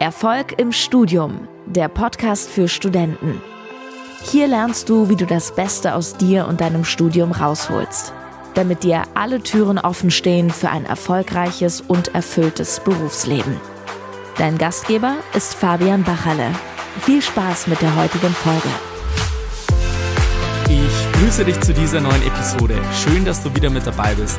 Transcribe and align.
Erfolg 0.00 0.56
im 0.60 0.70
Studium, 0.70 1.48
der 1.66 1.88
Podcast 1.88 2.48
für 2.48 2.68
Studenten. 2.68 3.42
Hier 4.22 4.46
lernst 4.46 4.88
du, 4.88 5.08
wie 5.08 5.16
du 5.16 5.26
das 5.26 5.56
Beste 5.56 5.96
aus 5.96 6.16
dir 6.16 6.46
und 6.46 6.60
deinem 6.60 6.84
Studium 6.84 7.32
rausholst, 7.32 8.12
damit 8.54 8.84
dir 8.84 9.02
alle 9.14 9.42
Türen 9.42 9.76
offen 9.76 10.12
stehen 10.12 10.50
für 10.50 10.70
ein 10.70 10.84
erfolgreiches 10.84 11.80
und 11.80 12.14
erfülltes 12.14 12.78
Berufsleben. 12.78 13.56
Dein 14.36 14.56
Gastgeber 14.56 15.16
ist 15.34 15.54
Fabian 15.54 16.04
Bachalle. 16.04 16.52
Viel 17.00 17.20
Spaß 17.20 17.66
mit 17.66 17.82
der 17.82 17.96
heutigen 17.96 18.32
Folge. 18.32 18.68
Ich 20.70 21.20
grüße 21.20 21.44
dich 21.44 21.60
zu 21.60 21.74
dieser 21.74 22.00
neuen 22.00 22.22
Episode. 22.24 22.80
Schön, 22.94 23.24
dass 23.24 23.42
du 23.42 23.52
wieder 23.52 23.68
mit 23.68 23.84
dabei 23.84 24.14
bist. 24.14 24.38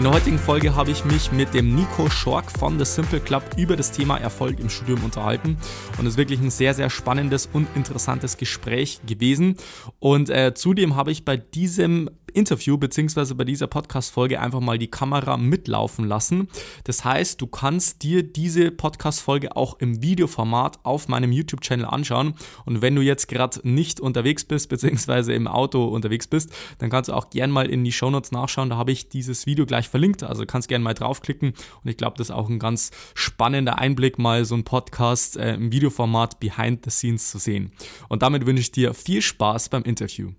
In 0.00 0.04
der 0.04 0.14
heutigen 0.14 0.38
Folge 0.38 0.74
habe 0.74 0.90
ich 0.90 1.04
mich 1.04 1.30
mit 1.30 1.52
dem 1.52 1.74
Nico 1.74 2.08
Schork 2.08 2.50
von 2.50 2.78
The 2.78 2.86
Simple 2.86 3.20
Club 3.20 3.42
über 3.58 3.76
das 3.76 3.92
Thema 3.92 4.16
Erfolg 4.16 4.58
im 4.58 4.70
Studium 4.70 5.04
unterhalten. 5.04 5.58
Und 5.98 6.06
es 6.06 6.14
ist 6.14 6.16
wirklich 6.16 6.40
ein 6.40 6.48
sehr, 6.48 6.72
sehr 6.72 6.88
spannendes 6.88 7.50
und 7.52 7.68
interessantes 7.76 8.38
Gespräch 8.38 9.02
gewesen. 9.06 9.56
Und 9.98 10.30
äh, 10.30 10.54
zudem 10.54 10.96
habe 10.96 11.12
ich 11.12 11.26
bei 11.26 11.36
diesem 11.36 12.08
Interview 12.30 12.78
beziehungsweise 12.78 13.34
bei 13.34 13.44
dieser 13.44 13.66
Podcast-Folge 13.66 14.40
einfach 14.40 14.60
mal 14.60 14.78
die 14.78 14.90
Kamera 14.90 15.36
mitlaufen 15.36 16.06
lassen. 16.06 16.48
Das 16.84 17.04
heißt, 17.04 17.40
du 17.40 17.46
kannst 17.46 18.02
dir 18.02 18.22
diese 18.22 18.70
Podcast-Folge 18.70 19.56
auch 19.56 19.78
im 19.80 20.02
Videoformat 20.02 20.78
auf 20.84 21.08
meinem 21.08 21.32
YouTube-Channel 21.32 21.86
anschauen. 21.86 22.34
Und 22.64 22.82
wenn 22.82 22.94
du 22.94 23.02
jetzt 23.02 23.28
gerade 23.28 23.60
nicht 23.68 24.00
unterwegs 24.00 24.44
bist, 24.44 24.68
beziehungsweise 24.68 25.32
im 25.32 25.46
Auto 25.46 25.84
unterwegs 25.84 26.26
bist, 26.26 26.50
dann 26.78 26.90
kannst 26.90 27.08
du 27.08 27.14
auch 27.14 27.30
gerne 27.30 27.52
mal 27.52 27.68
in 27.68 27.84
die 27.84 27.92
Shownotes 27.92 28.32
nachschauen. 28.32 28.70
Da 28.70 28.76
habe 28.76 28.92
ich 28.92 29.08
dieses 29.08 29.46
Video 29.46 29.66
gleich 29.66 29.88
verlinkt. 29.90 30.22
Also 30.22 30.46
kannst 30.46 30.68
gerne 30.68 30.82
mal 30.82 30.94
draufklicken. 30.94 31.50
Und 31.50 31.90
ich 31.90 31.96
glaube, 31.96 32.16
das 32.16 32.28
ist 32.28 32.34
auch 32.34 32.48
ein 32.48 32.58
ganz 32.58 32.90
spannender 33.14 33.78
Einblick, 33.78 34.18
mal 34.18 34.44
so 34.44 34.54
ein 34.54 34.64
Podcast 34.64 35.36
äh, 35.36 35.54
im 35.54 35.72
Videoformat 35.72 36.40
behind 36.40 36.84
the 36.84 36.90
scenes 36.90 37.30
zu 37.30 37.38
sehen. 37.38 37.72
Und 38.08 38.22
damit 38.22 38.46
wünsche 38.46 38.62
ich 38.62 38.72
dir 38.72 38.94
viel 38.94 39.22
Spaß 39.22 39.68
beim 39.68 39.82
Interview. 39.82 40.32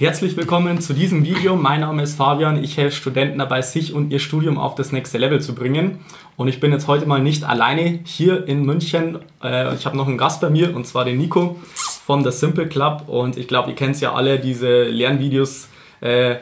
Herzlich 0.00 0.34
willkommen 0.34 0.80
zu 0.80 0.94
diesem 0.94 1.24
Video. 1.24 1.56
Mein 1.56 1.80
Name 1.80 2.02
ist 2.02 2.16
Fabian. 2.16 2.64
Ich 2.64 2.78
helfe 2.78 2.96
Studenten 2.96 3.38
dabei, 3.38 3.60
sich 3.60 3.92
und 3.92 4.10
ihr 4.10 4.18
Studium 4.18 4.56
auf 4.56 4.74
das 4.74 4.92
nächste 4.92 5.18
Level 5.18 5.42
zu 5.42 5.54
bringen. 5.54 5.98
Und 6.36 6.48
ich 6.48 6.58
bin 6.58 6.72
jetzt 6.72 6.88
heute 6.88 7.04
mal 7.04 7.20
nicht 7.20 7.44
alleine 7.44 8.00
hier 8.04 8.48
in 8.48 8.64
München. 8.64 9.18
Äh, 9.44 9.74
ich 9.74 9.84
habe 9.84 9.98
noch 9.98 10.08
einen 10.08 10.16
Gast 10.16 10.40
bei 10.40 10.48
mir 10.48 10.74
und 10.74 10.86
zwar 10.86 11.04
den 11.04 11.18
Nico 11.18 11.60
von 12.06 12.24
The 12.24 12.30
Simple 12.30 12.66
Club. 12.66 13.08
Und 13.08 13.36
ich 13.36 13.46
glaube, 13.46 13.68
ihr 13.68 13.76
kennt 13.76 13.96
es 13.96 14.00
ja 14.00 14.14
alle, 14.14 14.38
diese 14.38 14.84
Lernvideos 14.84 15.68
äh, 16.00 16.36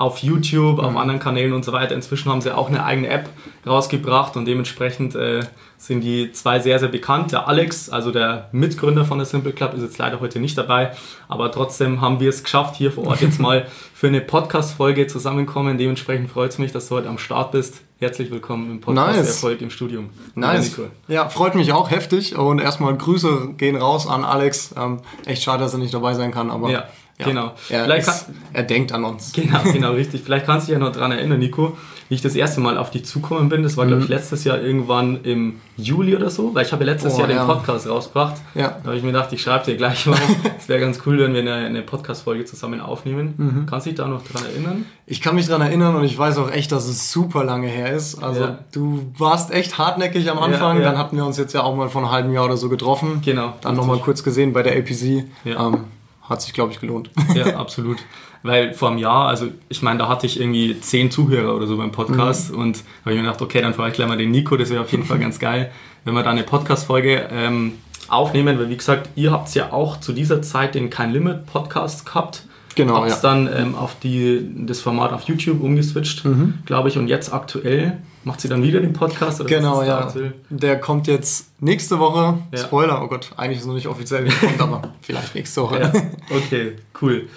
auf 0.00 0.18
YouTube, 0.22 0.78
auf 0.78 0.92
mhm. 0.92 0.96
anderen 0.96 1.20
Kanälen 1.20 1.52
und 1.52 1.62
so 1.62 1.72
weiter. 1.72 1.94
Inzwischen 1.94 2.30
haben 2.30 2.40
sie 2.40 2.56
auch 2.56 2.68
eine 2.68 2.84
eigene 2.84 3.08
App 3.08 3.28
rausgebracht 3.66 4.34
und 4.34 4.46
dementsprechend 4.46 5.14
äh, 5.14 5.40
sind 5.76 6.00
die 6.00 6.32
zwei 6.32 6.58
sehr, 6.58 6.78
sehr 6.78 6.88
bekannt. 6.88 7.32
Der 7.32 7.48
Alex, 7.48 7.90
also 7.90 8.10
der 8.10 8.48
Mitgründer 8.52 9.04
von 9.04 9.18
der 9.18 9.26
Simple 9.26 9.52
Club, 9.52 9.74
ist 9.74 9.82
jetzt 9.82 9.98
leider 9.98 10.20
heute 10.20 10.40
nicht 10.40 10.56
dabei, 10.56 10.92
aber 11.28 11.52
trotzdem 11.52 12.00
haben 12.00 12.18
wir 12.18 12.30
es 12.30 12.42
geschafft, 12.42 12.76
hier 12.76 12.92
vor 12.92 13.08
Ort 13.08 13.20
jetzt 13.20 13.38
mal 13.40 13.66
für 13.92 14.06
eine 14.06 14.22
Podcast-Folge 14.22 15.06
zusammenkommen. 15.06 15.76
Dementsprechend 15.76 16.30
freut 16.30 16.52
es 16.52 16.58
mich, 16.58 16.72
dass 16.72 16.88
du 16.88 16.94
heute 16.94 17.08
am 17.10 17.18
Start 17.18 17.52
bist. 17.52 17.82
Herzlich 17.98 18.30
willkommen 18.30 18.70
im 18.70 18.80
Podcast 18.80 19.18
nice. 19.18 19.28
Erfolg 19.28 19.60
im 19.60 19.68
Studium. 19.68 20.08
Nice. 20.34 20.80
Ja, 21.08 21.28
freut 21.28 21.54
mich 21.54 21.74
auch 21.74 21.90
heftig 21.90 22.38
und 22.38 22.58
erstmal 22.58 22.96
Grüße 22.96 23.50
gehen 23.58 23.76
raus 23.76 24.06
an 24.06 24.24
Alex. 24.24 24.74
Ähm, 24.78 25.00
echt 25.26 25.42
schade, 25.42 25.62
dass 25.62 25.74
er 25.74 25.78
nicht 25.78 25.92
dabei 25.92 26.14
sein 26.14 26.32
kann, 26.32 26.50
aber 26.50 26.70
ja. 26.70 26.84
Ja. 27.20 27.26
Genau. 27.26 27.52
Er, 27.68 27.84
Vielleicht 27.84 28.08
ist, 28.08 28.26
er 28.52 28.62
denkt 28.62 28.92
an 28.92 29.04
uns. 29.04 29.32
Genau, 29.32 29.60
genau, 29.72 29.92
richtig. 29.92 30.22
Vielleicht 30.24 30.46
kannst 30.46 30.66
du 30.66 30.72
dich 30.72 30.80
ja 30.80 30.84
noch 30.84 30.92
daran 30.92 31.12
erinnern, 31.12 31.38
Nico, 31.38 31.76
wie 32.08 32.14
ich 32.14 32.22
das 32.22 32.34
erste 32.34 32.60
Mal 32.60 32.78
auf 32.78 32.90
dich 32.90 33.04
zukommen 33.04 33.48
bin. 33.48 33.62
Das 33.62 33.76
war, 33.76 33.84
mhm. 33.84 33.88
glaube 33.88 34.02
ich, 34.04 34.08
letztes 34.08 34.44
Jahr 34.44 34.60
irgendwann 34.60 35.22
im 35.22 35.60
Juli 35.76 36.16
oder 36.16 36.30
so, 36.30 36.54
weil 36.54 36.64
ich 36.64 36.72
habe 36.72 36.84
ja 36.84 36.92
letztes 36.92 37.14
oh, 37.14 37.20
Jahr 37.20 37.30
ja. 37.30 37.44
den 37.44 37.46
Podcast 37.46 37.88
rausgebracht. 37.88 38.36
Ja. 38.54 38.78
Da 38.82 38.88
habe 38.88 38.96
ich 38.96 39.02
mir 39.02 39.12
gedacht, 39.12 39.32
ich 39.32 39.42
schreibe 39.42 39.64
dir 39.64 39.76
gleich 39.76 40.06
mal. 40.06 40.18
Es 40.58 40.68
wäre 40.68 40.80
ganz 40.80 41.00
cool, 41.06 41.18
wenn 41.18 41.32
wir 41.34 41.40
eine, 41.40 41.54
eine 41.54 41.82
Podcast-Folge 41.82 42.44
zusammen 42.44 42.80
aufnehmen. 42.80 43.34
Mhm. 43.36 43.66
Kannst 43.66 43.86
du 43.86 43.90
dich 43.90 43.98
da 43.98 44.08
noch 44.08 44.22
daran 44.26 44.48
erinnern? 44.48 44.86
Ich 45.06 45.20
kann 45.20 45.34
mich 45.34 45.46
daran 45.46 45.62
erinnern 45.62 45.96
und 45.96 46.04
ich 46.04 46.16
weiß 46.16 46.38
auch 46.38 46.50
echt, 46.50 46.72
dass 46.72 46.86
es 46.86 47.12
super 47.12 47.44
lange 47.44 47.68
her 47.68 47.92
ist. 47.92 48.22
Also 48.22 48.40
ja. 48.42 48.58
du 48.72 49.12
warst 49.16 49.50
echt 49.52 49.78
hartnäckig 49.78 50.30
am 50.30 50.38
Anfang. 50.38 50.80
Dann 50.82 50.98
hatten 50.98 51.16
wir 51.16 51.24
uns 51.24 51.38
jetzt 51.38 51.52
ja 51.52 51.62
auch 51.62 51.76
mal 51.76 51.88
vor 51.88 52.02
einem 52.02 52.10
halben 52.10 52.32
Jahr 52.32 52.44
oder 52.44 52.56
so 52.56 52.68
getroffen. 52.68 53.20
Genau. 53.24 53.54
Dann 53.60 53.76
nochmal 53.76 53.98
kurz 53.98 54.22
gesehen 54.22 54.52
bei 54.52 54.62
der 54.62 54.76
APC. 54.78 55.26
Ja. 55.44 55.68
Ähm, 55.68 55.84
hat 56.30 56.40
sich, 56.40 56.52
glaube 56.52 56.72
ich, 56.72 56.80
gelohnt. 56.80 57.10
Ja, 57.34 57.56
absolut. 57.56 57.98
Weil 58.42 58.72
vor 58.72 58.88
einem 58.88 58.98
Jahr, 58.98 59.28
also 59.28 59.48
ich 59.68 59.82
meine, 59.82 59.98
da 59.98 60.08
hatte 60.08 60.24
ich 60.24 60.40
irgendwie 60.40 60.80
zehn 60.80 61.10
Zuhörer 61.10 61.54
oder 61.54 61.66
so 61.66 61.76
beim 61.76 61.92
Podcast 61.92 62.52
mhm. 62.52 62.58
und 62.58 62.84
habe 63.02 63.10
ich 63.10 63.16
mir 63.16 63.24
gedacht, 63.24 63.42
okay, 63.42 63.60
dann 63.60 63.74
frage 63.74 63.90
ich 63.90 63.96
gleich 63.96 64.08
mal 64.08 64.16
den 64.16 64.30
Nico, 64.30 64.56
das 64.56 64.70
wäre 64.70 64.80
auf 64.80 64.90
jeden 64.90 65.04
Fall 65.04 65.18
ganz 65.18 65.38
geil, 65.38 65.70
wenn 66.04 66.14
wir 66.14 66.22
da 66.22 66.30
eine 66.30 66.44
Podcast-Folge 66.44 67.28
ähm, 67.30 67.74
aufnehmen, 68.08 68.58
weil 68.58 68.70
wie 68.70 68.76
gesagt, 68.76 69.10
ihr 69.14 69.30
habt 69.30 69.54
ja 69.54 69.72
auch 69.72 70.00
zu 70.00 70.12
dieser 70.12 70.40
Zeit 70.40 70.74
den 70.74 70.88
Kein 70.88 71.12
Limit 71.12 71.46
Podcast 71.46 72.06
gehabt. 72.06 72.44
Genau. 72.76 72.96
Habt 72.96 73.10
ja. 73.10 73.16
dann 73.20 73.50
ähm, 73.54 73.74
auf 73.74 73.98
die, 73.98 74.48
das 74.66 74.80
Format 74.80 75.12
auf 75.12 75.24
YouTube 75.24 75.60
umgeswitcht, 75.60 76.24
mhm. 76.24 76.60
glaube 76.64 76.88
ich, 76.88 76.96
und 76.96 77.08
jetzt 77.08 77.32
aktuell 77.32 77.98
Macht 78.22 78.40
sie 78.42 78.48
dann 78.48 78.62
wieder 78.62 78.80
den 78.80 78.92
Podcast? 78.92 79.40
Oder 79.40 79.48
genau, 79.48 79.82
ja. 79.82 80.12
Der 80.50 80.78
kommt 80.78 81.06
jetzt 81.06 81.50
nächste 81.60 81.98
Woche. 81.98 82.38
Ja. 82.52 82.58
Spoiler, 82.58 83.02
oh 83.02 83.08
Gott, 83.08 83.30
eigentlich 83.36 83.56
ist 83.56 83.62
es 83.62 83.66
noch 83.66 83.74
nicht 83.74 83.86
offiziell, 83.86 84.26
wie 84.26 84.30
kommt, 84.30 84.60
aber 84.60 84.82
vielleicht 85.00 85.34
nächste 85.34 85.62
Woche. 85.62 85.80
Ja. 85.80 85.92
Okay, 86.36 86.72
cool. 87.00 87.28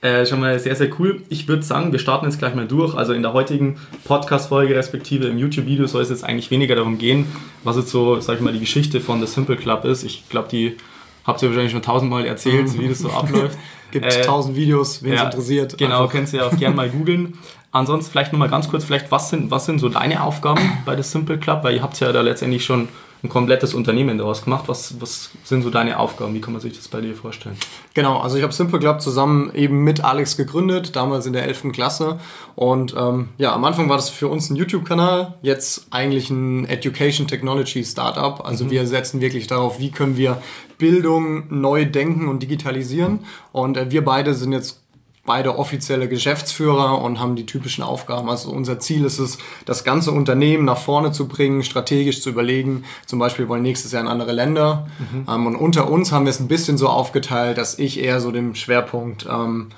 Äh, 0.00 0.26
schon 0.26 0.38
mal 0.38 0.60
sehr, 0.60 0.76
sehr 0.76 0.90
cool. 1.00 1.22
Ich 1.28 1.48
würde 1.48 1.64
sagen, 1.64 1.90
wir 1.90 1.98
starten 1.98 2.26
jetzt 2.26 2.38
gleich 2.38 2.54
mal 2.54 2.68
durch. 2.68 2.94
Also 2.94 3.14
in 3.14 3.22
der 3.22 3.32
heutigen 3.32 3.78
Podcast-Folge, 4.04 4.76
respektive 4.76 5.26
im 5.26 5.38
YouTube-Video, 5.38 5.88
soll 5.88 6.02
es 6.02 6.10
jetzt 6.10 6.22
eigentlich 6.22 6.52
weniger 6.52 6.76
darum 6.76 6.98
gehen, 6.98 7.26
was 7.64 7.76
jetzt 7.76 7.90
so, 7.90 8.20
sag 8.20 8.36
ich 8.36 8.40
mal, 8.40 8.52
die 8.52 8.60
Geschichte 8.60 9.00
von 9.00 9.20
The 9.20 9.26
Simple 9.26 9.56
Club 9.56 9.84
ist. 9.84 10.04
Ich 10.04 10.28
glaube, 10.28 10.48
die 10.48 10.76
habt 11.24 11.42
ihr 11.42 11.48
wahrscheinlich 11.48 11.72
schon 11.72 11.82
tausendmal 11.82 12.24
erzählt, 12.26 12.68
mhm. 12.68 12.78
wie 12.78 12.88
das 12.88 13.00
so 13.00 13.10
abläuft. 13.10 13.58
Gibt 13.90 14.04
äh, 14.04 14.22
tausend 14.22 14.54
Videos, 14.54 15.02
wen 15.02 15.14
es 15.14 15.22
interessiert. 15.22 15.78
Genau, 15.78 16.02
einfach. 16.02 16.12
könnt 16.12 16.32
ihr 16.32 16.46
auch 16.46 16.56
gerne 16.56 16.76
mal 16.76 16.90
googeln. 16.90 17.38
Ansonsten 17.70 18.10
vielleicht 18.10 18.32
nochmal 18.32 18.48
ganz 18.48 18.68
kurz, 18.68 18.84
vielleicht 18.84 19.10
was 19.10 19.28
sind, 19.30 19.50
was 19.50 19.66
sind 19.66 19.78
so 19.78 19.88
deine 19.88 20.22
Aufgaben 20.22 20.78
bei 20.86 20.96
The 20.96 21.02
Simple 21.02 21.38
Club? 21.38 21.64
Weil 21.64 21.76
ihr 21.76 21.82
habt 21.82 22.00
ja 22.00 22.12
da 22.12 22.22
letztendlich 22.22 22.64
schon 22.64 22.88
ein 23.22 23.28
komplettes 23.28 23.74
Unternehmen 23.74 24.16
daraus 24.16 24.44
gemacht. 24.44 24.64
Was, 24.68 25.00
was 25.00 25.30
sind 25.42 25.62
so 25.62 25.70
deine 25.70 25.98
Aufgaben? 25.98 26.34
Wie 26.34 26.40
kann 26.40 26.52
man 26.52 26.62
sich 26.62 26.76
das 26.76 26.86
bei 26.88 27.00
dir 27.00 27.14
vorstellen? 27.14 27.56
Genau, 27.94 28.18
also 28.18 28.36
ich 28.36 28.42
habe 28.42 28.52
Simple 28.52 28.78
Club 28.78 29.02
zusammen 29.02 29.52
eben 29.54 29.82
mit 29.82 30.04
Alex 30.04 30.36
gegründet, 30.36 30.94
damals 30.94 31.26
in 31.26 31.32
der 31.32 31.44
11. 31.44 31.72
Klasse. 31.72 32.20
Und 32.54 32.94
ähm, 32.96 33.30
ja, 33.36 33.52
am 33.52 33.64
Anfang 33.64 33.88
war 33.88 33.96
das 33.96 34.08
für 34.08 34.28
uns 34.28 34.50
ein 34.50 34.56
YouTube-Kanal, 34.56 35.34
jetzt 35.42 35.88
eigentlich 35.90 36.30
ein 36.30 36.64
Education 36.66 37.26
Technology 37.26 37.84
Startup. 37.84 38.44
Also 38.46 38.66
mhm. 38.66 38.70
wir 38.70 38.86
setzen 38.86 39.20
wirklich 39.20 39.48
darauf, 39.48 39.80
wie 39.80 39.90
können 39.90 40.16
wir 40.16 40.40
Bildung 40.78 41.44
neu 41.50 41.84
denken 41.86 42.28
und 42.28 42.40
digitalisieren. 42.40 43.20
Und 43.52 43.76
äh, 43.76 43.90
wir 43.90 44.04
beide 44.04 44.34
sind 44.34 44.52
jetzt 44.52 44.80
beide 45.28 45.58
offizielle 45.58 46.08
Geschäftsführer 46.08 47.02
und 47.02 47.20
haben 47.20 47.36
die 47.36 47.44
typischen 47.44 47.84
Aufgaben. 47.84 48.30
Also 48.30 48.50
unser 48.50 48.80
Ziel 48.80 49.04
ist 49.04 49.18
es, 49.18 49.36
das 49.66 49.84
ganze 49.84 50.10
Unternehmen 50.10 50.64
nach 50.64 50.78
vorne 50.78 51.12
zu 51.12 51.28
bringen, 51.28 51.62
strategisch 51.62 52.22
zu 52.22 52.30
überlegen. 52.30 52.84
Zum 53.04 53.18
Beispiel 53.18 53.46
wollen 53.46 53.62
nächstes 53.62 53.92
Jahr 53.92 54.02
in 54.02 54.08
andere 54.08 54.32
Länder. 54.32 54.88
Mhm. 54.98 55.26
Ähm, 55.28 55.46
und 55.46 55.54
unter 55.56 55.90
uns 55.90 56.12
haben 56.12 56.24
wir 56.24 56.30
es 56.30 56.40
ein 56.40 56.48
bisschen 56.48 56.78
so 56.78 56.88
aufgeteilt, 56.88 57.58
dass 57.58 57.78
ich 57.78 58.00
eher 58.00 58.20
so 58.20 58.32
dem 58.32 58.54
Schwerpunkt 58.54 59.26
ähm, 59.30 59.68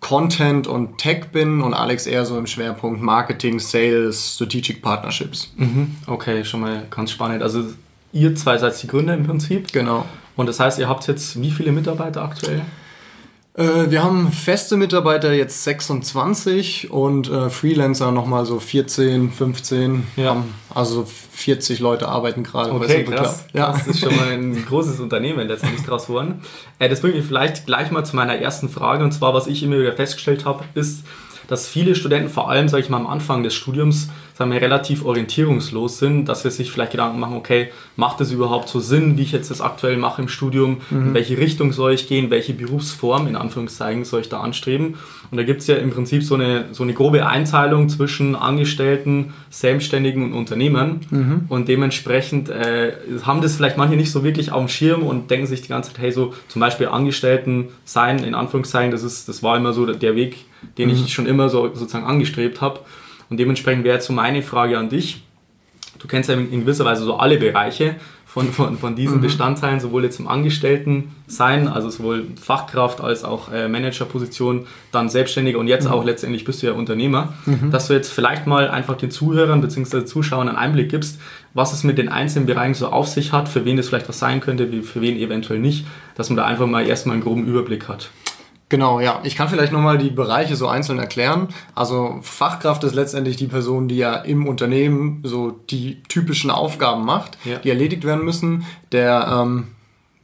Content 0.00 0.66
und 0.66 0.96
Tech 0.96 1.26
bin 1.30 1.60
und 1.60 1.74
Alex 1.74 2.06
eher 2.06 2.24
so 2.24 2.38
im 2.38 2.46
Schwerpunkt 2.46 3.02
Marketing, 3.02 3.60
Sales, 3.60 4.34
Strategic 4.34 4.80
Partnerships. 4.80 5.52
Mhm. 5.56 5.96
Okay, 6.06 6.42
schon 6.46 6.60
mal 6.62 6.86
ganz 6.88 7.10
spannend. 7.10 7.42
Also 7.42 7.64
ihr 8.14 8.34
zwei 8.34 8.56
seid 8.56 8.82
die 8.82 8.86
Gründer 8.86 9.12
im 9.12 9.26
Prinzip. 9.26 9.70
Genau. 9.72 10.06
Und 10.36 10.46
das 10.46 10.58
heißt, 10.58 10.78
ihr 10.78 10.88
habt 10.88 11.06
jetzt 11.06 11.40
wie 11.42 11.50
viele 11.50 11.70
Mitarbeiter 11.70 12.22
aktuell? 12.22 12.62
Äh, 13.60 13.90
wir 13.90 14.02
haben 14.02 14.32
feste 14.32 14.78
Mitarbeiter 14.78 15.34
jetzt 15.34 15.64
26 15.64 16.90
und 16.90 17.28
äh, 17.28 17.50
Freelancer 17.50 18.10
nochmal 18.10 18.46
so 18.46 18.58
14, 18.58 19.30
15. 19.30 20.06
Ja. 20.16 20.42
also 20.74 21.04
40 21.04 21.78
Leute 21.80 22.08
arbeiten 22.08 22.42
gerade 22.42 22.72
okay, 22.72 23.04
krass. 23.04 23.44
Ja. 23.52 23.72
Das 23.72 23.86
ist 23.86 24.00
schon 24.00 24.16
mal 24.16 24.32
ein 24.32 24.64
großes 24.64 24.98
Unternehmen 24.98 25.46
letztendlich 25.46 25.84
draus 25.84 26.06
geworden. 26.06 26.40
Äh, 26.78 26.88
das 26.88 27.02
bringt 27.02 27.16
mich 27.16 27.26
vielleicht 27.26 27.66
gleich 27.66 27.90
mal 27.90 28.04
zu 28.04 28.16
meiner 28.16 28.36
ersten 28.36 28.70
Frage 28.70 29.04
und 29.04 29.12
zwar, 29.12 29.34
was 29.34 29.46
ich 29.46 29.62
immer 29.62 29.78
wieder 29.78 29.92
festgestellt 29.92 30.46
habe, 30.46 30.64
ist, 30.74 31.04
dass 31.46 31.66
viele 31.66 31.94
Studenten, 31.94 32.30
vor 32.30 32.48
allem, 32.48 32.68
sage 32.68 32.82
ich 32.82 32.88
mal, 32.88 32.96
am 32.96 33.08
Anfang 33.08 33.42
des 33.42 33.54
Studiums, 33.54 34.08
sagen 34.34 34.52
wir, 34.52 34.60
relativ 34.60 35.04
orientierungslos 35.04 35.98
sind, 35.98 36.26
dass 36.26 36.42
sie 36.42 36.50
sich 36.50 36.70
vielleicht 36.70 36.92
Gedanken 36.92 37.20
machen, 37.20 37.36
okay, 37.36 37.68
macht 37.96 38.20
es 38.20 38.32
überhaupt 38.32 38.68
so 38.68 38.80
Sinn, 38.80 39.18
wie 39.18 39.22
ich 39.22 39.32
jetzt 39.32 39.50
das 39.50 39.60
aktuell 39.60 39.96
mache 39.96 40.22
im 40.22 40.28
Studium, 40.28 40.78
mhm. 40.90 41.08
in 41.08 41.14
welche 41.14 41.38
Richtung 41.38 41.72
soll 41.72 41.92
ich 41.92 42.08
gehen, 42.08 42.30
welche 42.30 42.54
Berufsform, 42.54 43.26
in 43.26 43.36
Anführungszeichen, 43.36 44.04
soll 44.04 44.22
ich 44.22 44.28
da 44.28 44.40
anstreben. 44.40 44.94
Und 45.30 45.36
da 45.36 45.44
gibt 45.44 45.60
es 45.60 45.66
ja 45.66 45.76
im 45.76 45.90
Prinzip 45.90 46.24
so 46.24 46.34
eine, 46.34 46.66
so 46.72 46.82
eine 46.82 46.94
grobe 46.94 47.26
Einteilung 47.26 47.88
zwischen 47.88 48.34
Angestellten, 48.34 49.32
Selbstständigen 49.50 50.24
und 50.24 50.32
Unternehmern. 50.32 51.00
Mhm. 51.10 51.44
Und 51.48 51.68
dementsprechend 51.68 52.48
äh, 52.48 52.92
haben 53.22 53.40
das 53.40 53.56
vielleicht 53.56 53.76
manche 53.76 53.96
nicht 53.96 54.10
so 54.10 54.24
wirklich 54.24 54.50
auf 54.52 54.60
dem 54.60 54.68
Schirm 54.68 55.02
und 55.02 55.30
denken 55.30 55.46
sich 55.46 55.62
die 55.62 55.68
ganze 55.68 55.92
Zeit, 55.92 56.00
hey, 56.00 56.12
so 56.12 56.34
zum 56.48 56.60
Beispiel 56.60 56.88
Angestellten 56.88 57.68
sein, 57.84 58.24
in 58.24 58.34
Anführungszeichen, 58.34 58.90
das, 58.90 59.02
ist, 59.02 59.28
das 59.28 59.42
war 59.42 59.56
immer 59.56 59.72
so 59.72 59.86
der 59.86 60.16
Weg, 60.16 60.46
den 60.78 60.88
mhm. 60.88 60.94
ich 60.94 61.12
schon 61.12 61.26
immer 61.26 61.48
so 61.48 61.74
sozusagen 61.74 62.06
angestrebt 62.06 62.60
habe. 62.60 62.80
Und 63.30 63.38
dementsprechend 63.38 63.84
wäre 63.84 63.96
jetzt 63.96 64.06
so 64.06 64.12
meine 64.12 64.42
Frage 64.42 64.76
an 64.76 64.88
dich. 64.88 65.22
du 65.98 66.08
kennst 66.08 66.28
ja 66.28 66.34
in 66.34 66.60
gewisser 66.60 66.84
Weise 66.84 67.04
so 67.04 67.16
alle 67.16 67.38
Bereiche 67.38 67.96
von, 68.30 68.52
von, 68.52 68.78
von 68.78 68.94
diesen 68.94 69.16
mhm. 69.16 69.22
Bestandteilen, 69.22 69.80
sowohl 69.80 70.04
jetzt 70.04 70.20
im 70.20 70.28
Angestellten-Sein, 70.28 71.66
also 71.66 71.90
sowohl 71.90 72.26
Fachkraft 72.40 73.00
als 73.00 73.24
auch 73.24 73.52
äh, 73.52 73.66
Managerposition, 73.66 74.66
dann 74.92 75.08
Selbstständiger 75.08 75.58
und 75.58 75.66
jetzt 75.66 75.86
mhm. 75.86 75.90
auch 75.90 76.04
letztendlich 76.04 76.44
bist 76.44 76.62
du 76.62 76.68
ja 76.68 76.72
Unternehmer, 76.72 77.34
mhm. 77.44 77.72
dass 77.72 77.88
du 77.88 77.94
jetzt 77.94 78.12
vielleicht 78.12 78.46
mal 78.46 78.70
einfach 78.70 78.96
den 78.96 79.10
Zuhörern 79.10 79.60
bzw. 79.60 80.04
Zuschauern 80.04 80.48
einen 80.48 80.56
Einblick 80.56 80.90
gibst, 80.90 81.20
was 81.54 81.72
es 81.72 81.82
mit 81.82 81.98
den 81.98 82.08
einzelnen 82.08 82.46
Bereichen 82.46 82.74
so 82.74 82.88
auf 82.88 83.08
sich 83.08 83.32
hat, 83.32 83.48
für 83.48 83.64
wen 83.64 83.76
das 83.76 83.88
vielleicht 83.88 84.08
was 84.08 84.20
sein 84.20 84.40
könnte, 84.40 84.82
für 84.82 85.00
wen 85.00 85.16
eventuell 85.16 85.58
nicht, 85.58 85.86
dass 86.14 86.30
man 86.30 86.36
da 86.36 86.46
einfach 86.46 86.66
mal 86.66 86.86
erstmal 86.86 87.14
einen 87.14 87.24
groben 87.24 87.46
Überblick 87.46 87.88
hat. 87.88 88.10
Genau, 88.70 89.00
ja. 89.00 89.20
Ich 89.24 89.34
kann 89.34 89.48
vielleicht 89.48 89.72
nochmal 89.72 89.98
die 89.98 90.10
Bereiche 90.10 90.54
so 90.54 90.68
einzeln 90.68 91.00
erklären. 91.00 91.48
Also 91.74 92.20
Fachkraft 92.22 92.84
ist 92.84 92.94
letztendlich 92.94 93.36
die 93.36 93.48
Person, 93.48 93.88
die 93.88 93.96
ja 93.96 94.14
im 94.14 94.46
Unternehmen 94.46 95.20
so 95.24 95.50
die 95.50 96.02
typischen 96.04 96.52
Aufgaben 96.52 97.04
macht, 97.04 97.36
ja. 97.44 97.58
die 97.58 97.68
erledigt 97.68 98.04
werden 98.04 98.24
müssen. 98.24 98.64
Der, 98.92 99.26
ähm, 99.42 99.66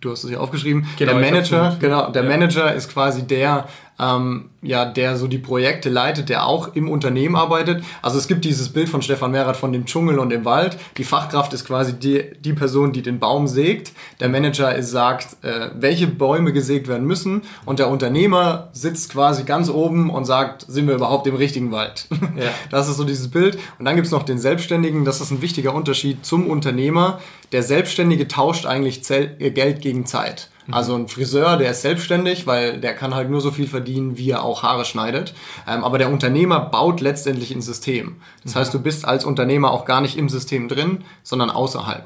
du 0.00 0.12
hast 0.12 0.22
es 0.22 0.31
hier 0.31 0.40
aufgeschrieben, 0.40 0.87
genau, 0.96 1.12
der 1.12 1.20
Manager, 1.20 1.76
genau, 1.81 2.10
der 2.10 2.22
ja. 2.22 2.28
Manager 2.28 2.72
ist 2.72 2.93
quasi 2.93 3.26
der, 3.26 3.66
ähm, 3.98 4.50
ja, 4.62 4.84
der 4.84 5.16
so 5.16 5.26
die 5.26 5.38
Projekte 5.38 5.88
leitet, 5.88 6.28
der 6.28 6.46
auch 6.46 6.75
im 6.75 6.90
Unternehmen 6.90 7.37
arbeitet. 7.37 7.82
Also 8.02 8.19
es 8.19 8.28
gibt 8.28 8.44
dieses 8.44 8.69
Bild 8.69 8.88
von 8.88 9.02
Stefan 9.02 9.31
Merath 9.31 9.56
von 9.56 9.72
dem 9.72 9.87
Dschungel 9.87 10.19
und 10.19 10.31
dem 10.31 10.44
Wald. 10.44 10.76
Die 10.96 11.04
Fachkraft 11.04 11.52
ist 11.52 11.64
quasi 11.64 11.94
die, 11.94 12.25
die 12.40 12.52
Person, 12.52 12.93
die 12.93 13.02
den 13.02 13.19
Baum 13.19 13.46
sägt. 13.46 13.93
Der 14.20 14.28
Manager 14.28 14.75
ist, 14.75 14.90
sagt, 14.90 15.43
äh, 15.44 15.70
welche 15.75 16.06
Bäume 16.06 16.52
gesägt 16.52 16.88
werden 16.88 17.06
müssen. 17.06 17.43
Und 17.64 17.78
der 17.78 17.88
Unternehmer 17.88 18.69
sitzt 18.72 19.12
quasi 19.12 19.44
ganz 19.44 19.70
oben 19.70 20.10
und 20.10 20.25
sagt, 20.25 20.66
sind 20.69 20.87
wir 20.87 20.94
überhaupt 20.94 21.26
im 21.26 21.37
richtigen 21.37 21.72
Wald? 21.72 22.08
Ja. 22.37 22.46
Das 22.70 22.88
ist 22.88 22.96
so 22.96 23.04
dieses 23.04 23.28
Bild. 23.28 23.58
Und 23.78 23.84
dann 23.84 23.96
gibt's 23.96 24.10
noch 24.10 24.25
den 24.25 24.38
Selbstständigen. 24.38 25.04
Das 25.04 25.20
ist 25.20 25.31
ein 25.31 25.40
wichtiger 25.40 25.72
Unterschied 25.75 26.26
zum 26.26 26.49
Unternehmer. 26.49 27.20
Der 27.52 27.62
Selbstständige 27.62 28.28
tauscht 28.28 28.66
eigentlich 28.66 29.02
Geld 29.06 29.81
gegen 29.81 30.04
Zeit. 30.04 30.50
Also 30.70 30.94
ein 30.94 31.08
Friseur, 31.08 31.56
der 31.56 31.70
ist 31.70 31.82
selbstständig, 31.82 32.46
weil 32.46 32.80
der 32.80 32.94
kann 32.94 33.14
halt 33.14 33.30
nur 33.30 33.40
so 33.40 33.50
viel 33.50 33.68
verdienen, 33.68 34.18
wie 34.18 34.30
er 34.30 34.42
auch 34.42 34.62
Haare 34.62 34.84
schneidet. 34.84 35.34
Ähm, 35.68 35.84
aber 35.84 35.98
der 35.98 36.10
Unternehmer 36.10 36.60
baut 36.60 37.00
letztendlich 37.00 37.52
ein 37.52 37.62
System. 37.62 38.16
Das 38.42 38.56
heißt, 38.56 38.74
du 38.74 38.80
bist 38.80 39.04
als 39.04 39.24
Unternehmer 39.24 39.70
auch 39.70 39.84
gar 39.84 40.00
nicht 40.00 40.16
im 40.16 40.28
System 40.28 40.68
drin, 40.68 41.04
sondern 41.22 41.50
außerhalb. 41.50 42.04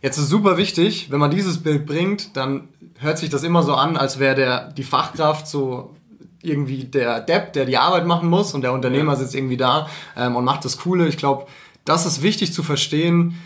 Jetzt 0.00 0.18
ist 0.18 0.28
super 0.28 0.56
wichtig, 0.56 1.10
wenn 1.10 1.20
man 1.20 1.30
dieses 1.30 1.62
Bild 1.62 1.86
bringt, 1.86 2.36
dann 2.36 2.68
hört 2.98 3.18
sich 3.18 3.30
das 3.30 3.44
immer 3.44 3.62
so 3.62 3.74
an, 3.74 3.96
als 3.96 4.18
wäre 4.18 4.34
der 4.34 4.72
die 4.72 4.82
Fachkraft 4.82 5.46
so 5.46 5.94
irgendwie 6.42 6.84
der 6.84 7.20
Depp, 7.20 7.52
der 7.52 7.66
die 7.66 7.78
Arbeit 7.78 8.04
machen 8.04 8.28
muss 8.28 8.52
und 8.52 8.62
der 8.62 8.72
Unternehmer 8.72 9.14
sitzt 9.14 9.34
irgendwie 9.34 9.56
da 9.56 9.88
ähm, 10.16 10.34
und 10.34 10.44
macht 10.44 10.64
das 10.64 10.78
Coole. 10.78 11.06
Ich 11.06 11.16
glaube, 11.16 11.46
das 11.84 12.04
ist 12.04 12.22
wichtig 12.22 12.52
zu 12.52 12.64
verstehen 12.64 13.38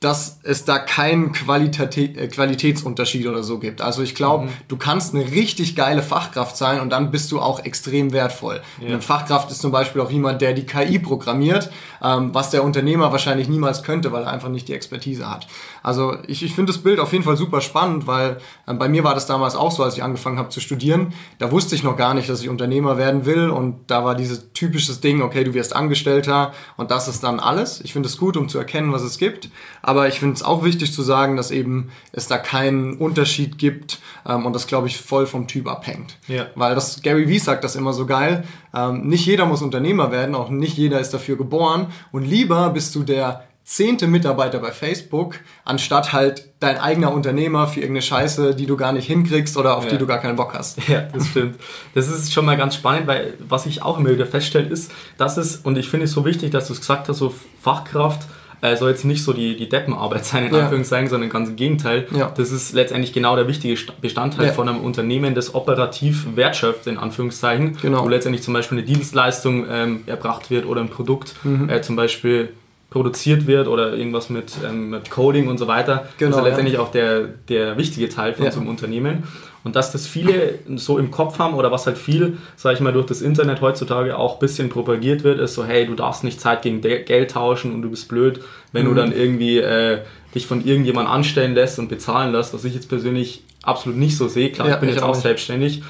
dass 0.00 0.40
es 0.44 0.64
da 0.64 0.78
keinen 0.78 1.32
Qualität, 1.32 2.16
äh, 2.16 2.26
Qualitätsunterschied 2.26 3.26
oder 3.26 3.42
so 3.42 3.58
gibt. 3.58 3.82
Also 3.82 4.02
ich 4.02 4.14
glaube, 4.14 4.46
mhm. 4.46 4.52
du 4.66 4.78
kannst 4.78 5.14
eine 5.14 5.30
richtig 5.30 5.76
geile 5.76 6.02
Fachkraft 6.02 6.56
sein 6.56 6.80
und 6.80 6.88
dann 6.88 7.10
bist 7.10 7.30
du 7.30 7.38
auch 7.38 7.62
extrem 7.62 8.14
wertvoll. 8.14 8.62
Ja. 8.80 8.88
Eine 8.88 9.02
Fachkraft 9.02 9.50
ist 9.50 9.60
zum 9.60 9.72
Beispiel 9.72 10.00
auch 10.00 10.10
jemand, 10.10 10.40
der 10.40 10.54
die 10.54 10.64
KI 10.64 10.98
programmiert, 10.98 11.70
ähm, 12.02 12.32
was 12.32 12.48
der 12.48 12.64
Unternehmer 12.64 13.12
wahrscheinlich 13.12 13.50
niemals 13.50 13.82
könnte, 13.82 14.10
weil 14.10 14.22
er 14.22 14.32
einfach 14.32 14.48
nicht 14.48 14.68
die 14.68 14.72
Expertise 14.72 15.30
hat. 15.30 15.46
Also 15.82 16.16
ich, 16.26 16.42
ich 16.42 16.54
finde 16.54 16.72
das 16.72 16.82
Bild 16.82 17.00
auf 17.00 17.12
jeden 17.12 17.24
Fall 17.24 17.36
super 17.36 17.60
spannend, 17.60 18.06
weil 18.06 18.38
äh, 18.66 18.74
bei 18.74 18.88
mir 18.88 19.04
war 19.04 19.14
das 19.14 19.26
damals 19.26 19.54
auch 19.54 19.70
so, 19.70 19.82
als 19.82 19.96
ich 19.96 20.02
angefangen 20.02 20.38
habe 20.38 20.48
zu 20.48 20.60
studieren. 20.60 21.12
Da 21.38 21.50
wusste 21.50 21.74
ich 21.74 21.82
noch 21.82 21.96
gar 21.96 22.14
nicht, 22.14 22.28
dass 22.28 22.42
ich 22.42 22.48
Unternehmer 22.48 22.98
werden 22.98 23.26
will 23.26 23.50
und 23.50 23.90
da 23.90 24.04
war 24.04 24.14
dieses 24.14 24.52
typisches 24.52 25.00
Ding, 25.00 25.22
okay, 25.22 25.44
du 25.44 25.54
wirst 25.54 25.74
Angestellter 25.74 26.52
und 26.76 26.90
das 26.90 27.08
ist 27.08 27.22
dann 27.22 27.40
alles. 27.40 27.80
Ich 27.82 27.92
finde 27.92 28.08
es 28.08 28.16
gut, 28.16 28.36
um 28.36 28.48
zu 28.48 28.58
erkennen, 28.58 28.92
was 28.92 29.02
es 29.02 29.18
gibt 29.18 29.50
aber 29.82 30.08
ich 30.08 30.20
finde 30.20 30.34
es 30.34 30.42
auch 30.42 30.64
wichtig 30.64 30.92
zu 30.92 31.02
sagen, 31.02 31.36
dass 31.36 31.50
eben 31.50 31.90
es 32.12 32.26
da 32.26 32.38
keinen 32.38 32.94
Unterschied 32.94 33.58
gibt 33.58 34.00
ähm, 34.26 34.46
und 34.46 34.54
das, 34.54 34.66
glaube 34.66 34.88
ich, 34.88 34.98
voll 34.98 35.26
vom 35.26 35.46
Typ 35.46 35.68
abhängt. 35.68 36.16
Ja. 36.28 36.46
Weil 36.54 36.74
das, 36.74 37.02
Gary 37.02 37.28
Vee 37.28 37.38
sagt 37.38 37.64
das 37.64 37.76
immer 37.76 37.92
so 37.92 38.06
geil, 38.06 38.44
ähm, 38.74 39.08
nicht 39.08 39.26
jeder 39.26 39.46
muss 39.46 39.62
Unternehmer 39.62 40.10
werden, 40.10 40.34
auch 40.34 40.50
nicht 40.50 40.76
jeder 40.76 41.00
ist 41.00 41.14
dafür 41.14 41.36
geboren 41.36 41.88
und 42.12 42.24
lieber 42.24 42.70
bist 42.70 42.94
du 42.94 43.02
der 43.02 43.44
zehnte 43.70 44.08
Mitarbeiter 44.08 44.58
bei 44.58 44.72
Facebook, 44.72 45.36
anstatt 45.64 46.12
halt 46.12 46.48
dein 46.58 46.76
eigener 46.76 47.14
Unternehmer 47.14 47.68
für 47.68 47.78
irgendeine 47.78 48.02
Scheiße, 48.02 48.56
die 48.56 48.66
du 48.66 48.76
gar 48.76 48.92
nicht 48.92 49.06
hinkriegst 49.06 49.56
oder 49.56 49.76
auf 49.76 49.84
ja. 49.84 49.90
die 49.90 49.98
du 49.98 50.08
gar 50.08 50.18
keinen 50.18 50.34
Bock 50.34 50.54
hast. 50.54 50.88
Ja, 50.88 51.02
das 51.02 51.28
stimmt. 51.28 51.54
Das 51.94 52.08
ist 52.08 52.32
schon 52.32 52.44
mal 52.44 52.56
ganz 52.56 52.74
spannend, 52.74 53.06
weil 53.06 53.34
was 53.38 53.66
ich 53.66 53.82
auch 53.82 53.96
immer 54.00 54.10
wieder 54.10 54.26
feststelle, 54.26 54.66
ist, 54.66 54.90
dass 55.18 55.36
es, 55.36 55.58
und 55.58 55.78
ich 55.78 55.88
finde 55.88 56.06
es 56.06 56.12
so 56.12 56.24
wichtig, 56.24 56.50
dass 56.50 56.66
du 56.66 56.72
es 56.72 56.80
gesagt 56.80 57.08
hast, 57.08 57.18
so 57.18 57.32
Fachkraft, 57.62 58.26
äh, 58.60 58.76
soll 58.76 58.90
jetzt 58.90 59.04
nicht 59.04 59.22
so 59.22 59.32
die, 59.32 59.56
die 59.56 59.68
Deppenarbeit 59.68 60.24
sein, 60.26 60.48
in 60.48 60.52
ja. 60.54 60.62
Anführungszeichen, 60.62 61.08
sondern 61.08 61.30
ganz 61.30 61.48
im 61.48 61.54
Gegenteil. 61.54 62.08
Ja. 62.10 62.32
Das 62.36 62.50
ist 62.50 62.72
letztendlich 62.72 63.12
genau 63.12 63.36
der 63.36 63.46
wichtige 63.46 63.80
Bestandteil 64.00 64.46
ja. 64.46 64.52
von 64.52 64.68
einem 64.68 64.80
Unternehmen, 64.80 65.36
das 65.36 65.54
operativ 65.54 66.26
wertschöpft, 66.34 66.88
in 66.88 66.98
Anführungszeichen, 66.98 67.78
genau. 67.80 68.04
wo 68.04 68.08
letztendlich 68.08 68.42
zum 68.42 68.52
Beispiel 68.52 68.78
eine 68.78 68.86
Dienstleistung 68.86 69.64
ähm, 69.70 70.02
erbracht 70.06 70.50
wird 70.50 70.66
oder 70.66 70.80
ein 70.80 70.88
Produkt 70.88 71.36
mhm. 71.44 71.70
äh, 71.70 71.82
zum 71.82 71.94
Beispiel 71.94 72.52
produziert 72.90 73.46
wird 73.46 73.68
oder 73.68 73.94
irgendwas 73.94 74.30
mit, 74.30 74.52
ähm, 74.68 74.90
mit 74.90 75.10
Coding 75.10 75.48
und 75.48 75.58
so 75.58 75.68
weiter. 75.68 76.08
Genau, 76.18 76.30
das 76.30 76.38
ist 76.38 76.42
ja 76.42 76.48
letztendlich 76.48 76.78
auch 76.78 76.90
der, 76.90 77.22
der 77.48 77.76
wichtige 77.78 78.08
Teil 78.08 78.34
von 78.34 78.50
so 78.50 78.60
einem 78.60 78.68
Unternehmen. 78.68 79.22
Und 79.62 79.76
dass 79.76 79.92
das 79.92 80.06
viele 80.06 80.58
so 80.76 80.98
im 80.98 81.10
Kopf 81.10 81.38
haben 81.38 81.54
oder 81.54 81.70
was 81.70 81.86
halt 81.86 81.98
viel, 81.98 82.38
sage 82.56 82.76
ich 82.76 82.80
mal, 82.80 82.92
durch 82.92 83.06
das 83.06 83.20
Internet 83.20 83.60
heutzutage 83.60 84.16
auch 84.16 84.34
ein 84.34 84.38
bisschen 84.40 84.70
propagiert 84.70 85.22
wird, 85.22 85.38
ist 85.38 85.54
so, 85.54 85.64
hey, 85.64 85.86
du 85.86 85.94
darfst 85.94 86.24
nicht 86.24 86.40
Zeit 86.40 86.62
gegen 86.62 86.80
Geld 86.80 87.30
tauschen 87.30 87.72
und 87.74 87.82
du 87.82 87.90
bist 87.90 88.08
blöd, 88.08 88.40
wenn 88.72 88.84
mhm. 88.84 88.88
du 88.88 88.94
dann 88.94 89.12
irgendwie 89.12 89.58
äh, 89.58 89.98
dich 90.34 90.46
von 90.46 90.64
irgendjemand 90.64 91.08
anstellen 91.08 91.54
lässt 91.54 91.78
und 91.78 91.88
bezahlen 91.88 92.32
lässt, 92.32 92.54
was 92.54 92.64
ich 92.64 92.74
jetzt 92.74 92.88
persönlich 92.88 93.44
absolut 93.62 93.98
nicht 93.98 94.16
so 94.16 94.28
sehe. 94.28 94.50
Klar, 94.50 94.68
ja, 94.68 94.74
ich 94.74 94.80
bin 94.80 94.88
ich 94.88 94.94
jetzt 94.94 95.04
auch, 95.04 95.10
auch 95.10 95.14
selbstständig. 95.14 95.78
Äh, 95.78 95.82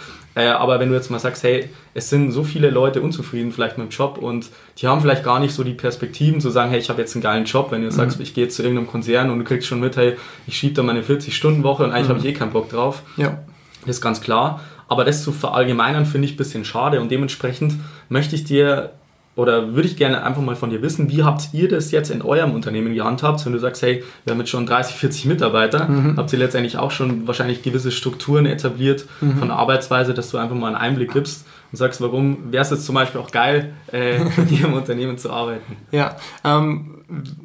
aber 0.49 0.81
wenn 0.81 0.89
du 0.89 0.95
jetzt 0.95 1.11
mal 1.11 1.19
sagst, 1.19 1.43
hey, 1.43 1.69
es 1.95 2.11
sind 2.11 2.31
so 2.33 2.45
viele 2.45 2.71
Leute 2.71 3.01
unzufrieden 3.03 3.53
vielleicht 3.53 3.79
mit 3.79 3.89
dem 3.89 3.91
Job 3.91 4.19
und 4.19 4.51
die 4.79 4.87
haben 4.87 5.01
vielleicht 5.01 5.25
gar 5.25 5.41
nicht 5.41 5.55
so 5.55 5.65
die 5.65 5.73
Perspektiven 5.73 6.41
zu 6.41 6.51
sagen, 6.51 6.71
hey, 6.71 6.79
ich 6.79 6.89
habe 6.89 7.01
jetzt 7.01 7.15
einen 7.15 7.23
geilen 7.23 7.45
Job, 7.45 7.71
wenn 7.71 7.83
du 7.83 7.89
mhm. 7.89 7.93
sagst, 7.93 8.21
ich 8.21 8.35
gehe 8.35 8.45
jetzt 8.45 8.57
zu 8.57 8.63
irgendeinem 8.63 8.89
Konzern 8.89 9.31
und 9.31 9.39
du 9.39 9.45
kriegst 9.45 9.67
schon 9.67 9.81
mit, 9.81 9.97
hey, 9.97 10.17
ich 10.47 10.57
schiebe 10.57 10.75
da 10.75 10.83
meine 10.83 11.03
40-Stunden-Woche 11.03 11.85
und 11.85 11.93
eigentlich 11.93 12.09
mhm. 12.09 12.11
habe 12.11 12.21
ich 12.21 12.27
eh 12.27 12.33
keinen 12.33 12.53
Bock 12.53 12.69
drauf. 12.69 13.03
Ja. 13.17 13.39
Das 13.87 13.97
ist 13.97 14.03
ganz 14.03 14.21
klar. 14.21 14.61
Aber 14.89 15.05
das 15.05 15.23
zu 15.23 15.33
verallgemeinern 15.33 16.05
finde 16.05 16.27
ich 16.27 16.35
ein 16.35 16.37
bisschen 16.37 16.65
schade 16.65 17.01
und 17.01 17.11
dementsprechend 17.11 17.75
möchte 18.09 18.35
ich 18.35 18.45
dir 18.45 18.93
oder 19.41 19.75
würde 19.75 19.89
ich 19.89 19.97
gerne 19.97 20.23
einfach 20.23 20.43
mal 20.43 20.55
von 20.55 20.69
dir 20.69 20.83
wissen, 20.83 21.11
wie 21.11 21.23
habt 21.23 21.55
ihr 21.55 21.67
das 21.67 21.93
jetzt 21.93 22.11
in 22.11 22.21
eurem 22.21 22.53
Unternehmen 22.53 22.93
gehandhabt, 22.93 23.47
wenn 23.47 23.55
du 23.55 23.59
sagst, 23.59 23.81
hey, 23.81 24.05
wir 24.25 24.35
haben 24.35 24.39
jetzt 24.41 24.51
schon 24.51 24.67
30, 24.67 24.95
40 24.97 25.25
Mitarbeiter, 25.25 25.89
mhm. 25.89 26.19
habt 26.19 26.31
ihr 26.35 26.39
letztendlich 26.39 26.77
auch 26.77 26.91
schon 26.91 27.27
wahrscheinlich 27.27 27.63
gewisse 27.63 27.91
Strukturen 27.91 28.45
etabliert 28.45 29.07
mhm. 29.23 29.39
von 29.39 29.49
der 29.49 29.57
Arbeitsweise, 29.57 30.13
dass 30.13 30.31
du 30.31 30.37
einfach 30.37 30.55
mal 30.55 30.67
einen 30.67 30.77
Einblick 30.77 31.15
gibst 31.15 31.47
und 31.73 31.79
sagst, 31.79 32.03
warum 32.03 32.53
wäre 32.53 32.63
es 32.63 32.69
jetzt 32.69 32.85
zum 32.85 32.95
Beispiel 32.95 33.19
auch 33.19 33.31
geil, 33.31 33.73
äh, 33.93 34.19
hier 34.51 34.67
im 34.67 34.75
Unternehmen 34.75 35.17
zu 35.17 35.31
arbeiten? 35.31 35.75
Ja, 35.91 36.17
ähm, 36.45 36.99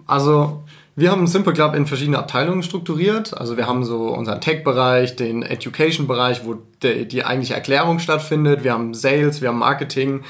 also 0.06 0.66
wir 0.98 1.12
haben 1.12 1.28
Simple 1.28 1.54
Club 1.54 1.75
in 1.75 1.86
verschiedene 1.86 2.20
Abteilungen 2.20 2.62
strukturiert. 2.62 3.38
Also 3.38 3.56
wir 3.56 3.68
haben 3.68 3.86
so 3.86 4.10
unseren 4.10 4.42
Tech-Bereich, 4.42 5.16
den 5.16 5.44
Education-Bereich, 5.44 6.42
wo 6.44 6.58
die 6.84 7.24
eigentliche 7.24 7.54
Erklärung 7.54 8.00
stattfindet. 8.00 8.66
Wir 8.66 8.74
haben 8.74 8.94
Sales, 8.94 9.42
wir 9.42 9.48
haben 9.48 9.60
Marketing 9.60 10.24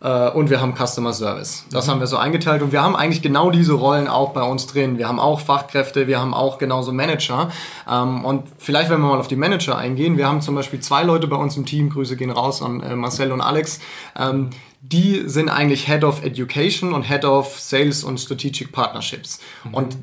äh, 0.00 0.30
und 0.30 0.50
wir 0.50 0.60
haben 0.60 0.74
Customer 0.74 1.12
Service. 1.12 1.64
Das 1.70 1.86
mhm. 1.86 1.92
haben 1.92 2.00
wir 2.00 2.06
so 2.06 2.16
eingeteilt 2.16 2.62
und 2.62 2.72
wir 2.72 2.82
haben 2.82 2.96
eigentlich 2.96 3.22
genau 3.22 3.50
diese 3.50 3.72
Rollen 3.72 4.08
auch 4.08 4.32
bei 4.32 4.42
uns 4.42 4.66
drin. 4.66 4.98
Wir 4.98 5.08
haben 5.08 5.20
auch 5.20 5.40
Fachkräfte, 5.40 6.06
wir 6.06 6.20
haben 6.20 6.34
auch 6.34 6.58
genauso 6.58 6.92
Manager. 6.92 7.50
Ähm, 7.90 8.24
und 8.24 8.44
vielleicht, 8.58 8.90
wenn 8.90 9.00
wir 9.00 9.08
mal 9.08 9.18
auf 9.18 9.28
die 9.28 9.36
Manager 9.36 9.76
eingehen, 9.76 10.16
wir 10.16 10.28
haben 10.28 10.40
zum 10.40 10.54
Beispiel 10.54 10.80
zwei 10.80 11.02
Leute 11.02 11.26
bei 11.26 11.36
uns 11.36 11.56
im 11.56 11.66
Team, 11.66 11.90
Grüße 11.90 12.16
gehen 12.16 12.30
raus 12.30 12.62
an 12.62 12.80
äh, 12.80 12.96
Marcel 12.96 13.32
und 13.32 13.40
Alex, 13.40 13.80
ähm, 14.18 14.50
die 14.80 15.24
sind 15.26 15.48
eigentlich 15.48 15.86
Head 15.86 16.04
of 16.04 16.24
Education 16.24 16.92
und 16.92 17.02
Head 17.02 17.24
of 17.24 17.58
Sales 17.58 18.04
und 18.04 18.18
Strategic 18.18 18.72
Partnerships. 18.72 19.40
Mhm. 19.64 19.74
Und 19.74 19.96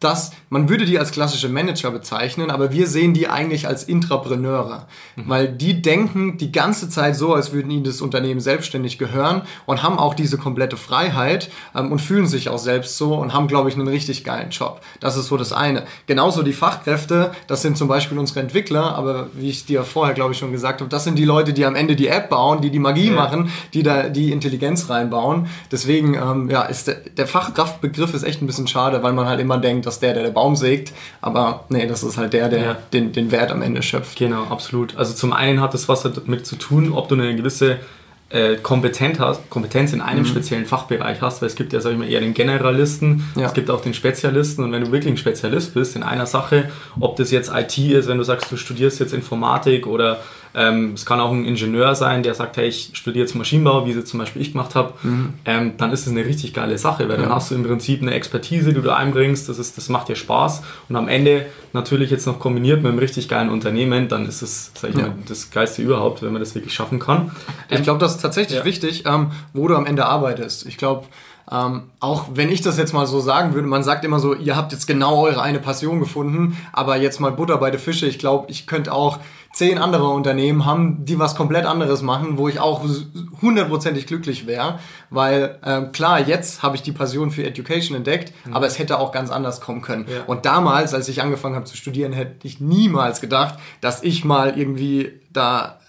das, 0.00 0.32
man 0.48 0.70
würde 0.70 0.86
die 0.86 0.98
als 0.98 1.12
klassische 1.12 1.50
Manager 1.50 1.90
bezeichnen, 1.90 2.50
aber 2.50 2.72
wir 2.72 2.86
sehen 2.86 3.12
die 3.12 3.28
eigentlich 3.28 3.68
als 3.68 3.84
Intrapreneure, 3.84 4.86
mhm. 5.16 5.22
weil 5.26 5.48
die 5.48 5.82
denken 5.82 6.38
die 6.38 6.50
ganze 6.50 6.88
Zeit 6.88 7.16
so, 7.16 7.34
als 7.34 7.52
würden 7.52 7.70
ihnen 7.70 7.84
das 7.84 8.00
Unternehmen 8.00 8.40
selbstständig 8.40 8.96
gehören 8.96 9.42
und 9.66 9.82
haben 9.82 9.98
auch 9.98 10.14
diese 10.14 10.38
komplette 10.38 10.78
Freiheit 10.78 11.50
ähm, 11.76 11.92
und 11.92 12.00
fühlen 12.00 12.26
sich 12.26 12.48
auch 12.48 12.58
selbst 12.58 12.96
so 12.96 13.14
und 13.14 13.34
haben, 13.34 13.46
glaube 13.46 13.68
ich, 13.68 13.74
einen 13.74 13.88
richtig 13.88 14.24
geilen 14.24 14.48
Job. 14.48 14.80
Das 15.00 15.18
ist 15.18 15.26
so 15.26 15.36
das 15.36 15.52
eine. 15.52 15.84
Genauso 16.06 16.42
die 16.42 16.54
Fachkräfte, 16.54 17.32
das 17.46 17.60
sind 17.60 17.76
zum 17.76 17.88
Beispiel 17.88 18.18
unsere 18.18 18.40
Entwickler, 18.40 18.94
aber 18.94 19.26
wie 19.34 19.50
ich 19.50 19.66
dir 19.66 19.84
vorher, 19.84 20.14
glaube 20.14 20.32
ich, 20.32 20.38
schon 20.38 20.50
gesagt 20.50 20.80
habe, 20.80 20.88
das 20.88 21.04
sind 21.04 21.18
die 21.18 21.26
Leute, 21.26 21.52
die 21.52 21.66
am 21.66 21.74
Ende 21.74 21.94
die 21.94 22.08
App 22.08 22.30
bauen, 22.30 22.62
die 22.62 22.70
die 22.70 22.78
Magie 22.78 23.08
ja. 23.08 23.12
machen, 23.12 23.50
die 23.74 23.82
da 23.82 24.08
die 24.08 24.32
Intelligenz 24.32 24.88
reinbauen. 24.88 25.48
Deswegen, 25.70 26.14
ähm, 26.14 26.48
ja, 26.48 26.62
ist 26.62 26.86
der, 26.86 26.94
der 26.94 27.26
Fachkraftbegriff 27.26 28.14
ist 28.14 28.22
echt 28.22 28.40
ein 28.40 28.46
bisschen 28.46 28.66
schade, 28.66 29.02
weil 29.02 29.12
man 29.12 29.26
halt 29.26 29.40
immer 29.40 29.58
denkt, 29.58 29.89
das 29.90 30.00
der, 30.00 30.14
der 30.14 30.22
der 30.22 30.30
Baum 30.30 30.56
sägt. 30.56 30.92
Aber 31.20 31.64
nee, 31.68 31.86
das 31.86 32.02
ist 32.02 32.16
halt 32.16 32.32
der, 32.32 32.48
der 32.48 32.62
ja. 32.62 32.76
den, 32.92 33.12
den 33.12 33.30
Wert 33.30 33.50
am 33.50 33.62
Ende 33.62 33.82
schöpft. 33.82 34.18
Genau, 34.18 34.44
absolut. 34.44 34.96
Also 34.96 35.14
zum 35.14 35.32
einen 35.32 35.60
hat 35.60 35.74
das 35.74 35.88
was 35.88 36.02
damit 36.02 36.46
zu 36.46 36.56
tun, 36.56 36.92
ob 36.92 37.08
du 37.08 37.14
eine 37.14 37.34
gewisse 37.36 37.78
äh, 38.30 38.56
hast, 39.18 39.50
Kompetenz 39.50 39.92
in 39.92 40.00
einem 40.00 40.20
mhm. 40.20 40.26
speziellen 40.26 40.66
Fachbereich 40.66 41.20
hast, 41.20 41.42
weil 41.42 41.48
es 41.48 41.56
gibt 41.56 41.72
ja, 41.72 41.80
sag 41.80 41.92
ich 41.92 41.98
mal, 41.98 42.08
eher 42.08 42.20
den 42.20 42.32
Generalisten, 42.32 43.28
ja. 43.36 43.46
es 43.46 43.54
gibt 43.54 43.70
auch 43.70 43.80
den 43.80 43.92
Spezialisten 43.92 44.62
und 44.62 44.72
wenn 44.72 44.84
du 44.84 44.92
wirklich 44.92 45.12
ein 45.12 45.16
Spezialist 45.16 45.74
bist 45.74 45.96
in 45.96 46.02
einer 46.02 46.26
Sache, 46.26 46.70
ob 47.00 47.16
das 47.16 47.32
jetzt 47.32 47.50
IT 47.52 47.76
ist, 47.76 48.08
wenn 48.08 48.18
du 48.18 48.24
sagst, 48.24 48.50
du 48.50 48.56
studierst 48.56 49.00
jetzt 49.00 49.12
Informatik 49.12 49.86
oder 49.86 50.20
ähm, 50.54 50.92
es 50.94 51.06
kann 51.06 51.20
auch 51.20 51.30
ein 51.30 51.44
Ingenieur 51.44 51.94
sein, 51.94 52.22
der 52.22 52.34
sagt, 52.34 52.56
hey, 52.56 52.68
ich 52.68 52.90
studiere 52.94 53.24
jetzt 53.24 53.34
Maschinenbau, 53.34 53.86
wie 53.86 53.92
es 53.92 54.04
zum 54.06 54.18
Beispiel 54.18 54.42
ich 54.42 54.52
gemacht 54.52 54.74
habe, 54.74 54.94
mhm. 55.02 55.34
ähm, 55.44 55.72
dann 55.76 55.92
ist 55.92 56.06
es 56.06 56.12
eine 56.12 56.24
richtig 56.24 56.54
geile 56.54 56.78
Sache, 56.78 57.08
weil 57.08 57.16
ja. 57.16 57.22
dann 57.22 57.34
hast 57.34 57.50
du 57.50 57.54
im 57.54 57.64
Prinzip 57.64 58.02
eine 58.02 58.14
Expertise, 58.14 58.72
die 58.72 58.80
du 58.80 58.94
einbringst, 58.94 59.48
das, 59.48 59.58
ist, 59.58 59.76
das 59.76 59.88
macht 59.88 60.08
dir 60.08 60.16
Spaß 60.16 60.62
und 60.88 60.96
am 60.96 61.08
Ende 61.08 61.46
natürlich 61.72 62.10
jetzt 62.10 62.26
noch 62.26 62.38
kombiniert 62.38 62.82
mit 62.82 62.90
einem 62.90 62.98
richtig 62.98 63.28
geilen 63.28 63.50
Unternehmen, 63.50 64.08
dann 64.08 64.26
ist 64.26 64.42
es, 64.42 64.72
sag 64.74 64.90
ich 64.90 64.96
ja. 64.96 65.02
mal, 65.02 65.14
das 65.28 65.50
Geilste 65.50 65.82
überhaupt, 65.82 66.22
wenn 66.22 66.32
man 66.32 66.40
das 66.40 66.54
wirklich 66.54 66.74
schaffen 66.74 66.98
kann. 66.98 67.30
Ich 67.68 67.82
glaube, 67.82 68.00
das 68.00 68.16
ist 68.16 68.22
tatsächlich 68.22 68.64
wichtig, 68.64 69.04
ähm, 69.06 69.30
wo 69.52 69.68
du 69.68 69.76
am 69.76 69.86
Ende 69.86 70.06
arbeitest. 70.06 70.66
Ich 70.66 70.76
glaube, 70.76 71.06
ähm, 71.50 71.82
auch 71.98 72.26
wenn 72.34 72.48
ich 72.48 72.62
das 72.62 72.78
jetzt 72.78 72.92
mal 72.92 73.06
so 73.06 73.18
sagen 73.18 73.54
würde, 73.54 73.66
man 73.66 73.82
sagt 73.82 74.04
immer 74.04 74.20
so, 74.20 74.34
ihr 74.34 74.56
habt 74.56 74.72
jetzt 74.72 74.86
genau 74.86 75.20
eure 75.22 75.42
eine 75.42 75.58
Passion 75.58 75.98
gefunden, 75.98 76.56
aber 76.72 76.96
jetzt 76.96 77.18
mal 77.18 77.32
Butter 77.32 77.58
bei 77.58 77.70
den 77.70 77.80
Fische. 77.80 78.06
Ich 78.06 78.18
glaube, 78.18 78.50
ich 78.50 78.68
könnte 78.68 78.92
auch 78.92 79.18
zehn 79.52 79.78
andere 79.78 80.08
Unternehmen 80.08 80.64
haben, 80.64 81.04
die 81.04 81.18
was 81.18 81.34
komplett 81.34 81.66
anderes 81.66 82.02
machen, 82.02 82.38
wo 82.38 82.48
ich 82.48 82.60
auch 82.60 82.84
hundertprozentig 83.42 84.06
glücklich 84.06 84.46
wäre, 84.46 84.78
weil 85.10 85.58
ähm, 85.64 85.90
klar, 85.92 86.20
jetzt 86.20 86.62
habe 86.62 86.76
ich 86.76 86.82
die 86.82 86.92
Passion 86.92 87.32
für 87.32 87.44
Education 87.44 87.96
entdeckt, 87.96 88.32
mhm. 88.44 88.54
aber 88.54 88.66
es 88.66 88.78
hätte 88.78 89.00
auch 89.00 89.10
ganz 89.10 89.30
anders 89.30 89.60
kommen 89.60 89.82
können. 89.82 90.06
Ja. 90.08 90.22
Und 90.26 90.46
damals, 90.46 90.94
als 90.94 91.08
ich 91.08 91.20
angefangen 91.20 91.56
habe 91.56 91.64
zu 91.64 91.76
studieren, 91.76 92.12
hätte 92.12 92.46
ich 92.46 92.60
niemals 92.60 93.20
gedacht, 93.20 93.58
dass 93.80 94.04
ich 94.04 94.24
mal 94.24 94.56
irgendwie 94.56 95.20
da 95.32 95.79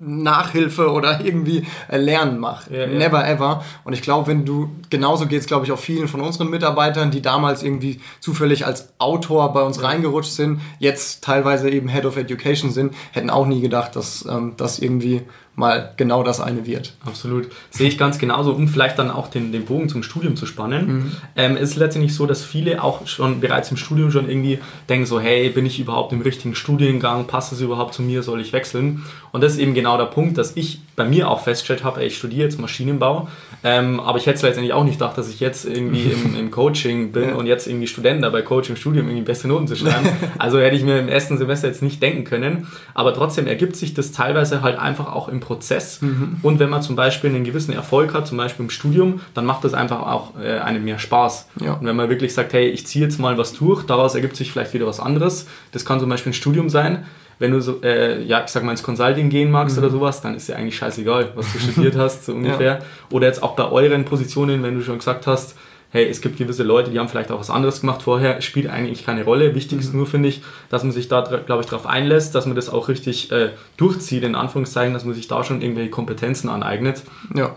Nachhilfe 0.00 0.90
oder 0.90 1.20
irgendwie 1.24 1.66
äh, 1.88 1.98
Lernen 1.98 2.38
mache. 2.38 2.74
Ja, 2.74 2.86
ja. 2.86 2.98
Never 2.98 3.26
ever. 3.26 3.64
Und 3.84 3.92
ich 3.92 4.02
glaube, 4.02 4.28
wenn 4.28 4.44
du, 4.44 4.70
genauso 4.88 5.26
geht 5.26 5.40
es, 5.40 5.46
glaube 5.46 5.66
ich, 5.66 5.72
auch 5.72 5.78
vielen 5.78 6.08
von 6.08 6.20
unseren 6.20 6.48
Mitarbeitern, 6.48 7.10
die 7.10 7.22
damals 7.22 7.62
irgendwie 7.62 8.00
zufällig 8.20 8.66
als 8.66 8.92
Autor 8.98 9.52
bei 9.52 9.62
uns 9.62 9.76
ja. 9.76 9.84
reingerutscht 9.84 10.32
sind, 10.32 10.60
jetzt 10.78 11.22
teilweise 11.22 11.70
eben 11.70 11.88
Head 11.88 12.06
of 12.06 12.16
Education 12.16 12.70
sind, 12.70 12.94
hätten 13.12 13.30
auch 13.30 13.46
nie 13.46 13.60
gedacht, 13.60 13.94
dass 13.94 14.26
ähm, 14.28 14.54
das 14.56 14.78
irgendwie 14.78 15.22
mal 15.60 15.92
genau 15.96 16.22
das 16.24 16.40
eine 16.40 16.66
wird. 16.66 16.94
Absolut. 17.04 17.48
Sehe 17.70 17.86
ich 17.86 17.98
ganz 17.98 18.18
genauso. 18.18 18.52
Um 18.52 18.66
vielleicht 18.66 18.98
dann 18.98 19.10
auch 19.10 19.28
den, 19.28 19.52
den 19.52 19.64
Bogen 19.66 19.88
zum 19.88 20.02
Studium 20.02 20.34
zu 20.34 20.46
spannen, 20.46 20.86
mhm. 20.86 21.12
ähm, 21.36 21.56
ist 21.56 21.76
letztendlich 21.76 22.14
so, 22.14 22.26
dass 22.26 22.42
viele 22.42 22.82
auch 22.82 23.06
schon 23.06 23.40
bereits 23.40 23.70
im 23.70 23.76
Studium 23.76 24.10
schon 24.10 24.28
irgendwie 24.28 24.58
denken 24.88 25.06
so, 25.06 25.20
hey, 25.20 25.50
bin 25.50 25.66
ich 25.66 25.78
überhaupt 25.78 26.12
im 26.12 26.22
richtigen 26.22 26.54
Studiengang? 26.54 27.26
Passt 27.26 27.52
es 27.52 27.60
überhaupt 27.60 27.94
zu 27.94 28.02
mir? 28.02 28.22
Soll 28.22 28.40
ich 28.40 28.52
wechseln? 28.52 29.04
Und 29.32 29.42
das 29.42 29.52
ist 29.52 29.58
eben 29.58 29.74
genau 29.74 29.89
der 29.98 30.06
Punkt, 30.06 30.38
dass 30.38 30.56
ich 30.56 30.80
bei 30.96 31.04
mir 31.04 31.30
auch 31.30 31.40
festgestellt 31.40 31.82
habe, 31.82 32.00
ey, 32.00 32.08
ich 32.08 32.18
studiere 32.18 32.42
jetzt 32.42 32.60
Maschinenbau, 32.60 33.28
ähm, 33.64 34.00
aber 34.00 34.18
ich 34.18 34.26
hätte 34.26 34.46
letztendlich 34.46 34.74
auch 34.74 34.84
nicht 34.84 34.98
gedacht, 34.98 35.16
dass 35.16 35.28
ich 35.28 35.40
jetzt 35.40 35.64
irgendwie 35.64 36.10
im, 36.10 36.36
im 36.38 36.50
Coaching 36.50 37.12
bin 37.12 37.30
ja. 37.30 37.34
und 37.36 37.46
jetzt 37.46 37.66
irgendwie 37.66 37.86
Studenten 37.86 38.22
dabei 38.22 38.42
Coaching, 38.42 38.76
Studium 38.76 39.06
irgendwie 39.06 39.24
beste 39.24 39.48
Noten 39.48 39.66
zu 39.66 39.76
schreiben. 39.76 40.08
also 40.38 40.58
hätte 40.58 40.76
ich 40.76 40.82
mir 40.82 40.98
im 40.98 41.08
ersten 41.08 41.38
Semester 41.38 41.68
jetzt 41.68 41.82
nicht 41.82 42.02
denken 42.02 42.24
können. 42.24 42.66
Aber 42.94 43.14
trotzdem 43.14 43.46
ergibt 43.46 43.76
sich 43.76 43.94
das 43.94 44.12
teilweise 44.12 44.62
halt 44.62 44.78
einfach 44.78 45.12
auch 45.12 45.28
im 45.28 45.40
Prozess. 45.40 46.02
Mhm. 46.02 46.36
Und 46.42 46.58
wenn 46.58 46.68
man 46.68 46.82
zum 46.82 46.96
Beispiel 46.96 47.30
einen 47.30 47.44
gewissen 47.44 47.72
Erfolg 47.72 48.12
hat, 48.12 48.26
zum 48.26 48.36
Beispiel 48.36 48.64
im 48.64 48.70
Studium, 48.70 49.20
dann 49.32 49.46
macht 49.46 49.64
das 49.64 49.72
einfach 49.74 50.02
auch 50.02 50.38
äh, 50.38 50.58
einem 50.58 50.84
mehr 50.84 50.98
Spaß. 50.98 51.48
Ja. 51.64 51.74
Und 51.74 51.86
wenn 51.86 51.96
man 51.96 52.10
wirklich 52.10 52.34
sagt, 52.34 52.52
hey, 52.52 52.68
ich 52.68 52.86
ziehe 52.86 53.04
jetzt 53.04 53.18
mal 53.18 53.38
was 53.38 53.54
durch, 53.54 53.84
daraus 53.84 54.14
ergibt 54.14 54.36
sich 54.36 54.52
vielleicht 54.52 54.74
wieder 54.74 54.86
was 54.86 55.00
anderes. 55.00 55.46
Das 55.72 55.84
kann 55.84 56.00
zum 56.00 56.10
Beispiel 56.10 56.30
ein 56.30 56.34
Studium 56.34 56.68
sein 56.68 57.06
wenn 57.40 57.50
du 57.50 57.60
so, 57.60 57.80
äh, 57.82 58.22
ja, 58.22 58.44
ich 58.44 58.50
sag 58.50 58.62
mal 58.62 58.72
ins 58.72 58.82
Consulting 58.82 59.30
gehen 59.30 59.50
magst 59.50 59.76
mhm. 59.76 59.82
oder 59.82 59.90
sowas, 59.90 60.20
dann 60.20 60.36
ist 60.36 60.48
ja 60.48 60.56
eigentlich 60.56 60.76
scheißegal, 60.76 61.32
was 61.34 61.52
du 61.52 61.58
studiert 61.58 61.96
hast, 61.98 62.26
so 62.26 62.34
ungefähr. 62.34 62.74
Ja. 62.74 62.78
Oder 63.10 63.26
jetzt 63.26 63.42
auch 63.42 63.56
bei 63.56 63.68
euren 63.68 64.04
Positionen, 64.04 64.62
wenn 64.62 64.76
du 64.76 64.82
schon 64.84 64.98
gesagt 64.98 65.26
hast, 65.26 65.56
hey, 65.90 66.06
es 66.06 66.20
gibt 66.20 66.36
gewisse 66.36 66.62
Leute, 66.62 66.90
die 66.90 66.98
haben 66.98 67.08
vielleicht 67.08 67.32
auch 67.32 67.40
was 67.40 67.50
anderes 67.50 67.80
gemacht 67.80 68.02
vorher, 68.02 68.42
spielt 68.42 68.68
eigentlich 68.68 69.04
keine 69.04 69.24
Rolle. 69.24 69.54
Wichtig 69.54 69.80
ist 69.80 69.92
mhm. 69.92 70.00
nur, 70.00 70.06
finde 70.06 70.28
ich, 70.28 70.42
dass 70.68 70.84
man 70.84 70.92
sich 70.92 71.08
da, 71.08 71.22
glaube 71.22 71.62
ich, 71.62 71.68
darauf 71.68 71.86
einlässt, 71.86 72.34
dass 72.34 72.44
man 72.44 72.54
das 72.54 72.68
auch 72.68 72.88
richtig 72.88 73.32
äh, 73.32 73.50
durchzieht, 73.78 74.22
in 74.22 74.34
Anführungszeichen, 74.34 74.92
dass 74.92 75.06
man 75.06 75.14
sich 75.14 75.26
da 75.26 75.42
schon 75.42 75.62
irgendwelche 75.62 75.90
Kompetenzen 75.90 76.50
aneignet, 76.50 77.02
ja. 77.34 77.56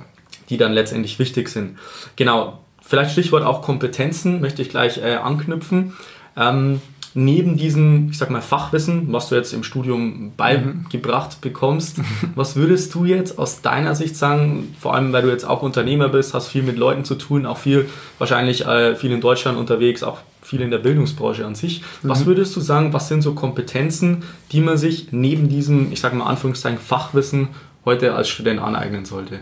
die 0.49 0.55
dann 0.55 0.71
letztendlich 0.71 1.19
wichtig 1.19 1.49
sind. 1.49 1.77
Genau, 2.15 2.59
vielleicht 2.81 3.11
Stichwort 3.11 3.43
auch 3.43 3.61
Kompetenzen, 3.61 4.39
möchte 4.39 4.61
ich 4.61 4.69
gleich 4.69 4.97
äh, 4.97 5.15
anknüpfen. 5.15 5.93
Ähm, 6.37 6.81
neben 7.15 7.57
diesem, 7.57 8.09
ich 8.11 8.17
sag 8.17 8.29
mal, 8.29 8.41
Fachwissen, 8.41 9.11
was 9.11 9.29
du 9.29 9.35
jetzt 9.35 9.53
im 9.53 9.63
Studium 9.63 10.33
beigebracht 10.35 11.41
bekommst, 11.41 11.97
was 12.35 12.55
würdest 12.55 12.93
du 12.95 13.05
jetzt 13.05 13.37
aus 13.37 13.61
deiner 13.61 13.95
Sicht 13.95 14.15
sagen, 14.15 14.75
vor 14.79 14.95
allem 14.95 15.13
weil 15.13 15.23
du 15.23 15.29
jetzt 15.29 15.45
auch 15.45 15.61
Unternehmer 15.61 16.09
bist, 16.09 16.33
hast 16.33 16.47
viel 16.47 16.63
mit 16.63 16.77
Leuten 16.77 17.05
zu 17.05 17.15
tun, 17.15 17.45
auch 17.45 17.57
viel, 17.57 17.87
wahrscheinlich 18.17 18.65
äh, 18.65 18.95
viel 18.95 19.11
in 19.11 19.21
Deutschland 19.21 19.57
unterwegs, 19.57 20.03
auch 20.03 20.19
viel 20.41 20.61
in 20.61 20.71
der 20.71 20.79
Bildungsbranche 20.79 21.45
an 21.45 21.55
sich. 21.55 21.83
Was 22.01 22.21
mhm. 22.21 22.25
würdest 22.27 22.55
du 22.55 22.61
sagen, 22.61 22.93
was 22.93 23.07
sind 23.07 23.21
so 23.21 23.33
Kompetenzen, 23.33 24.23
die 24.51 24.61
man 24.61 24.77
sich 24.77 25.11
neben 25.11 25.49
diesem, 25.49 25.91
ich 25.91 25.99
sage 25.99 26.15
mal 26.15 26.25
Anführungszeichen, 26.25 26.79
Fachwissen 26.79 27.49
heute 27.85 28.13
als 28.13 28.29
Student 28.29 28.59
aneignen 28.59 29.05
sollte? 29.05 29.39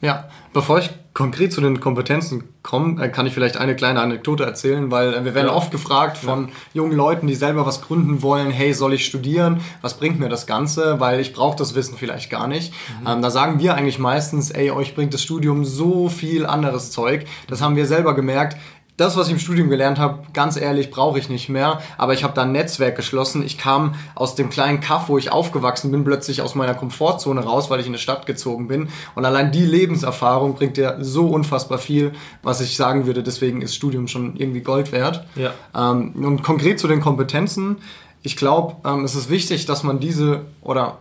Ja, 0.00 0.28
bevor 0.52 0.78
ich 0.78 0.90
konkret 1.14 1.50
zu 1.50 1.62
den 1.62 1.80
Kompetenzen 1.80 2.44
komme, 2.62 3.02
äh, 3.02 3.08
kann 3.08 3.26
ich 3.26 3.32
vielleicht 3.32 3.56
eine 3.56 3.74
kleine 3.74 4.02
Anekdote 4.02 4.44
erzählen, 4.44 4.90
weil 4.90 5.14
äh, 5.14 5.24
wir 5.24 5.34
werden 5.34 5.46
ja. 5.46 5.54
oft 5.54 5.70
gefragt 5.70 6.18
von 6.18 6.48
ja. 6.48 6.54
jungen 6.74 6.92
Leuten, 6.92 7.26
die 7.26 7.34
selber 7.34 7.64
was 7.64 7.80
gründen 7.80 8.20
wollen, 8.20 8.50
hey, 8.50 8.74
soll 8.74 8.92
ich 8.92 9.06
studieren? 9.06 9.62
Was 9.80 9.96
bringt 9.96 10.20
mir 10.20 10.28
das 10.28 10.46
Ganze? 10.46 11.00
Weil 11.00 11.20
ich 11.20 11.32
brauche 11.32 11.56
das 11.56 11.74
Wissen 11.74 11.96
vielleicht 11.96 12.28
gar 12.28 12.46
nicht. 12.46 12.74
Mhm. 13.00 13.06
Ähm, 13.06 13.22
da 13.22 13.30
sagen 13.30 13.58
wir 13.60 13.74
eigentlich 13.74 13.98
meistens, 13.98 14.50
ey, 14.50 14.70
euch 14.70 14.94
bringt 14.94 15.14
das 15.14 15.22
Studium 15.22 15.64
so 15.64 16.10
viel 16.10 16.44
anderes 16.44 16.90
Zeug. 16.90 17.24
Das 17.48 17.62
haben 17.62 17.76
wir 17.76 17.86
selber 17.86 18.14
gemerkt 18.14 18.58
das, 18.96 19.16
was 19.16 19.26
ich 19.26 19.34
im 19.34 19.38
Studium 19.38 19.68
gelernt 19.68 19.98
habe, 19.98 20.20
ganz 20.32 20.56
ehrlich, 20.56 20.90
brauche 20.90 21.18
ich 21.18 21.28
nicht 21.28 21.48
mehr. 21.48 21.80
Aber 21.98 22.14
ich 22.14 22.24
habe 22.24 22.34
da 22.34 22.42
ein 22.42 22.52
Netzwerk 22.52 22.96
geschlossen. 22.96 23.44
Ich 23.44 23.58
kam 23.58 23.94
aus 24.14 24.34
dem 24.34 24.48
kleinen 24.48 24.80
Kaff, 24.80 25.08
wo 25.08 25.18
ich 25.18 25.30
aufgewachsen 25.30 25.90
bin, 25.90 26.04
plötzlich 26.04 26.40
aus 26.40 26.54
meiner 26.54 26.74
Komfortzone 26.74 27.42
raus, 27.42 27.68
weil 27.68 27.80
ich 27.80 27.86
in 27.86 27.92
eine 27.92 27.98
Stadt 27.98 28.24
gezogen 28.24 28.68
bin. 28.68 28.88
Und 29.14 29.24
allein 29.24 29.52
die 29.52 29.66
Lebenserfahrung 29.66 30.54
bringt 30.54 30.78
dir 30.78 30.96
so 31.00 31.28
unfassbar 31.28 31.78
viel, 31.78 32.12
was 32.42 32.60
ich 32.60 32.76
sagen 32.76 33.06
würde. 33.06 33.22
Deswegen 33.22 33.60
ist 33.60 33.74
Studium 33.74 34.08
schon 34.08 34.36
irgendwie 34.36 34.60
Gold 34.60 34.92
wert. 34.92 35.24
Ja. 35.34 35.52
Ähm, 35.74 36.12
und 36.24 36.42
konkret 36.42 36.80
zu 36.80 36.88
den 36.88 37.00
Kompetenzen. 37.00 37.76
Ich 38.22 38.36
glaube, 38.36 38.76
ähm, 38.88 39.04
es 39.04 39.14
ist 39.14 39.28
wichtig, 39.28 39.66
dass 39.66 39.82
man 39.82 40.00
diese 40.00 40.46
oder 40.62 40.98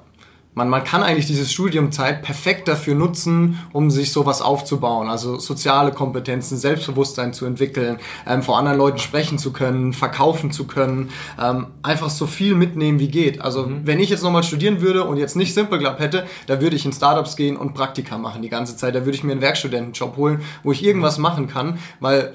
man, 0.56 0.70
man 0.70 0.84
kann 0.84 1.04
eigentlich 1.04 1.28
diese 1.28 1.46
Studiumzeit 1.46 2.22
perfekt 2.22 2.68
dafür 2.68 2.96
nutzen, 2.96 3.60
um 3.74 3.92
sich 3.92 4.12
sowas 4.12 4.42
aufzubauen. 4.42 5.10
Also 5.10 5.38
soziale 5.38 5.92
Kompetenzen, 5.92 6.58
Selbstbewusstsein 6.58 7.34
zu 7.34 7.46
entwickeln, 7.46 7.98
ähm, 8.26 8.42
vor 8.42 8.58
anderen 8.58 8.78
Leuten 8.78 8.98
sprechen 8.98 9.38
zu 9.38 9.52
können, 9.52 9.94
verkaufen 9.94 10.52
zu 10.52 10.66
können, 10.66 11.10
ähm, 11.40 11.68
einfach 11.84 12.10
so 12.10 12.26
viel 12.26 12.56
mitnehmen 12.56 13.00
wie 13.00 13.10
geht. 13.10 13.42
Also 13.42 13.68
mhm. 13.68 13.82
wenn 13.84 14.00
ich 14.00 14.10
jetzt 14.10 14.24
nochmal 14.24 14.44
studieren 14.44 14.82
würde 14.82 15.04
und 15.04 15.18
jetzt 15.18 15.36
nicht 15.36 15.54
Simple 15.54 15.78
Club 15.78 16.00
hätte, 16.00 16.26
da 16.48 16.62
würde 16.62 16.78
ich 16.78 16.86
in 16.86 16.94
Startups 16.94 17.36
gehen 17.36 17.58
und 17.58 17.74
Praktika 17.74 18.18
machen 18.18 18.42
die 18.42 18.50
ganze 18.50 18.78
Zeit. 18.78 18.96
Da 18.96 19.06
würde 19.06 19.18
ich 19.18 19.24
mir 19.24 19.34
einen 19.34 19.42
Werkstudentenjob 19.42 20.16
holen, 20.16 20.42
wo 20.64 20.72
ich 20.72 20.84
irgendwas 20.84 21.18
machen 21.18 21.48
kann, 21.48 21.80
weil 22.00 22.34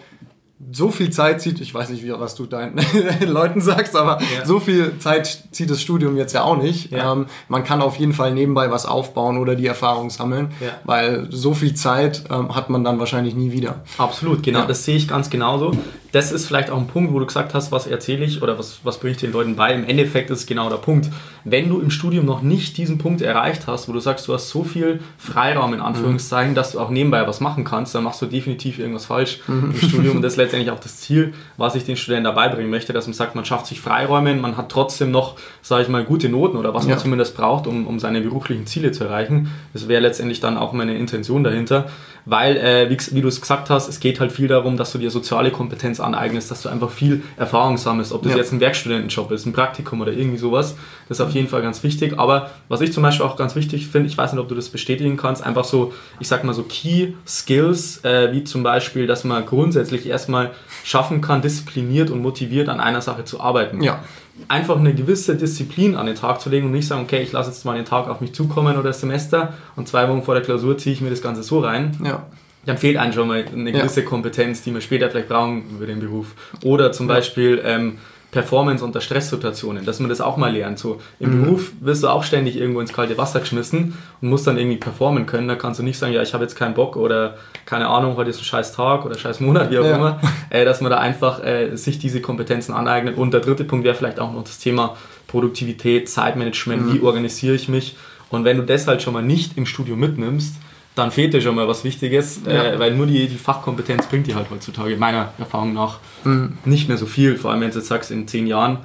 so 0.73 0.91
viel 0.91 1.11
Zeit 1.11 1.41
zieht, 1.41 1.61
ich 1.61 1.73
weiß 1.73 1.89
nicht, 1.91 2.05
wie, 2.05 2.13
was 2.13 2.35
du 2.35 2.47
deinen 2.47 2.79
Leuten 3.27 3.61
sagst, 3.61 3.97
aber 3.97 4.21
ja. 4.21 4.45
so 4.45 4.61
viel 4.61 4.99
Zeit 4.99 5.45
zieht 5.53 5.71
das 5.71 5.81
Studium 5.81 6.17
jetzt 6.17 6.33
ja 6.35 6.43
auch 6.43 6.57
nicht. 6.57 6.91
Ja. 6.91 7.13
Ähm, 7.13 7.27
man 7.49 7.65
kann 7.65 7.81
auf 7.81 7.97
jeden 7.97 8.13
Fall 8.13 8.33
nebenbei 8.33 8.71
was 8.71 8.87
aufbauen 8.87 9.39
oder 9.39 9.55
die 9.57 9.67
Erfahrung 9.67 10.11
sammeln, 10.11 10.53
ja. 10.61 10.69
weil 10.85 11.29
so 11.31 11.55
viel 11.55 11.75
Zeit 11.75 12.25
ähm, 12.31 12.55
hat 12.55 12.69
man 12.71 12.85
dann 12.85 12.99
wahrscheinlich 12.99 13.35
nie 13.35 13.53
wieder. 13.53 13.83
Absolut, 13.99 14.43
genau, 14.43 14.67
das 14.67 14.85
sehe 14.85 14.97
ich 14.97 15.09
ganz 15.09 15.31
genauso 15.31 15.73
das 16.13 16.33
ist 16.33 16.47
vielleicht 16.47 16.71
auch 16.71 16.79
ein 16.79 16.87
Punkt, 16.87 17.13
wo 17.13 17.19
du 17.19 17.27
gesagt 17.27 17.55
hast, 17.55 17.73
was 17.73 17.87
erzähle 17.87 18.25
ich 18.25 18.43
oder 18.43 18.59
was, 18.59 18.81
was 18.85 18.99
bringe 18.99 19.13
ich 19.13 19.19
den 19.19 19.33
Leuten 19.33 19.57
bei. 19.57 19.73
Im 19.73 19.85
Endeffekt 19.85 20.31
ist 20.31 20.41
es 20.41 20.47
genau 20.47 20.69
der 20.69 20.77
Punkt. 20.77 21.09
Wenn 21.45 21.69
du 21.69 21.81
im 21.81 21.91
Studium 21.91 22.27
noch 22.27 22.43
nicht 22.43 22.77
diesen 22.77 22.99
Punkt 22.99 23.23
erreicht 23.23 23.67
hast, 23.67 23.89
wo 23.89 23.93
du 23.93 24.01
sagst, 24.01 24.27
du 24.29 24.35
hast 24.35 24.51
so 24.51 24.65
viel 24.65 25.01
Freiraum 25.19 25.73
in 25.73 25.81
Anführungszeichen, 25.81 26.53
mhm. 26.53 26.55
dass 26.57 26.73
du 26.73 26.81
auch 26.81 26.91
nebenbei 26.91 27.27
was 27.27 27.41
machen 27.41 27.65
kannst, 27.65 27.95
dann 27.95 28.05
machst 28.05 28.21
du 28.23 28.27
definitiv 28.27 28.79
irgendwas 28.79 29.07
falsch 29.07 29.41
mhm. 29.47 29.73
im 29.73 29.89
Studium. 29.89 30.17
Und 30.17 30.23
das 30.23 30.35
ist 30.35 30.37
letztendlich 30.39 30.71
auch 30.71 30.81
das 30.81 30.99
Ziel, 30.99 31.33
was 31.57 31.75
ich 31.75 31.85
den 31.85 31.97
Studenten 31.97 32.25
dabei 32.25 32.49
bringen 32.49 32.71
möchte, 32.71 32.93
dass 32.93 33.07
man 33.07 33.15
sagt, 33.15 33.35
man 33.35 33.45
schafft 33.45 33.67
sich 33.67 33.81
Freiräume, 33.81 34.35
man 34.35 34.57
hat 34.57 34.69
trotzdem 34.71 35.11
noch, 35.11 35.37
sage 35.63 35.83
ich 35.83 35.89
mal, 35.89 36.05
gute 36.05 36.29
Noten 36.29 36.57
oder 36.57 36.75
was 36.75 36.85
ja. 36.85 36.91
man 36.91 36.99
zumindest 36.99 37.37
braucht, 37.37 37.67
um, 37.67 37.87
um 37.87 38.01
seine 38.01 38.21
beruflichen 38.21 38.67
Ziele 38.67 38.93
zu 38.93 39.05
erreichen. 39.05 39.51
Das 39.73 39.89
wäre 39.89 40.03
letztendlich 40.03 40.41
dann 40.41 40.57
auch 40.57 40.73
meine 40.73 40.97
Intention 40.97 41.45
dahinter 41.45 41.89
weil, 42.25 42.57
äh, 42.57 42.91
wie, 42.91 42.99
wie 43.15 43.21
du 43.21 43.29
es 43.29 43.41
gesagt 43.41 43.71
hast, 43.71 43.89
es 43.89 44.01
geht 44.01 44.21
halt 44.21 44.33
viel 44.33 44.49
darum, 44.49 44.77
dass 44.77 44.93
du 44.93 44.99
dir 44.99 45.11
soziale 45.11 45.51
Kompetenz 45.51 46.01
aneignest, 46.01 46.51
dass 46.51 46.63
du 46.63 46.69
einfach 46.69 46.91
viel 46.91 47.23
Erfahrung 47.37 47.77
sammelst, 47.77 48.13
ob 48.13 48.23
das 48.23 48.33
ja. 48.33 48.39
jetzt 48.39 48.53
ein 48.53 48.61
Werkstudentenjob 48.61 49.31
ist, 49.33 49.47
ein 49.47 49.53
Praktikum 49.53 50.01
oder 50.01 50.13
irgendwie 50.13 50.39
sowas, 50.39 50.77
das 51.09 51.19
ist 51.19 51.27
auf 51.27 51.33
jeden 51.33 51.49
Fall 51.49 51.63
ganz 51.63 51.83
wichtig. 51.83 52.19
Aber 52.19 52.51
was 52.69 52.81
ich 52.81 52.93
zum 52.93 53.03
Beispiel 53.03 53.27
auch 53.27 53.37
ganz 53.37 53.57
wichtig 53.57 53.89
finde, 53.89 54.09
ich 54.09 54.17
weiß 54.17 54.33
nicht, 54.33 54.41
ob 54.41 54.49
du 54.49 54.55
das 54.55 54.69
bestätigen 54.69 55.17
kannst, 55.17 55.43
einfach 55.43 55.65
so, 55.65 55.93
ich 56.19 56.29
sag 56.29 56.45
mal 56.45 56.55
so 56.55 56.63
Key 56.63 57.15
Skills, 57.27 58.05
äh, 58.05 58.33
wie 58.33 58.45
zum 58.45 58.63
Beispiel, 58.63 59.07
dass 59.07 59.25
man 59.25 59.45
grundsätzlich 59.47 60.07
erstmal 60.07 60.53
schaffen 60.85 61.21
kann, 61.21 61.43
diszipliniert 61.43 62.11
und 62.11 62.23
motiviert 62.23 62.69
an 62.69 62.81
einer 62.81 63.01
Sache 63.01 63.25
zu 63.25 63.41
arbeiten. 63.41 63.83
Ja 63.83 64.01
einfach 64.49 64.79
eine 64.79 64.95
gewisse 64.95 65.37
Disziplin 65.37 65.97
an 65.97 66.07
den 66.07 66.15
Tag 66.15 66.41
zu 66.41 66.51
legen 66.51 66.67
und 66.67 66.73
nicht 66.73 66.87
sagen, 66.87 67.03
okay, 67.03 67.23
ich 67.23 67.33
lasse 67.33 67.51
jetzt 67.51 67.65
mal 67.65 67.77
den 67.77 67.85
Tag 67.85 68.09
auf 68.09 68.21
mich 68.21 68.35
zukommen 68.35 68.77
oder 68.77 68.89
das 68.89 69.01
Semester 69.01 69.55
und 69.77 69.89
zwei 69.89 70.09
Wochen 70.09 70.23
vor 70.23 70.35
der 70.35 70.43
Klausur 70.43 70.77
ziehe 70.79 70.95
ich 70.95 71.01
mir 71.01 71.11
das 71.11 71.23
Ganze 71.23 71.43
so 71.43 71.61
rein. 71.61 71.97
Ja. 72.05 72.27
Dann 72.67 72.77
fehlt 72.77 72.99
einem 72.99 73.13
schon 73.13 73.29
mal 73.29 73.45
eine 73.53 73.73
gewisse 73.73 74.03
ja. 74.03 74.07
Kompetenz, 74.07 74.63
die 74.63 74.71
man 74.71 74.83
später 74.83 75.09
vielleicht 75.11 75.29
brauchen 75.29 75.65
über 75.71 75.87
den 75.87 76.01
Beruf. 76.01 76.35
Oder 76.63 76.93
zum 76.93 77.07
Beispiel 77.07 77.63
ähm, 77.65 77.99
Performance 78.31 78.85
unter 78.85 79.01
Stresssituationen, 79.01 79.85
dass 79.85 79.99
man 79.99 80.09
das 80.09 80.21
auch 80.21 80.37
mal 80.37 80.53
lernt. 80.53 80.79
So 80.79 81.01
im 81.19 81.41
mhm. 81.41 81.45
Beruf 81.45 81.73
wirst 81.81 82.05
du 82.05 82.09
auch 82.09 82.23
ständig 82.23 82.57
irgendwo 82.57 82.81
ins 82.81 82.93
kalte 82.93 83.19
Wasser 83.19 83.41
geschmissen 83.41 83.99
und 84.21 84.29
musst 84.29 84.47
dann 84.47 84.57
irgendwie 84.57 84.77
performen 84.77 85.27
können. 85.27 85.49
Da 85.49 85.57
kannst 85.57 85.81
du 85.81 85.83
nicht 85.83 85.99
sagen, 85.99 86.13
ja, 86.13 86.23
ich 86.23 86.33
habe 86.33 86.45
jetzt 86.45 86.55
keinen 86.55 86.75
Bock 86.75 86.97
oder 86.97 87.37
keine 87.67 87.89
Ahnung, 87.89 88.17
heute 88.17 88.31
ist 88.31 88.39
ein 88.39 88.45
scheiß 88.45 88.73
Tag 88.73 89.05
oder 89.05 89.19
scheiß 89.19 89.41
Monat, 89.41 89.71
wie 89.71 89.79
auch 89.79 89.85
ja. 89.85 89.97
immer. 89.97 90.21
Äh, 90.51 90.65
dass 90.65 90.81
man 90.81 90.91
da 90.91 90.99
einfach 90.99 91.45
äh, 91.45 91.77
sich 91.77 91.99
diese 91.99 92.21
Kompetenzen 92.21 92.73
aneignet. 92.73 93.17
Und 93.17 93.33
der 93.33 93.41
dritte 93.41 93.65
Punkt 93.65 93.85
wäre 93.85 93.95
vielleicht 93.95 94.21
auch 94.21 94.33
noch 94.33 94.45
das 94.45 94.59
Thema 94.59 94.97
Produktivität, 95.27 96.09
Zeitmanagement, 96.09 96.87
mhm. 96.87 96.95
wie 96.95 97.01
organisiere 97.01 97.55
ich 97.55 97.69
mich. 97.69 97.97
Und 98.31 98.45
wenn 98.45 98.57
du 98.57 98.63
das 98.65 98.87
halt 98.87 99.03
schon 99.03 99.13
mal 99.13 99.23
nicht 99.23 99.57
im 99.57 99.67
Studio 99.67 99.97
mitnimmst, 99.97 100.55
dann 100.95 101.11
fehlt 101.11 101.33
dir 101.33 101.41
schon 101.41 101.55
mal 101.55 101.69
was 101.69 101.85
Wichtiges, 101.85 102.41
ja. 102.45 102.73
äh, 102.73 102.79
weil 102.79 102.95
nur 102.95 103.07
die, 103.07 103.29
die 103.29 103.37
Fachkompetenz 103.37 104.07
bringt 104.07 104.27
dir 104.27 104.35
halt 104.35 104.51
heutzutage, 104.51 104.97
meiner 104.97 105.33
Erfahrung 105.39 105.73
nach, 105.73 105.99
mhm. 106.25 106.59
nicht 106.65 106.89
mehr 106.89 106.97
so 106.97 107.07
viel. 107.07 107.37
Vor 107.37 107.51
allem, 107.51 107.61
wenn 107.61 107.71
du 107.71 107.79
jetzt 107.79 107.89
sagst, 107.89 108.11
in 108.11 108.27
zehn 108.27 108.47
Jahren, 108.47 108.79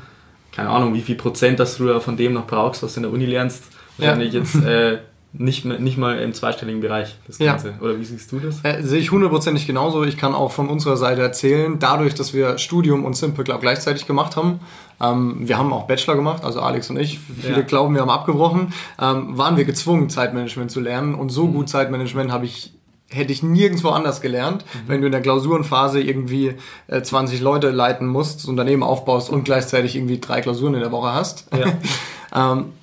keine 0.51 0.69
Ahnung, 0.69 0.93
wie 0.93 1.01
viel 1.01 1.15
Prozent 1.15 1.59
das 1.59 1.77
du 1.77 1.99
von 1.99 2.15
dem 2.15 2.33
noch 2.33 2.47
brauchst, 2.47 2.83
was 2.83 2.93
du 2.93 2.99
in 2.99 3.03
der 3.03 3.11
Uni 3.11 3.25
lernst, 3.25 3.63
wahrscheinlich 3.97 4.33
ja. 4.33 4.39
jetzt 4.39 4.55
äh, 4.55 4.99
nicht, 5.33 5.65
nicht 5.65 5.97
mal 5.97 6.19
im 6.19 6.33
zweistelligen 6.33 6.81
Bereich, 6.81 7.15
das 7.27 7.39
Ganze. 7.39 7.69
Ja. 7.69 7.73
Oder 7.81 7.99
wie 7.99 8.05
siehst 8.05 8.31
du 8.31 8.39
das? 8.39 8.63
Äh, 8.63 8.81
sehe 8.81 8.99
ich 8.99 9.11
hundertprozentig 9.11 9.67
genauso. 9.67 10.03
Ich 10.03 10.17
kann 10.17 10.33
auch 10.33 10.51
von 10.51 10.69
unserer 10.69 10.97
Seite 10.97 11.21
erzählen, 11.21 11.77
dadurch, 11.79 12.13
dass 12.15 12.33
wir 12.33 12.57
Studium 12.57 13.03
und 13.03 13.15
Simple 13.15 13.43
Club 13.43 13.61
gleichzeitig 13.61 14.07
gemacht 14.07 14.35
haben, 14.35 14.59
ähm, 15.01 15.39
wir 15.39 15.57
haben 15.57 15.73
auch 15.73 15.87
Bachelor 15.87 16.15
gemacht, 16.15 16.43
also 16.43 16.61
Alex 16.61 16.89
und 16.89 16.97
ich. 16.97 17.19
Viele 17.19 17.57
ja. 17.57 17.61
glauben, 17.61 17.93
wir 17.93 18.01
haben 18.01 18.09
abgebrochen. 18.09 18.73
Ähm, 19.01 19.37
waren 19.37 19.57
wir 19.57 19.65
gezwungen, 19.65 20.09
Zeitmanagement 20.09 20.71
zu 20.71 20.79
lernen. 20.79 21.15
Und 21.15 21.29
so 21.29 21.45
mhm. 21.45 21.53
gut 21.53 21.69
Zeitmanagement 21.69 22.31
habe 22.31 22.45
ich 22.45 22.71
hätte 23.09 23.31
ich 23.31 23.43
nirgendwo 23.43 23.89
anders 23.89 24.19
gelernt, 24.19 24.65
mhm. 24.65 24.79
wenn 24.87 25.01
du 25.01 25.05
in 25.05 25.11
der 25.11 25.21
Klausurenphase 25.21 26.01
irgendwie 26.01 26.55
äh, 26.87 27.01
20 27.01 27.39
Leute 27.39 27.69
leiten 27.69 28.07
musst, 28.07 28.39
das 28.39 28.45
Unternehmen 28.45 28.83
aufbaust 28.83 29.29
und 29.29 29.43
gleichzeitig 29.43 29.95
irgendwie 29.95 30.19
drei 30.19 30.41
Klausuren 30.41 30.73
in 30.73 30.79
der 30.79 30.91
Woche 30.91 31.13
hast. 31.13 31.47
Ja. 31.53 32.51
ähm, 32.53 32.73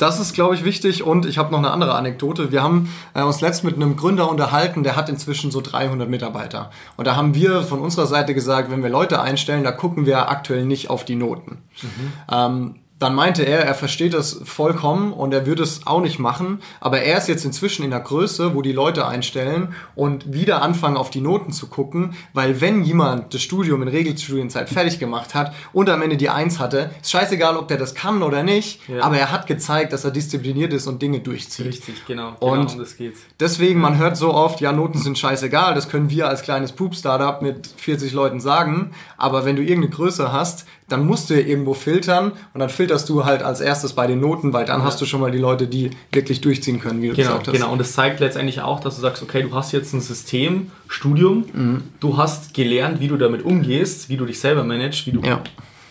das 0.00 0.18
ist, 0.18 0.34
glaube 0.34 0.54
ich, 0.54 0.64
wichtig. 0.64 1.04
Und 1.04 1.26
ich 1.26 1.38
habe 1.38 1.50
noch 1.52 1.58
eine 1.58 1.70
andere 1.70 1.94
Anekdote. 1.94 2.52
Wir 2.52 2.62
haben 2.62 2.92
äh, 3.14 3.22
uns 3.22 3.40
letzt 3.40 3.64
mit 3.64 3.76
einem 3.76 3.96
Gründer 3.96 4.30
unterhalten, 4.30 4.82
der 4.82 4.96
hat 4.96 5.08
inzwischen 5.08 5.50
so 5.50 5.60
300 5.60 6.08
Mitarbeiter. 6.08 6.70
Und 6.96 7.06
da 7.06 7.16
haben 7.16 7.34
wir 7.34 7.62
von 7.62 7.80
unserer 7.80 8.06
Seite 8.06 8.34
gesagt, 8.34 8.70
wenn 8.70 8.82
wir 8.82 8.90
Leute 8.90 9.20
einstellen, 9.20 9.64
da 9.64 9.72
gucken 9.72 10.06
wir 10.06 10.30
aktuell 10.30 10.64
nicht 10.64 10.90
auf 10.90 11.04
die 11.04 11.16
Noten. 11.16 11.58
Mhm. 11.82 12.12
Ähm, 12.30 12.74
dann 13.00 13.14
meinte 13.14 13.42
er, 13.42 13.64
er 13.64 13.74
versteht 13.74 14.12
das 14.12 14.40
vollkommen 14.44 15.14
und 15.14 15.32
er 15.32 15.46
würde 15.46 15.62
es 15.62 15.86
auch 15.86 16.02
nicht 16.02 16.18
machen, 16.18 16.60
aber 16.80 17.00
er 17.00 17.16
ist 17.16 17.28
jetzt 17.28 17.46
inzwischen 17.46 17.82
in 17.82 17.90
der 17.90 18.00
Größe, 18.00 18.54
wo 18.54 18.60
die 18.60 18.72
Leute 18.72 19.06
einstellen 19.06 19.74
und 19.94 20.34
wieder 20.34 20.60
anfangen 20.60 20.98
auf 20.98 21.08
die 21.08 21.22
Noten 21.22 21.50
zu 21.50 21.68
gucken, 21.68 22.14
weil 22.34 22.60
wenn 22.60 22.84
jemand 22.84 23.32
das 23.32 23.40
Studium 23.40 23.80
in 23.82 23.88
Regelstudienzeit 23.88 24.68
fertig 24.68 24.98
gemacht 24.98 25.34
hat 25.34 25.54
und 25.72 25.88
am 25.88 26.02
Ende 26.02 26.18
die 26.18 26.28
Eins 26.28 26.58
hatte, 26.58 26.90
ist 27.00 27.10
scheißegal, 27.10 27.56
ob 27.56 27.68
der 27.68 27.78
das 27.78 27.94
kann 27.94 28.22
oder 28.22 28.42
nicht, 28.42 28.86
ja. 28.86 29.02
aber 29.02 29.16
er 29.16 29.32
hat 29.32 29.46
gezeigt, 29.46 29.94
dass 29.94 30.04
er 30.04 30.10
diszipliniert 30.10 30.74
ist 30.74 30.86
und 30.86 31.00
Dinge 31.00 31.20
durchzieht. 31.20 31.66
Richtig, 31.66 32.04
genau. 32.06 32.36
genau 32.38 32.52
und 32.52 32.72
um 32.72 32.78
das 32.78 32.98
geht's. 32.98 33.20
deswegen, 33.40 33.80
man 33.80 33.96
hört 33.96 34.18
so 34.18 34.34
oft, 34.34 34.60
ja, 34.60 34.72
Noten 34.72 34.98
sind 34.98 35.18
scheißegal, 35.18 35.74
das 35.74 35.88
können 35.88 36.10
wir 36.10 36.28
als 36.28 36.42
kleines 36.42 36.72
Poop-Startup 36.72 37.40
mit 37.40 37.66
40 37.66 38.12
Leuten 38.12 38.40
sagen, 38.40 38.90
aber 39.16 39.46
wenn 39.46 39.56
du 39.56 39.62
irgendeine 39.62 39.94
Größe 39.94 40.34
hast, 40.34 40.66
dann 40.90 41.06
musst 41.06 41.30
du 41.30 41.34
ja 41.34 41.46
irgendwo 41.46 41.74
filtern 41.74 42.32
und 42.52 42.60
dann 42.60 42.68
filterst 42.68 43.08
du 43.08 43.24
halt 43.24 43.42
als 43.42 43.60
erstes 43.60 43.92
bei 43.92 44.06
den 44.06 44.20
Noten, 44.20 44.52
weil 44.52 44.64
dann 44.66 44.80
ja. 44.80 44.86
hast 44.86 45.00
du 45.00 45.06
schon 45.06 45.20
mal 45.20 45.30
die 45.30 45.38
Leute, 45.38 45.66
die 45.66 45.90
wirklich 46.12 46.40
durchziehen 46.40 46.80
können, 46.80 47.00
wie 47.00 47.08
du 47.08 47.14
genau, 47.14 47.28
gesagt 47.28 47.48
hast. 47.48 47.54
Genau, 47.54 47.72
und 47.72 47.78
das 47.78 47.92
zeigt 47.92 48.20
letztendlich 48.20 48.60
auch, 48.60 48.80
dass 48.80 48.96
du 48.96 49.00
sagst, 49.00 49.22
okay, 49.22 49.42
du 49.42 49.54
hast 49.54 49.72
jetzt 49.72 49.92
ein 49.92 50.00
System, 50.00 50.70
Studium, 50.88 51.44
mhm. 51.52 51.82
du 52.00 52.16
hast 52.16 52.54
gelernt, 52.54 53.00
wie 53.00 53.08
du 53.08 53.16
damit 53.16 53.44
umgehst, 53.44 54.08
wie 54.08 54.16
du 54.16 54.26
dich 54.26 54.40
selber 54.40 54.64
managst, 54.64 55.06
wie 55.06 55.12
du 55.12 55.20
ja 55.22 55.42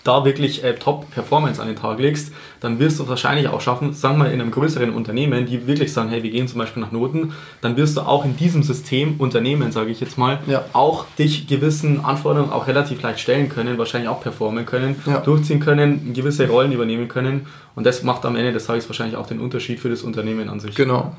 da 0.03 0.25
wirklich 0.25 0.63
äh, 0.63 0.75
Top-Performance 0.75 1.61
an 1.61 1.67
den 1.67 1.75
Tag 1.75 1.99
legst, 1.99 2.33
dann 2.59 2.79
wirst 2.79 2.99
du 2.99 3.03
es 3.03 3.09
wahrscheinlich 3.09 3.47
auch 3.47 3.61
schaffen, 3.61 3.93
sagen 3.93 4.17
wir 4.17 4.25
mal 4.25 4.31
in 4.31 4.41
einem 4.41 4.51
größeren 4.51 4.91
Unternehmen, 4.91 5.45
die 5.45 5.67
wirklich 5.67 5.93
sagen, 5.93 6.09
hey, 6.09 6.23
wir 6.23 6.31
gehen 6.31 6.47
zum 6.47 6.59
Beispiel 6.59 6.81
nach 6.81 6.91
Noten, 6.91 7.33
dann 7.61 7.77
wirst 7.77 7.97
du 7.97 8.01
auch 8.01 8.25
in 8.25 8.37
diesem 8.37 8.63
System, 8.63 9.15
Unternehmen, 9.17 9.71
sage 9.71 9.91
ich 9.91 9.99
jetzt 9.99 10.17
mal, 10.17 10.39
ja. 10.47 10.65
auch 10.73 11.05
dich 11.17 11.47
gewissen 11.47 12.03
Anforderungen 12.03 12.51
auch 12.51 12.67
relativ 12.67 13.01
leicht 13.01 13.19
stellen 13.19 13.49
können, 13.49 13.77
wahrscheinlich 13.77 14.09
auch 14.09 14.21
performen 14.21 14.65
können, 14.65 14.95
ja. 15.05 15.19
durchziehen 15.19 15.59
können, 15.59 16.13
gewisse 16.13 16.47
Rollen 16.47 16.71
übernehmen 16.71 17.07
können 17.07 17.47
und 17.75 17.85
das 17.85 18.03
macht 18.03 18.25
am 18.25 18.35
Ende 18.35 18.51
des 18.51 18.65
Tages 18.65 18.87
wahrscheinlich 18.89 19.17
auch 19.17 19.27
den 19.27 19.39
Unterschied 19.39 19.79
für 19.79 19.89
das 19.89 20.03
Unternehmen 20.03 20.49
an 20.49 20.59
sich. 20.59 20.75
Genau. 20.75 21.15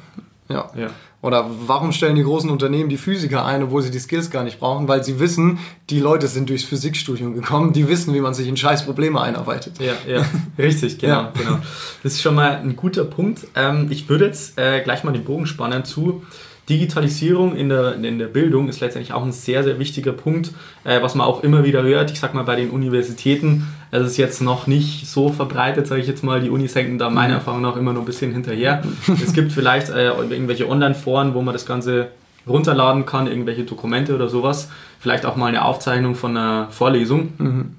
Ja. 0.51 0.71
ja. 0.77 0.91
Oder 1.23 1.51
warum 1.67 1.93
stellen 1.93 2.17
die 2.17 2.23
großen 2.23 2.49
Unternehmen 2.49 2.89
die 2.89 2.97
Physiker 2.97 3.45
ein, 3.45 3.63
obwohl 3.63 3.83
sie 3.83 3.91
die 3.91 3.99
Skills 3.99 4.31
gar 4.31 4.43
nicht 4.43 4.59
brauchen? 4.59 4.89
Weil 4.89 5.05
sie 5.05 5.21
wissen, 5.21 5.59
die 5.91 6.01
Leute 6.01 6.27
sind 6.29 6.49
durchs 6.49 6.65
Physikstudium 6.65 7.35
gekommen, 7.35 7.73
die 7.75 7.89
wissen, 7.89 8.15
wie 8.15 8.21
man 8.21 8.33
sich 8.33 8.49
in 8.49 8.57
scheiß 8.57 8.87
Probleme 8.87 9.21
einarbeitet. 9.21 9.79
Ja, 9.81 9.93
ja, 10.07 10.25
richtig, 10.59 10.99
genau, 10.99 11.15
ja. 11.15 11.33
genau. 11.37 11.59
Das 12.03 12.15
ist 12.15 12.23
schon 12.23 12.35
mal 12.35 12.57
ein 12.57 12.75
guter 12.75 13.05
Punkt. 13.05 13.47
Ähm, 13.55 13.89
ich 13.91 14.09
würde 14.09 14.27
jetzt 14.27 14.59
äh, 14.59 14.81
gleich 14.83 15.05
mal 15.05 15.13
den 15.13 15.25
Bogen 15.25 15.47
spannen 15.47 15.85
zu 15.85 16.23
Digitalisierung 16.71 17.57
in 17.57 17.69
der, 17.69 17.97
in 17.97 18.19
der 18.19 18.29
Bildung 18.29 18.69
ist 18.69 18.81
letztendlich 18.81 19.13
auch 19.13 19.25
ein 19.25 19.33
sehr, 19.33 19.65
sehr 19.65 19.79
wichtiger 19.79 20.13
Punkt, 20.13 20.53
äh, 20.85 21.03
was 21.03 21.17
man 21.17 21.27
auch 21.27 21.43
immer 21.43 21.65
wieder 21.65 21.83
hört. 21.83 22.13
Ich 22.13 22.21
sag 22.21 22.33
mal, 22.33 22.45
bei 22.45 22.55
den 22.55 22.71
Universitäten 22.71 23.67
es 23.91 24.07
ist 24.07 24.17
jetzt 24.17 24.41
noch 24.41 24.67
nicht 24.67 25.09
so 25.09 25.31
verbreitet, 25.31 25.87
sage 25.87 26.01
ich 26.01 26.07
jetzt 26.07 26.23
mal. 26.23 26.41
Die 26.41 26.51
Unis 26.51 26.75
hängen 26.75 26.99
da 26.99 27.11
meiner 27.11 27.29
mhm. 27.29 27.35
Erfahrung 27.35 27.61
nach 27.63 27.77
immer 27.77 27.93
noch 27.93 28.03
ein 28.03 28.07
bisschen 28.07 28.33
hinterher. 28.33 28.83
es 29.25 29.33
gibt 29.33 29.53
vielleicht 29.53 29.91
äh, 29.91 30.09
irgendwelche 30.09 30.69
Online-Foren, 30.69 31.35
wo 31.35 31.43
man 31.43 31.53
das 31.53 31.67
Ganze 31.67 32.09
runterladen 32.47 33.05
kann, 33.07 33.27
irgendwelche 33.27 33.65
Dokumente 33.65 34.15
oder 34.15 34.29
sowas. 34.29 34.71
Vielleicht 34.99 35.27
auch 35.27 35.37
mal 35.37 35.47
eine 35.47 35.65
Aufzeichnung 35.65 36.15
von 36.15 36.37
einer 36.37 36.69
Vorlesung. 36.71 37.33
Mhm. 37.39 37.77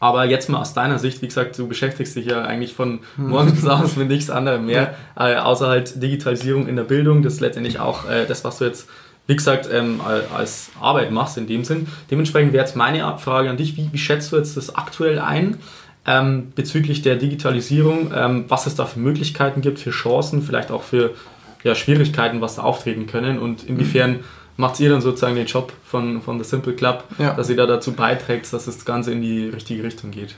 Aber 0.00 0.26
jetzt 0.26 0.48
mal 0.48 0.60
aus 0.60 0.74
deiner 0.74 1.00
Sicht, 1.00 1.22
wie 1.22 1.26
gesagt, 1.26 1.58
du 1.58 1.66
beschäftigst 1.66 2.14
dich 2.14 2.26
ja 2.26 2.42
eigentlich 2.42 2.74
von 2.74 3.00
morgens 3.16 3.52
bis 3.60 3.66
abends 3.66 3.96
mit 3.96 4.08
nichts 4.08 4.30
anderem 4.30 4.66
mehr, 4.66 4.94
äh, 5.16 5.34
außer 5.34 5.66
halt 5.66 6.00
Digitalisierung 6.00 6.68
in 6.68 6.76
der 6.76 6.84
Bildung. 6.84 7.22
Das 7.22 7.34
ist 7.34 7.40
letztendlich 7.40 7.80
auch 7.80 8.08
äh, 8.08 8.24
das, 8.26 8.44
was 8.44 8.58
du 8.58 8.66
jetzt, 8.66 8.88
wie 9.28 9.36
gesagt, 9.36 9.68
ähm, 9.72 10.00
als 10.36 10.70
Arbeit 10.80 11.12
machst 11.12 11.38
in 11.38 11.46
dem 11.46 11.62
Sinn. 11.62 11.86
Dementsprechend 12.10 12.52
wäre 12.52 12.64
jetzt 12.64 12.74
meine 12.74 13.16
Frage 13.18 13.48
an 13.48 13.56
dich, 13.56 13.76
wie, 13.76 13.88
wie 13.92 13.98
schätzt 13.98 14.32
du 14.32 14.36
jetzt 14.36 14.56
das 14.56 14.74
aktuell 14.74 15.20
ein 15.20 15.58
ähm, 16.06 16.52
bezüglich 16.56 17.02
der 17.02 17.14
Digitalisierung, 17.14 18.10
ähm, 18.12 18.46
was 18.48 18.66
es 18.66 18.74
da 18.74 18.86
für 18.86 18.98
Möglichkeiten 18.98 19.60
gibt, 19.60 19.78
für 19.78 19.90
Chancen, 19.90 20.42
vielleicht 20.42 20.72
auch 20.72 20.82
für 20.82 21.14
ja, 21.62 21.76
Schwierigkeiten, 21.76 22.40
was 22.40 22.56
da 22.56 22.62
auftreten 22.62 23.06
können 23.06 23.38
und 23.38 23.62
inwiefern... 23.62 24.10
Mhm 24.12 24.24
macht 24.58 24.80
ihr 24.80 24.90
dann 24.90 25.00
sozusagen 25.00 25.36
den 25.36 25.46
Job 25.46 25.72
von, 25.84 26.20
von 26.20 26.42
The 26.42 26.44
Simple 26.44 26.74
Club, 26.74 27.04
ja. 27.18 27.32
dass 27.32 27.48
ihr 27.48 27.56
da 27.56 27.64
dazu 27.64 27.92
beiträgt, 27.92 28.52
dass 28.52 28.66
das 28.66 28.84
Ganze 28.84 29.12
in 29.12 29.22
die 29.22 29.48
richtige 29.48 29.84
Richtung 29.84 30.10
geht. 30.10 30.34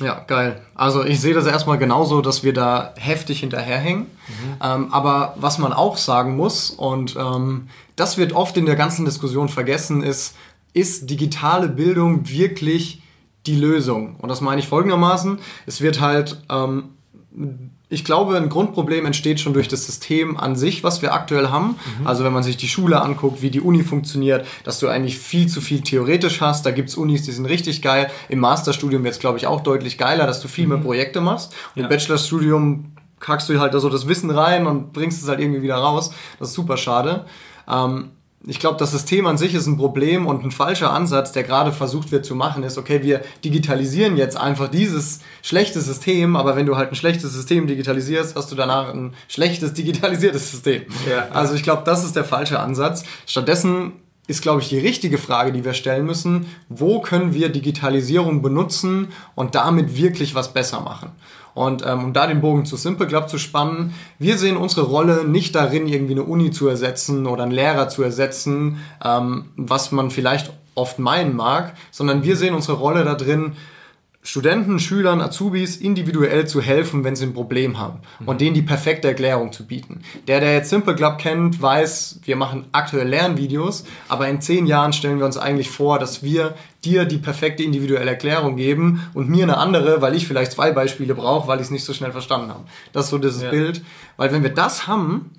Ja, 0.00 0.20
geil. 0.26 0.60
Also 0.74 1.04
ich 1.04 1.20
sehe 1.20 1.34
das 1.34 1.46
erstmal 1.46 1.78
genauso, 1.78 2.22
dass 2.22 2.42
wir 2.42 2.52
da 2.52 2.94
heftig 2.96 3.40
hinterherhängen. 3.40 4.02
Mhm. 4.02 4.56
Ähm, 4.62 4.92
aber 4.92 5.34
was 5.36 5.58
man 5.58 5.72
auch 5.72 5.96
sagen 5.96 6.36
muss, 6.36 6.70
und 6.70 7.16
ähm, 7.16 7.68
das 7.96 8.16
wird 8.16 8.32
oft 8.32 8.56
in 8.56 8.66
der 8.66 8.76
ganzen 8.76 9.04
Diskussion 9.04 9.48
vergessen, 9.48 10.02
ist, 10.02 10.34
ist 10.72 11.10
digitale 11.10 11.68
Bildung 11.68 12.28
wirklich 12.28 13.02
die 13.46 13.56
Lösung? 13.56 14.16
Und 14.16 14.28
das 14.28 14.40
meine 14.40 14.60
ich 14.60 14.68
folgendermaßen. 14.68 15.38
Es 15.66 15.80
wird 15.80 16.00
halt 16.00 16.42
ähm, 16.48 16.90
ich 17.92 18.06
glaube, 18.06 18.38
ein 18.38 18.48
Grundproblem 18.48 19.04
entsteht 19.04 19.38
schon 19.38 19.52
durch 19.52 19.68
das 19.68 19.84
System 19.84 20.38
an 20.38 20.56
sich, 20.56 20.82
was 20.82 21.02
wir 21.02 21.12
aktuell 21.12 21.50
haben. 21.50 21.76
Mhm. 22.00 22.06
Also 22.06 22.24
wenn 22.24 22.32
man 22.32 22.42
sich 22.42 22.56
die 22.56 22.66
Schule 22.66 23.02
anguckt, 23.02 23.42
wie 23.42 23.50
die 23.50 23.60
Uni 23.60 23.82
funktioniert, 23.82 24.46
dass 24.64 24.78
du 24.78 24.88
eigentlich 24.88 25.18
viel 25.18 25.46
zu 25.46 25.60
viel 25.60 25.82
theoretisch 25.82 26.40
hast. 26.40 26.64
Da 26.64 26.70
gibt 26.70 26.88
es 26.88 26.96
Unis, 26.96 27.22
die 27.22 27.32
sind 27.32 27.44
richtig 27.44 27.82
geil. 27.82 28.10
Im 28.30 28.38
Masterstudium 28.38 29.04
wird 29.04 29.12
es, 29.12 29.20
glaube 29.20 29.36
ich, 29.36 29.46
auch 29.46 29.60
deutlich 29.60 29.98
geiler, 29.98 30.26
dass 30.26 30.40
du 30.40 30.48
viel 30.48 30.64
mhm. 30.64 30.70
mehr 30.70 30.78
Projekte 30.78 31.20
machst. 31.20 31.52
Und 31.74 31.80
ja. 31.80 31.82
Im 31.82 31.90
Bachelorstudium 31.90 32.92
kackst 33.20 33.50
du 33.50 33.60
halt 33.60 33.74
da 33.74 33.78
so 33.78 33.90
das 33.90 34.08
Wissen 34.08 34.30
rein 34.30 34.66
und 34.66 34.94
bringst 34.94 35.22
es 35.22 35.28
halt 35.28 35.40
irgendwie 35.40 35.60
wieder 35.60 35.76
raus. 35.76 36.14
Das 36.38 36.48
ist 36.48 36.54
super 36.54 36.78
schade. 36.78 37.26
Ähm, 37.68 38.12
ich 38.46 38.58
glaube, 38.58 38.76
das 38.76 38.90
System 38.90 39.26
an 39.26 39.38
sich 39.38 39.54
ist 39.54 39.66
ein 39.66 39.76
Problem 39.76 40.26
und 40.26 40.44
ein 40.44 40.50
falscher 40.50 40.92
Ansatz, 40.92 41.32
der 41.32 41.44
gerade 41.44 41.70
versucht 41.70 42.10
wird 42.10 42.24
zu 42.24 42.34
machen, 42.34 42.64
ist, 42.64 42.76
okay, 42.76 43.02
wir 43.02 43.22
digitalisieren 43.44 44.16
jetzt 44.16 44.36
einfach 44.36 44.68
dieses 44.68 45.20
schlechte 45.42 45.80
System, 45.80 46.34
aber 46.34 46.56
wenn 46.56 46.66
du 46.66 46.76
halt 46.76 46.90
ein 46.90 46.96
schlechtes 46.96 47.32
System 47.32 47.66
digitalisierst, 47.66 48.34
hast 48.34 48.50
du 48.50 48.56
danach 48.56 48.92
ein 48.92 49.14
schlechtes 49.28 49.74
digitalisiertes 49.74 50.50
System. 50.50 50.82
Ja. 51.08 51.28
Also 51.30 51.54
ich 51.54 51.62
glaube, 51.62 51.82
das 51.84 52.04
ist 52.04 52.16
der 52.16 52.24
falsche 52.24 52.58
Ansatz. 52.58 53.04
Stattdessen 53.26 53.92
ist, 54.26 54.42
glaube 54.42 54.60
ich, 54.60 54.68
die 54.68 54.78
richtige 54.78 55.18
Frage, 55.18 55.52
die 55.52 55.64
wir 55.64 55.74
stellen 55.74 56.06
müssen, 56.06 56.46
wo 56.68 57.00
können 57.00 57.34
wir 57.34 57.48
Digitalisierung 57.48 58.42
benutzen 58.42 59.08
und 59.34 59.54
damit 59.54 59.96
wirklich 59.96 60.34
was 60.34 60.52
besser 60.52 60.80
machen? 60.80 61.10
Und 61.54 61.84
ähm, 61.86 62.04
um 62.04 62.12
da 62.12 62.26
den 62.26 62.40
Bogen 62.40 62.64
zu 62.64 62.76
Simple 62.76 63.06
Club 63.06 63.28
zu 63.28 63.38
spannen, 63.38 63.94
wir 64.18 64.38
sehen 64.38 64.56
unsere 64.56 64.86
Rolle 64.86 65.24
nicht 65.24 65.54
darin, 65.54 65.86
irgendwie 65.86 66.12
eine 66.12 66.22
Uni 66.22 66.50
zu 66.50 66.68
ersetzen 66.68 67.26
oder 67.26 67.42
einen 67.42 67.52
Lehrer 67.52 67.88
zu 67.88 68.02
ersetzen, 68.02 68.78
ähm, 69.04 69.46
was 69.56 69.92
man 69.92 70.10
vielleicht 70.10 70.52
oft 70.74 70.98
meinen 70.98 71.36
mag, 71.36 71.74
sondern 71.90 72.24
wir 72.24 72.36
sehen 72.36 72.54
unsere 72.54 72.78
Rolle 72.78 73.04
darin, 73.04 73.52
Studenten, 74.24 74.78
Schülern, 74.78 75.20
Azubis 75.20 75.76
individuell 75.76 76.46
zu 76.46 76.62
helfen, 76.62 77.02
wenn 77.02 77.16
sie 77.16 77.26
ein 77.26 77.34
Problem 77.34 77.78
haben 77.78 77.98
mhm. 78.20 78.28
und 78.28 78.40
denen 78.40 78.54
die 78.54 78.62
perfekte 78.62 79.08
Erklärung 79.08 79.50
zu 79.50 79.66
bieten. 79.66 80.02
Der, 80.28 80.38
der 80.38 80.52
jetzt 80.52 80.70
Simple 80.70 80.94
Club 80.94 81.18
kennt, 81.18 81.60
weiß, 81.60 82.20
wir 82.22 82.36
machen 82.36 82.66
aktuell 82.70 83.08
Lernvideos, 83.08 83.84
aber 84.08 84.28
in 84.28 84.40
zehn 84.40 84.66
Jahren 84.66 84.92
stellen 84.92 85.18
wir 85.18 85.26
uns 85.26 85.38
eigentlich 85.38 85.70
vor, 85.70 85.98
dass 85.98 86.22
wir 86.22 86.54
dir 86.84 87.04
die 87.04 87.18
perfekte 87.18 87.64
individuelle 87.64 88.10
Erklärung 88.10 88.54
geben 88.54 89.02
und 89.12 89.28
mir 89.28 89.42
eine 89.42 89.56
andere, 89.56 90.02
weil 90.02 90.14
ich 90.14 90.28
vielleicht 90.28 90.52
zwei 90.52 90.70
Beispiele 90.70 91.16
brauche, 91.16 91.48
weil 91.48 91.58
ich 91.58 91.66
es 91.66 91.70
nicht 91.72 91.84
so 91.84 91.92
schnell 91.92 92.12
verstanden 92.12 92.50
habe. 92.50 92.64
Das 92.92 93.06
ist 93.06 93.10
so 93.10 93.18
dieses 93.18 93.42
ja. 93.42 93.50
Bild. 93.50 93.82
Weil 94.16 94.32
wenn 94.32 94.44
wir 94.44 94.54
das 94.54 94.86
haben, 94.86 95.32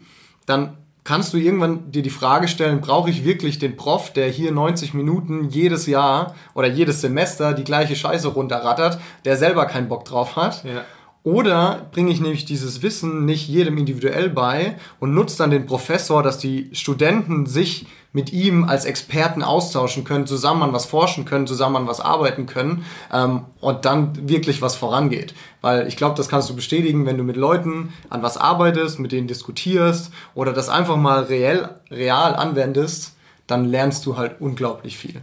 dann 0.46 0.78
kannst 1.04 1.34
du 1.34 1.38
irgendwann 1.38 1.92
dir 1.92 2.02
die 2.02 2.10
Frage 2.10 2.48
stellen, 2.48 2.82
brauche 2.82 3.10
ich 3.10 3.26
wirklich 3.26 3.60
den 3.60 3.76
Prof, 3.76 4.14
der 4.14 4.28
hier 4.30 4.52
90 4.52 4.94
Minuten 4.94 5.50
jedes 5.50 5.86
Jahr 5.86 6.36
oder 6.54 6.68
jedes 6.68 7.02
Semester 7.02 7.54
die 7.54 7.64
gleiche 7.64 7.96
Scheiße 7.96 8.30
runterrattert, 8.30 9.00
der 9.26 9.38
selber 9.38 9.66
keinen 9.66 9.90
Bock 9.90 10.06
drauf 10.06 10.36
hat? 10.36 10.64
Ja. 10.64 10.84
Oder 11.24 11.88
bringe 11.94 12.12
ich 12.12 12.20
nämlich 12.20 12.44
dieses 12.44 12.82
Wissen 12.82 13.26
nicht 13.26 13.48
jedem 13.48 13.78
individuell 13.78 14.30
bei 14.30 14.76
und 15.00 15.14
nutze 15.14 15.38
dann 15.38 15.52
den 15.52 15.66
Professor, 15.66 16.22
dass 16.22 16.38
die 16.38 16.70
Studenten 16.74 17.46
sich 17.46 17.86
mit 18.12 18.34
ihm 18.34 18.66
als 18.66 18.84
Experten 18.84 19.42
austauschen 19.42 20.04
können, 20.04 20.28
zusammen 20.28 20.64
an 20.64 20.74
was 20.74 20.86
forschen 20.86 21.24
können, 21.24 21.48
zusammen 21.48 21.78
an 21.78 21.88
was 21.88 22.02
arbeiten 22.02 22.46
können 22.46 22.86
ähm, 23.12 23.46
und 23.62 23.86
dann 23.86 24.30
wirklich 24.30 24.62
was 24.62 24.76
vorangeht. 24.76 25.34
Weil 25.62 25.88
ich 25.88 25.96
glaube, 25.96 26.16
das 26.16 26.28
kannst 26.28 26.50
du 26.50 26.56
bestätigen, 26.56 27.06
wenn 27.06 27.18
du 27.18 27.24
mit 27.24 27.38
Leuten 27.38 27.94
an 28.10 28.22
was 28.22 28.38
arbeitest, 28.38 29.00
mit 29.00 29.14
denen 29.14 29.28
diskutierst 29.28 30.12
oder 30.36 30.52
das 30.52 30.68
einfach 30.68 30.98
mal 30.98 31.24
reell, 31.24 31.70
real 31.90 32.36
anwendest, 32.36 33.16
dann 33.48 33.66
lernst 33.66 34.06
du 34.06 34.18
halt 34.18 34.42
unglaublich 34.42 34.98
viel. 34.98 35.22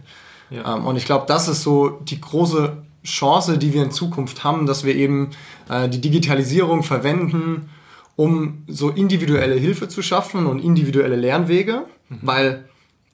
Ja. 0.50 0.76
Ähm, 0.76 0.86
und 0.86 0.96
ich 0.96 1.04
glaube, 1.04 1.26
das 1.28 1.46
ist 1.46 1.62
so 1.62 1.90
die 1.90 2.20
große 2.20 2.72
Chance, 3.04 3.56
die 3.56 3.72
wir 3.72 3.82
in 3.82 3.92
Zukunft 3.92 4.44
haben, 4.44 4.66
dass 4.66 4.84
wir 4.84 4.94
eben 4.94 5.30
äh, 5.70 5.88
die 5.88 6.00
Digitalisierung 6.00 6.82
verwenden, 6.82 7.70
um 8.16 8.64
so 8.66 8.90
individuelle 8.90 9.54
Hilfe 9.54 9.88
zu 9.88 10.02
schaffen 10.02 10.46
und 10.46 10.58
individuelle 10.58 11.16
Lernwege, 11.16 11.86
mhm. 12.08 12.18
weil 12.22 12.64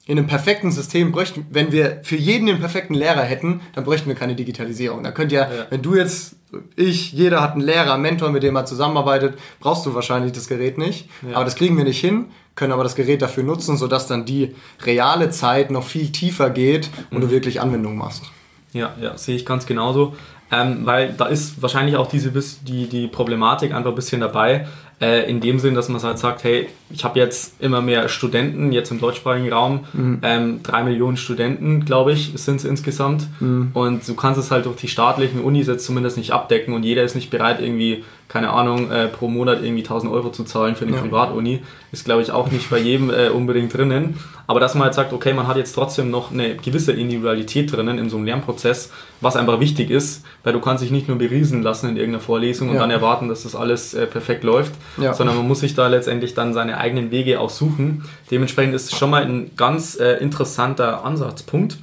in 0.07 0.17
einem 0.17 0.27
perfekten 0.27 0.71
System 0.71 1.11
bräuchten, 1.11 1.45
wenn 1.49 1.71
wir 1.71 1.99
für 2.03 2.15
jeden 2.15 2.47
den 2.47 2.59
perfekten 2.59 2.93
Lehrer 2.93 3.23
hätten, 3.23 3.59
dann 3.75 3.83
bräuchten 3.83 4.07
wir 4.07 4.15
keine 4.15 4.35
Digitalisierung. 4.35 5.03
Da 5.03 5.11
könnt 5.11 5.33
ja, 5.33 5.41
ja, 5.41 5.67
wenn 5.69 5.81
du 5.81 5.95
jetzt, 5.95 6.37
ich, 6.77 7.11
jeder 7.11 7.41
hat 7.41 7.53
einen 7.53 7.61
Lehrer, 7.61 7.93
einen 7.93 8.03
Mentor, 8.03 8.31
mit 8.31 8.41
dem 8.41 8.55
er 8.55 8.65
zusammenarbeitet, 8.65 9.37
brauchst 9.59 9.85
du 9.85 9.93
wahrscheinlich 9.93 10.31
das 10.31 10.47
Gerät 10.47 10.77
nicht. 10.77 11.09
Ja. 11.27 11.35
Aber 11.35 11.45
das 11.45 11.55
kriegen 11.55 11.75
wir 11.77 11.83
nicht 11.83 11.99
hin, 11.99 12.27
können 12.55 12.71
aber 12.71 12.83
das 12.83 12.95
Gerät 12.95 13.21
dafür 13.21 13.43
nutzen, 13.43 13.75
sodass 13.75 14.07
dann 14.07 14.25
die 14.25 14.55
reale 14.81 15.29
Zeit 15.29 15.71
noch 15.71 15.83
viel 15.83 16.09
tiefer 16.11 16.49
geht 16.49 16.89
und 17.11 17.17
mhm. 17.17 17.21
du 17.21 17.31
wirklich 17.31 17.59
Anwendungen 17.59 17.97
machst. 17.97 18.23
Ja, 18.71 18.93
ja, 19.01 19.17
sehe 19.17 19.35
ich 19.35 19.45
ganz 19.45 19.65
genauso. 19.65 20.15
Ähm, 20.51 20.85
weil 20.85 21.13
da 21.13 21.25
ist 21.25 21.61
wahrscheinlich 21.61 21.97
auch 21.97 22.07
diese 22.07 22.31
die, 22.65 22.87
die 22.87 23.07
Problematik 23.07 23.73
einfach 23.73 23.89
ein 23.89 23.95
bisschen 23.95 24.21
dabei, 24.21 24.65
äh, 24.99 25.29
in 25.29 25.41
dem 25.41 25.59
Sinn, 25.59 25.75
dass 25.75 25.89
man 25.89 26.01
halt 26.01 26.17
sagt, 26.17 26.43
hey, 26.43 26.69
ich 26.89 27.03
habe 27.03 27.19
jetzt 27.19 27.61
immer 27.61 27.81
mehr 27.81 28.09
Studenten, 28.09 28.71
jetzt 28.71 28.91
im 28.91 28.99
deutschsprachigen 28.99 29.51
Raum, 29.51 29.81
mhm. 29.93 30.19
ähm, 30.23 30.63
drei 30.63 30.83
Millionen 30.83 31.17
Studenten, 31.17 31.85
glaube 31.85 32.13
ich, 32.13 32.31
sind 32.35 32.55
es 32.55 32.65
insgesamt. 32.65 33.27
Mhm. 33.39 33.71
Und 33.73 34.07
du 34.07 34.15
kannst 34.15 34.39
es 34.39 34.49
halt 34.49 34.65
durch 34.65 34.77
die 34.77 34.87
staatlichen 34.87 35.41
Unis 35.41 35.67
jetzt 35.67 35.85
zumindest 35.85 36.17
nicht 36.17 36.31
abdecken 36.31 36.73
und 36.73 36.83
jeder 36.83 37.03
ist 37.03 37.15
nicht 37.15 37.29
bereit, 37.29 37.61
irgendwie 37.61 38.03
keine 38.27 38.49
Ahnung, 38.49 38.91
äh, 38.91 39.07
pro 39.07 39.29
Monat 39.29 39.63
irgendwie 39.63 39.83
1000 39.83 40.11
Euro 40.11 40.31
zu 40.31 40.43
zahlen 40.43 40.75
für 40.75 40.85
eine 40.85 40.95
ja. 40.95 41.01
Privatuni, 41.01 41.61
ist 41.91 42.03
glaube 42.03 42.21
ich 42.21 42.31
auch 42.31 42.51
nicht 42.51 42.69
bei 42.69 42.77
jedem 42.77 43.09
äh, 43.09 43.29
unbedingt 43.29 43.73
drinnen. 43.73 44.17
Aber 44.47 44.59
dass 44.59 44.75
man 44.75 44.83
halt 44.83 44.93
sagt, 44.93 45.13
okay, 45.13 45.33
man 45.33 45.47
hat 45.47 45.57
jetzt 45.57 45.73
trotzdem 45.73 46.11
noch 46.11 46.31
eine 46.31 46.55
gewisse 46.55 46.91
Individualität 46.91 47.71
drinnen 47.71 47.97
in 47.97 48.09
so 48.09 48.17
einem 48.17 48.25
Lernprozess, 48.25 48.91
was 49.21 49.35
einfach 49.35 49.59
wichtig 49.59 49.89
ist, 49.89 50.25
weil 50.43 50.53
du 50.53 50.59
kannst 50.59 50.83
dich 50.83 50.91
nicht 50.91 51.07
nur 51.07 51.17
beriesen 51.17 51.63
lassen 51.63 51.89
in 51.89 51.97
irgendeiner 51.97 52.23
Vorlesung 52.23 52.69
und 52.69 52.75
ja. 52.75 52.81
dann 52.81 52.91
erwarten, 52.91 53.29
dass 53.29 53.43
das 53.43 53.55
alles 53.55 53.93
äh, 53.93 54.05
perfekt 54.07 54.43
läuft, 54.43 54.73
ja. 54.97 55.13
sondern 55.13 55.37
man 55.37 55.47
muss 55.47 55.61
sich 55.61 55.73
da 55.73 55.87
letztendlich 55.87 56.33
dann 56.33 56.53
seine 56.53 56.77
eigenen 56.77 57.11
Wege 57.11 57.39
auch 57.39 57.49
suchen. 57.49 58.03
Dementsprechend 58.29 58.75
ist 58.75 58.91
es 58.91 58.97
schon 58.97 59.09
mal 59.09 59.23
ein 59.23 59.51
ganz 59.55 59.97
äh, 59.99 60.13
interessanter 60.17 61.05
Ansatzpunkt. 61.05 61.77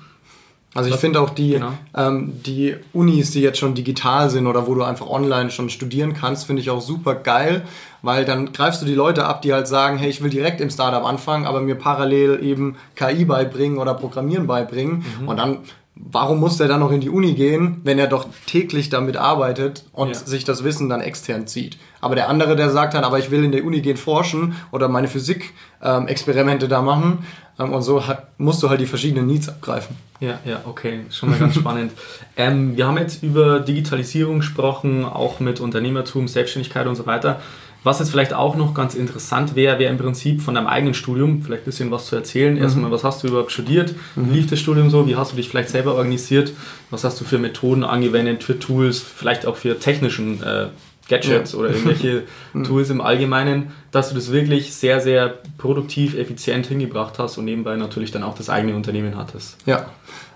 Also 0.74 0.90
ich 0.90 0.96
finde 0.96 1.20
auch 1.20 1.30
die, 1.30 1.52
genau. 1.52 1.72
ähm, 1.96 2.40
die 2.44 2.74
Unis, 2.92 3.30
die 3.30 3.40
jetzt 3.40 3.58
schon 3.58 3.74
digital 3.74 4.28
sind 4.28 4.48
oder 4.48 4.66
wo 4.66 4.74
du 4.74 4.82
einfach 4.82 5.06
online 5.06 5.50
schon 5.50 5.70
studieren 5.70 6.14
kannst, 6.14 6.46
finde 6.46 6.62
ich 6.62 6.70
auch 6.70 6.80
super 6.80 7.14
geil, 7.14 7.62
weil 8.02 8.24
dann 8.24 8.52
greifst 8.52 8.82
du 8.82 8.86
die 8.86 8.94
Leute 8.94 9.24
ab, 9.24 9.42
die 9.42 9.52
halt 9.52 9.68
sagen, 9.68 9.98
hey, 9.98 10.10
ich 10.10 10.20
will 10.20 10.30
direkt 10.30 10.60
im 10.60 10.70
Startup 10.70 11.04
anfangen, 11.04 11.46
aber 11.46 11.60
mir 11.60 11.76
parallel 11.76 12.42
eben 12.42 12.76
KI 12.96 13.24
beibringen 13.24 13.78
oder 13.78 13.94
Programmieren 13.94 14.48
beibringen 14.48 15.04
mhm. 15.20 15.28
und 15.28 15.36
dann 15.36 15.58
warum 15.96 16.40
muss 16.40 16.56
der 16.56 16.68
dann 16.68 16.80
noch 16.80 16.90
in 16.90 17.00
die 17.00 17.08
Uni 17.08 17.34
gehen, 17.34 17.80
wenn 17.84 17.98
er 17.98 18.06
doch 18.06 18.26
täglich 18.46 18.88
damit 18.88 19.16
arbeitet 19.16 19.84
und 19.92 20.08
ja. 20.08 20.14
sich 20.14 20.44
das 20.44 20.64
Wissen 20.64 20.88
dann 20.88 21.00
extern 21.00 21.46
zieht? 21.46 21.78
Aber 22.00 22.14
der 22.14 22.28
andere, 22.28 22.56
der 22.56 22.70
sagt 22.70 22.94
dann, 22.94 23.04
aber 23.04 23.18
ich 23.18 23.30
will 23.30 23.44
in 23.44 23.52
der 23.52 23.64
Uni 23.64 23.80
gehen 23.80 23.96
forschen 23.96 24.56
oder 24.72 24.88
meine 24.88 25.08
Physik-Experimente 25.08 26.66
ähm, 26.66 26.70
da 26.70 26.82
machen 26.82 27.24
ähm, 27.58 27.72
und 27.72 27.82
so 27.82 28.06
hat, 28.06 28.38
musst 28.38 28.62
du 28.62 28.70
halt 28.70 28.80
die 28.80 28.86
verschiedenen 28.86 29.26
Needs 29.26 29.48
abgreifen. 29.48 29.96
Ja, 30.20 30.38
ja, 30.44 30.60
okay, 30.64 31.00
schon 31.10 31.30
mal 31.30 31.38
ganz 31.38 31.54
spannend. 31.54 31.92
Ähm, 32.36 32.76
wir 32.76 32.88
haben 32.88 32.98
jetzt 32.98 33.22
über 33.22 33.60
Digitalisierung 33.60 34.38
gesprochen, 34.38 35.04
auch 35.04 35.38
mit 35.38 35.60
Unternehmertum, 35.60 36.26
Selbstständigkeit 36.26 36.88
und 36.88 36.96
so 36.96 37.06
weiter. 37.06 37.40
Was 37.84 37.98
jetzt 37.98 38.10
vielleicht 38.10 38.32
auch 38.32 38.56
noch 38.56 38.72
ganz 38.72 38.94
interessant 38.94 39.54
wäre, 39.54 39.78
wäre 39.78 39.92
im 39.92 39.98
Prinzip 39.98 40.40
von 40.40 40.54
deinem 40.54 40.66
eigenen 40.66 40.94
Studium 40.94 41.42
vielleicht 41.42 41.62
ein 41.62 41.66
bisschen 41.66 41.90
was 41.90 42.06
zu 42.06 42.16
erzählen. 42.16 42.54
Mhm. 42.54 42.62
Erstmal, 42.62 42.90
was 42.90 43.04
hast 43.04 43.22
du 43.22 43.28
überhaupt 43.28 43.52
studiert? 43.52 43.94
Mhm. 44.16 44.30
Wie 44.30 44.34
lief 44.34 44.46
das 44.48 44.58
Studium 44.58 44.88
so? 44.90 45.06
Wie 45.06 45.16
hast 45.16 45.32
du 45.32 45.36
dich 45.36 45.50
vielleicht 45.50 45.68
selber 45.68 45.94
organisiert? 45.94 46.52
Was 46.90 47.04
hast 47.04 47.20
du 47.20 47.24
für 47.24 47.38
Methoden 47.38 47.84
angewendet, 47.84 48.42
für 48.42 48.58
Tools, 48.58 49.00
vielleicht 49.00 49.46
auch 49.46 49.56
für 49.56 49.78
technischen 49.78 50.42
äh, 50.42 50.68
Gadgets 51.08 51.52
ja. 51.52 51.58
oder 51.58 51.68
irgendwelche 51.68 52.22
mhm. 52.54 52.64
Tools 52.64 52.88
im 52.88 53.00
Allgemeinen, 53.00 53.72
dass 53.90 54.08
du 54.08 54.14
das 54.14 54.32
wirklich 54.32 54.74
sehr, 54.74 55.00
sehr 55.00 55.38
produktiv, 55.58 56.16
effizient 56.16 56.66
hingebracht 56.66 57.18
hast 57.18 57.36
und 57.36 57.44
nebenbei 57.44 57.76
natürlich 57.76 58.10
dann 58.10 58.22
auch 58.22 58.34
das 58.34 58.48
eigene 58.48 58.74
Unternehmen 58.74 59.16
hattest. 59.16 59.58
Ja, 59.66 59.90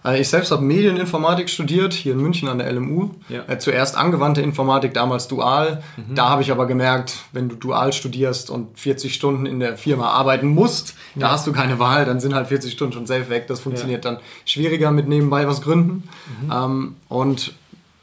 äh, 0.05 0.21
ich 0.21 0.29
selbst 0.29 0.51
habe 0.51 0.63
Medieninformatik 0.63 1.49
studiert, 1.49 1.93
hier 1.93 2.13
in 2.13 2.21
München 2.21 2.49
an 2.49 2.59
der 2.59 2.73
LMU. 2.73 3.11
Ja. 3.29 3.45
Äh, 3.47 3.59
zuerst 3.59 3.97
angewandte 3.97 4.41
Informatik, 4.41 4.95
damals 4.95 5.29
dual. 5.29 5.83
Mhm. 5.97 6.15
Da 6.15 6.29
habe 6.29 6.43
ich 6.43 6.51
aber 6.51 6.67
gemerkt, 6.67 7.17
wenn 7.33 7.49
du 7.49 7.57
dual 7.57 7.93
studierst 7.93 8.51
und 8.51 8.79
40 8.79 9.15
Stunden 9.15 9.47
in 9.47 9.61
der 9.61 9.77
Firma 9.77 10.11
arbeiten 10.11 10.49
musst, 10.49 10.95
ja. 11.15 11.23
da 11.23 11.31
hast 11.33 11.47
du 11.47 11.53
keine 11.53 11.79
Wahl, 11.79 12.05
dann 12.05 12.21
sind 12.21 12.35
halt 12.35 12.49
40 12.49 12.73
Stunden 12.73 12.93
schon 12.93 13.07
safe 13.07 13.29
weg. 13.29 13.47
Das 13.49 13.61
funktioniert 13.61 14.05
ja. 14.05 14.13
dann 14.13 14.21
schwieriger 14.45 14.91
mit 14.91 15.09
nebenbei 15.09 15.47
was 15.47 15.63
gründen. 15.63 16.09
Mhm. 16.43 16.53
Ähm, 16.53 16.97
und 17.09 17.55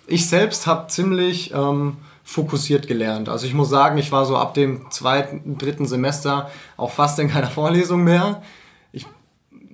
ich 0.07 0.27
selbst 0.27 0.67
habe 0.67 0.87
ziemlich... 0.87 1.53
Ähm, 1.53 1.97
fokussiert 2.27 2.87
gelernt. 2.87 3.29
Also 3.29 3.45
ich 3.45 3.53
muss 3.53 3.69
sagen, 3.69 3.99
ich 3.99 4.11
war 4.11 4.25
so 4.25 4.35
ab 4.35 4.55
dem 4.55 4.89
zweiten, 4.89 5.59
dritten 5.59 5.85
Semester 5.85 6.49
auch 6.75 6.89
fast 6.89 7.19
in 7.19 7.29
keiner 7.29 7.51
Vorlesung 7.51 8.03
mehr 8.03 8.41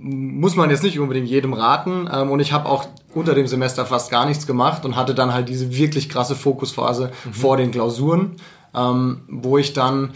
muss 0.02 0.56
man 0.56 0.70
jetzt 0.70 0.84
nicht 0.84 1.00
unbedingt 1.00 1.30
jedem 1.30 1.54
raten. 1.54 2.10
Ähm, 2.12 2.32
und 2.32 2.40
ich 2.40 2.54
habe 2.54 2.68
auch 2.68 2.86
unter 3.14 3.36
dem 3.36 3.48
Semester 3.48 3.86
fast 3.86 4.10
gar 4.10 4.26
nichts 4.26 4.48
gemacht 4.48 4.84
und 4.86 4.96
hatte 4.96 5.14
dann 5.14 5.34
halt 5.34 5.50
diese 5.50 5.76
wirklich 5.76 6.10
krasse 6.10 6.36
Fokusphase 6.36 7.12
mhm. 7.26 7.34
vor 7.34 7.58
den 7.58 7.72
Klausuren, 7.72 8.36
ähm, 8.74 9.22
wo 9.28 9.58
ich 9.58 9.74
dann, 9.74 10.12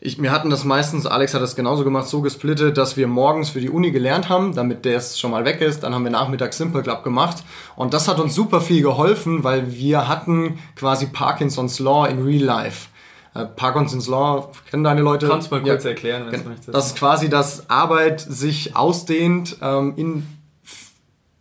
ich, 0.00 0.20
wir 0.20 0.32
hatten 0.32 0.50
das 0.50 0.64
meistens, 0.64 1.06
Alex 1.06 1.34
hat 1.34 1.42
das 1.42 1.54
genauso 1.54 1.84
gemacht, 1.84 2.08
so 2.08 2.22
gesplittet, 2.22 2.76
dass 2.76 2.96
wir 2.96 3.06
morgens 3.06 3.50
für 3.50 3.60
die 3.60 3.70
Uni 3.70 3.92
gelernt 3.92 4.28
haben, 4.28 4.54
damit 4.54 4.84
der 4.84 4.96
es 4.96 5.18
schon 5.18 5.30
mal 5.30 5.44
weg 5.44 5.60
ist. 5.60 5.82
Dann 5.84 5.94
haben 5.94 6.04
wir 6.04 6.10
nachmittags 6.10 6.56
Simple 6.56 6.82
Club 6.82 7.04
gemacht. 7.04 7.44
Und 7.76 7.94
das 7.94 8.08
hat 8.08 8.18
uns 8.18 8.34
super 8.34 8.60
viel 8.60 8.82
geholfen, 8.82 9.44
weil 9.44 9.72
wir 9.72 10.08
hatten 10.08 10.58
quasi 10.74 11.06
Parkinson's 11.06 11.78
Law 11.78 12.06
in 12.06 12.22
Real 12.24 12.42
Life. 12.42 12.88
Äh, 13.34 13.46
Parkinson's 13.46 14.08
Law 14.08 14.50
kennen 14.70 14.84
deine 14.84 15.02
Leute. 15.02 15.28
Kannst 15.28 15.50
du 15.50 15.56
mal 15.56 15.62
kurz 15.62 15.84
ja, 15.84 15.90
erklären, 15.90 16.26
wenn 16.30 16.42
du 16.42 16.48
möchtest. 16.48 16.74
Das 16.74 16.86
ist 16.88 16.96
quasi, 16.96 17.28
dass 17.28 17.70
Arbeit 17.70 18.20
sich 18.20 18.76
ausdehnt 18.76 19.56
ähm, 19.62 19.94
in, 19.96 20.26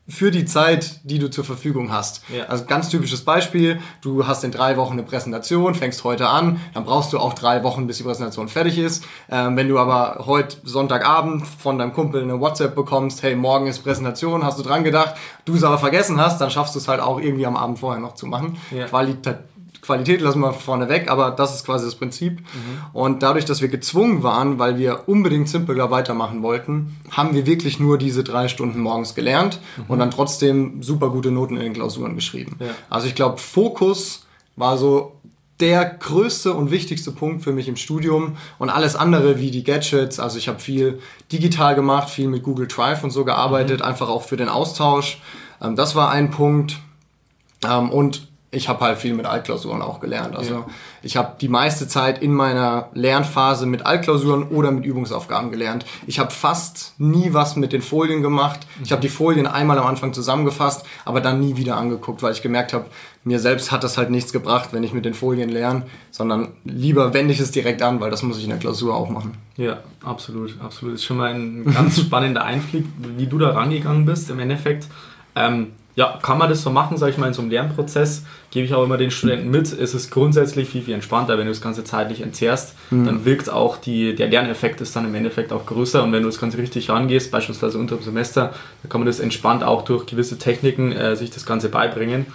für 0.08 0.30
die 0.30 0.46
Zeit, 0.46 1.00
die 1.04 1.18
du 1.18 1.30
zur 1.30 1.44
Verfügung 1.44 1.92
hast. 1.92 2.24
Ja. 2.30 2.46
Also 2.46 2.66
ganz 2.66 2.90
typisches 2.90 3.24
Beispiel, 3.26 3.80
du 4.02 4.28
hast 4.28 4.44
in 4.44 4.52
drei 4.52 4.78
Wochen 4.78 4.94
eine 4.94 5.04
Präsentation, 5.04 5.74
fängst 5.74 6.04
heute 6.04 6.28
an, 6.28 6.60
dann 6.74 6.84
brauchst 6.84 7.14
du 7.14 7.20
auch 7.20 7.34
drei 7.34 7.64
Wochen, 7.64 7.88
bis 7.88 7.98
die 7.98 8.04
Präsentation 8.04 8.50
fertig 8.50 8.78
ist. 8.78 9.04
Ähm, 9.30 9.58
wenn 9.58 9.68
du 9.68 9.80
aber 9.80 10.26
heute 10.26 10.58
Sonntagabend 10.64 11.46
von 11.48 11.80
deinem 11.80 11.94
Kumpel 11.94 12.22
eine 12.22 12.40
WhatsApp 12.40 12.76
bekommst, 12.76 13.24
hey, 13.24 13.36
morgen 13.36 13.66
ist 13.66 13.80
Präsentation, 13.80 14.44
hast 14.44 14.60
du 14.60 14.64
dran 14.64 14.84
gedacht, 14.84 15.16
du 15.46 15.56
es 15.56 15.64
aber 15.64 15.80
vergessen 15.80 16.20
hast, 16.20 16.40
dann 16.40 16.52
schaffst 16.52 16.76
du 16.76 16.80
es 16.80 16.88
halt 16.88 17.02
auch 17.02 17.20
irgendwie 17.20 17.48
am 17.48 17.56
Abend 17.56 17.80
vorher 17.80 18.00
noch 18.00 18.14
zu 18.14 18.28
machen. 18.28 18.58
Ja. 18.72 18.86
Qualita 18.86 19.40
Qualität 19.90 20.22
lassen 20.22 20.42
wir 20.42 20.54
vorne 20.54 20.88
weg, 20.88 21.10
aber 21.10 21.32
das 21.32 21.56
ist 21.56 21.66
quasi 21.66 21.86
das 21.86 21.96
Prinzip. 21.96 22.42
Mhm. 22.42 22.46
Und 22.94 23.24
dadurch, 23.24 23.46
dass 23.46 23.60
wir 23.60 23.70
gezwungen 23.70 24.22
waren, 24.22 24.60
weil 24.60 24.78
wir 24.78 25.10
unbedingt 25.10 25.50
Simpler 25.50 25.90
weitermachen 25.90 26.44
wollten, 26.44 26.96
haben 27.10 27.34
wir 27.34 27.48
wirklich 27.48 27.80
nur 27.80 27.98
diese 27.98 28.24
drei 28.24 28.50
Stunden 28.50 28.82
morgens 28.82 29.16
gelernt 29.16 29.60
mhm. 29.78 29.86
und 29.88 29.98
dann 29.98 30.12
trotzdem 30.12 30.84
super 30.84 31.10
gute 31.10 31.32
Noten 31.32 31.58
in 31.58 31.64
den 31.64 31.74
Klausuren 31.74 32.14
geschrieben. 32.14 32.58
Ja. 32.60 32.68
Also 32.88 33.08
ich 33.08 33.16
glaube, 33.16 33.40
Fokus 33.40 34.28
war 34.56 34.78
so 34.78 35.14
der 35.60 35.86
größte 35.86 36.54
und 36.54 36.70
wichtigste 36.70 37.12
Punkt 37.12 37.44
für 37.44 37.52
mich 37.52 37.68
im 37.68 37.76
Studium 37.76 38.38
und 38.60 38.70
alles 38.70 38.96
andere 38.96 39.40
wie 39.40 39.50
die 39.50 39.64
Gadgets. 39.64 40.20
Also 40.20 40.38
ich 40.38 40.48
habe 40.48 40.60
viel 40.60 41.00
digital 41.32 41.74
gemacht, 41.74 42.12
viel 42.12 42.28
mit 42.28 42.44
Google 42.44 42.68
Drive 42.68 43.04
und 43.04 43.10
so 43.10 43.26
gearbeitet, 43.26 43.80
mhm. 43.80 43.86
einfach 43.88 44.08
auch 44.08 44.22
für 44.22 44.38
den 44.38 44.50
Austausch. 44.50 45.20
Ähm, 45.60 45.76
das 45.76 45.96
war 45.96 46.12
ein 46.12 46.30
Punkt. 46.30 46.78
Ähm, 47.68 47.90
und 47.90 48.29
ich 48.52 48.68
habe 48.68 48.80
halt 48.82 48.98
viel 48.98 49.14
mit 49.14 49.28
Altklausuren 49.28 49.82
auch 49.82 50.00
gelernt. 50.00 50.36
Also 50.36 50.54
ja. 50.56 50.66
ich 51.04 51.18
habe 51.18 51.36
die 51.40 51.50
meiste 51.50 51.88
Zeit 51.88 52.22
in 52.22 52.34
meiner 52.34 52.90
Lernphase 52.94 53.68
mit 53.68 53.86
Altklausuren 53.86 54.48
oder 54.48 54.72
mit 54.72 54.86
Übungsaufgaben 54.86 55.52
gelernt. 55.52 55.86
Ich 56.08 56.18
habe 56.18 56.32
fast 56.32 56.96
nie 56.98 57.34
was 57.34 57.56
mit 57.56 57.74
den 57.74 57.84
Folien 57.84 58.24
gemacht. 58.24 58.62
Ich 58.84 58.92
habe 58.92 59.02
die 59.02 59.10
Folien 59.10 59.46
einmal 59.46 59.78
am 59.78 59.86
Anfang 59.86 60.14
zusammengefasst, 60.14 60.84
aber 61.06 61.22
dann 61.22 61.40
nie 61.40 61.58
wieder 61.58 61.78
angeguckt, 61.78 62.24
weil 62.24 62.34
ich 62.34 62.42
gemerkt 62.42 62.74
habe, 62.74 62.86
mir 63.24 63.40
selbst 63.40 63.72
hat 63.72 63.84
das 63.84 63.98
halt 63.98 64.10
nichts 64.10 64.34
gebracht, 64.34 64.70
wenn 64.72 64.82
ich 64.82 64.94
mit 64.94 65.06
den 65.06 65.14
Folien 65.14 65.50
lerne, 65.50 65.84
sondern 66.10 66.54
lieber 66.64 67.14
wende 67.14 67.34
ich 67.34 67.40
es 67.40 67.52
direkt 67.52 67.84
an, 67.84 68.00
weil 68.00 68.10
das 68.10 68.24
muss 68.24 68.38
ich 68.38 68.46
in 68.46 68.50
der 68.50 68.60
Klausur 68.60 68.96
auch 68.96 69.10
machen. 69.10 69.38
Ja, 69.58 69.84
absolut, 70.04 70.60
absolut. 70.60 70.96
Ist 70.96 71.04
schon 71.04 71.18
mal 71.18 71.34
ein 71.34 71.66
ganz 71.72 72.00
spannender 72.02 72.44
Einblick, 72.44 72.86
wie 72.98 73.28
du 73.28 73.38
da 73.38 73.52
rangegangen 73.52 74.06
bist. 74.06 74.30
Im 74.32 74.40
Endeffekt 74.40 74.88
ähm, 75.36 75.74
ja, 75.96 76.18
kann 76.22 76.38
man 76.38 76.50
das 76.50 76.62
so 76.62 76.70
machen, 76.70 76.98
sage 76.98 77.12
ich 77.12 77.18
mal, 77.18 77.28
in 77.28 77.34
so 77.34 77.42
einem 77.42 77.52
Lernprozess, 77.52 78.24
gebe 78.52 78.66
ich 78.66 78.74
auch 78.74 78.84
immer 78.84 78.98
den 78.98 79.12
Studenten 79.12 79.50
mit. 79.50 79.72
Es 79.72 79.94
ist 79.94 80.12
grundsätzlich 80.12 80.70
viel, 80.70 80.82
viel 80.82 80.94
entspannter, 80.94 81.38
wenn 81.38 81.46
du 81.46 81.52
das 81.52 81.62
Ganze 81.62 81.84
zeitlich 81.84 82.22
entzehrst, 82.22 82.76
mhm. 82.90 83.06
dann 83.06 83.26
wirkt 83.26 83.50
auch 83.50 83.78
die, 83.78 84.16
der 84.16 84.28
Lerneffekt 84.28 84.82
ist 84.82 84.96
dann 84.96 85.06
im 85.06 85.16
Endeffekt 85.16 85.52
auch 85.52 85.66
größer 85.66 86.04
und 86.04 86.12
wenn 86.12 86.24
du 86.24 86.30
das 86.30 86.40
Ganze 86.40 86.58
richtig 86.58 86.90
rangehst, 86.90 87.32
beispielsweise 87.32 87.78
unter 87.78 87.96
dem 87.96 88.04
Semester, 88.04 88.54
dann 88.82 88.90
kann 88.90 89.02
man 89.02 89.08
das 89.08 89.20
entspannt 89.20 89.64
auch 89.64 89.84
durch 89.84 90.06
gewisse 90.06 90.38
Techniken 90.38 90.92
äh, 90.92 91.16
sich 91.16 91.32
das 91.32 91.46
Ganze 91.46 91.70
beibringen. 91.70 92.28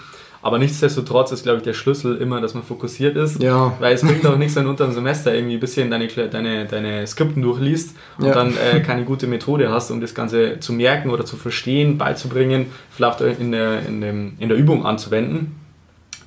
Aber 0.44 0.58
nichtsdestotrotz 0.58 1.32
ist, 1.32 1.44
glaube 1.44 1.56
ich, 1.56 1.64
der 1.64 1.72
Schlüssel 1.72 2.18
immer, 2.18 2.38
dass 2.42 2.52
man 2.52 2.62
fokussiert 2.62 3.16
ist. 3.16 3.42
Ja. 3.42 3.72
Weil 3.80 3.94
es 3.94 4.02
bringt 4.02 4.26
auch 4.26 4.36
nichts, 4.36 4.54
wenn 4.56 4.64
du 4.64 4.70
unter 4.70 4.84
dem 4.84 4.92
Semester 4.92 5.34
irgendwie 5.34 5.54
ein 5.54 5.60
bisschen 5.60 5.90
deine, 5.90 6.06
deine, 6.06 6.66
deine 6.66 7.06
Skripten 7.06 7.40
durchliest 7.40 7.96
und 8.18 8.26
ja. 8.26 8.34
dann 8.34 8.54
äh, 8.58 8.80
keine 8.80 9.04
gute 9.04 9.26
Methode 9.26 9.70
hast, 9.70 9.90
um 9.90 10.02
das 10.02 10.14
Ganze 10.14 10.60
zu 10.60 10.74
merken 10.74 11.08
oder 11.08 11.24
zu 11.24 11.36
verstehen, 11.36 11.96
beizubringen, 11.96 12.66
vielleicht 12.90 13.22
in 13.22 13.52
der, 13.52 13.86
in, 13.88 14.02
dem, 14.02 14.34
in 14.38 14.50
der 14.50 14.58
Übung 14.58 14.84
anzuwenden. 14.84 15.58